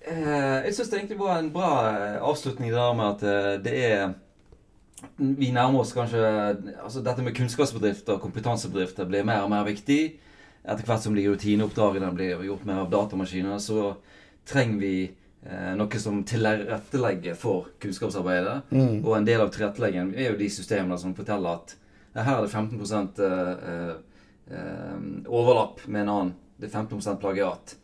uh, 0.05 0.57
jeg 0.67 0.75
syns 0.77 0.91
det 0.91 0.99
egentlig 0.99 1.19
var 1.21 1.39
en 1.39 1.51
bra 1.53 1.71
avslutning 2.21 2.73
der 2.75 2.97
med 2.99 3.07
at 3.15 3.63
det 3.65 3.77
er 3.89 4.09
Vi 5.17 5.47
nærmer 5.55 5.79
oss 5.79 5.93
kanskje 5.95 6.21
altså 6.83 7.01
Dette 7.01 7.23
med 7.23 7.35
kunnskapsbedrifter 7.37 8.17
og 8.17 8.21
kompetansebedrifter 8.21 9.07
blir 9.07 9.23
mer 9.23 9.45
og 9.47 9.53
mer 9.53 9.63
viktig. 9.65 10.19
Etter 10.69 10.85
hvert 10.85 11.01
som 11.01 11.15
de 11.15 11.23
rutineoppdragene 11.29 12.11
blir 12.13 12.43
gjort 12.45 12.65
mer 12.67 12.83
av 12.83 12.91
datamaskiner, 12.91 13.57
så 13.63 13.93
trenger 14.49 14.81
vi 14.83 14.93
noe 15.79 15.99
som 16.03 16.17
tilrettelegger 16.27 17.37
for 17.39 17.69
kunnskapsarbeidet. 17.79 18.73
Mm. 18.75 18.97
Og 19.05 19.13
en 19.15 19.27
del 19.27 19.39
av 19.39 19.53
tilretteleggingen 19.53 20.11
er 20.17 20.33
jo 20.33 20.39
de 20.41 20.49
systemene 20.51 20.97
som 20.99 21.13
forteller 21.15 21.61
at 21.61 21.77
her 22.17 22.37
er 22.37 22.45
det 22.45 22.51
15 22.51 23.23
eh, 23.23 23.89
eh, 24.51 24.95
overlapp 25.27 25.85
med 25.87 26.01
en 26.01 26.09
annen. 26.09 26.33
Det 26.57 26.67
er 26.67 26.79
15% 26.81 27.19
plagiat. 27.21 27.75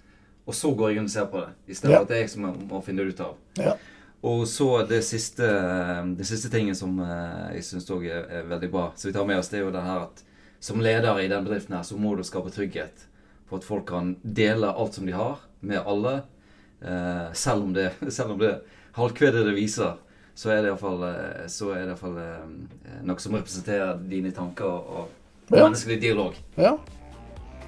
Og 0.46 0.56
så 0.56 0.72
går 0.76 0.92
jeg 0.92 1.00
rundt 1.00 1.10
og 1.10 1.14
ser 1.14 1.28
på 1.32 1.42
det, 1.42 1.52
i 1.68 1.76
stedet 1.78 1.94
for 1.94 1.98
ja. 1.98 2.02
at 2.04 2.10
det 2.10 2.18
er 2.18 2.24
jeg 2.26 2.34
som 2.36 2.48
må 2.70 2.82
finne 2.86 3.06
det 3.06 3.16
ut 3.16 3.24
av. 3.26 3.38
Ja. 3.58 3.76
Og 4.26 4.44
så 4.50 4.68
det 4.90 5.02
siste, 5.06 5.48
det 6.18 6.28
siste 6.28 6.50
tingen 6.54 6.78
som 6.78 7.00
eh, 7.02 7.56
jeg 7.58 7.66
syns 7.70 7.90
òg 7.94 8.06
er, 8.10 8.28
er, 8.28 8.48
veldig 8.50 8.70
bra, 8.74 8.86
så 8.98 9.10
vi 9.10 9.16
tar 9.16 9.28
med 9.30 9.40
oss, 9.40 9.50
det 9.54 9.62
er 9.62 9.68
jo 9.68 9.74
det 9.74 9.86
her 9.86 10.06
at 10.08 10.24
som 10.66 10.82
leder 10.82 11.20
i 11.22 11.30
den 11.30 11.46
bedriften 11.46 11.78
her, 11.78 11.84
så 11.86 11.98
må 11.98 12.16
du 12.18 12.24
skape 12.26 12.54
trygghet 12.54 13.06
for 13.46 13.62
at 13.62 13.68
folk 13.68 13.86
kan 13.90 14.16
dele 14.24 14.72
alt 14.72 14.98
som 14.98 15.06
de 15.06 15.14
har, 15.14 15.44
med 15.62 15.86
alle. 15.86 16.24
Eh, 16.86 17.34
selv, 17.34 17.64
om 17.64 17.74
det, 17.74 17.92
selv 18.10 18.32
om 18.32 18.40
det 18.40 18.60
halvkvedet 18.92 19.46
det 19.46 19.56
viser, 19.56 19.94
så 20.36 20.52
er 20.52 20.62
det 20.62 20.74
iallfall 20.74 21.00
uh, 21.00 22.20
uh, 22.20 22.98
noe 23.08 23.24
som 23.24 23.38
representerer 23.38 23.96
dine 24.10 24.34
tanker 24.36 24.68
og, 24.68 25.08
og 25.48 25.56
ja. 25.56 25.64
menneskelig 25.64 26.02
dialog. 26.02 26.36
Ja. 26.58 26.74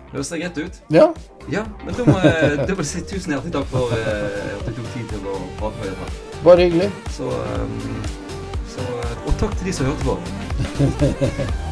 Det 0.08 0.16
høres 0.20 0.32
greit 0.32 0.60
ut. 0.60 0.82
Ja. 0.92 1.08
ja 1.52 1.64
men 1.86 1.96
da 1.96 2.06
må 2.08 2.18
jeg 2.24 2.86
si 2.92 3.04
tusen 3.08 3.36
hjertelig 3.36 3.56
takk 3.56 3.70
for 3.72 3.96
at 3.96 4.68
du 4.68 4.74
tok 4.78 4.90
tid 4.94 5.08
til 5.16 5.30
å 5.32 5.38
prate 5.60 5.84
med 5.84 6.02
meg. 6.04 6.20
Bare 6.44 6.68
hyggelig. 6.68 6.92
Så, 7.16 7.32
um, 7.32 7.80
så, 8.76 8.90
og 9.24 9.32
takk 9.40 9.56
til 9.58 9.72
de 9.72 9.78
som 9.80 9.90
hørte 9.92 10.12
på. 10.12 11.64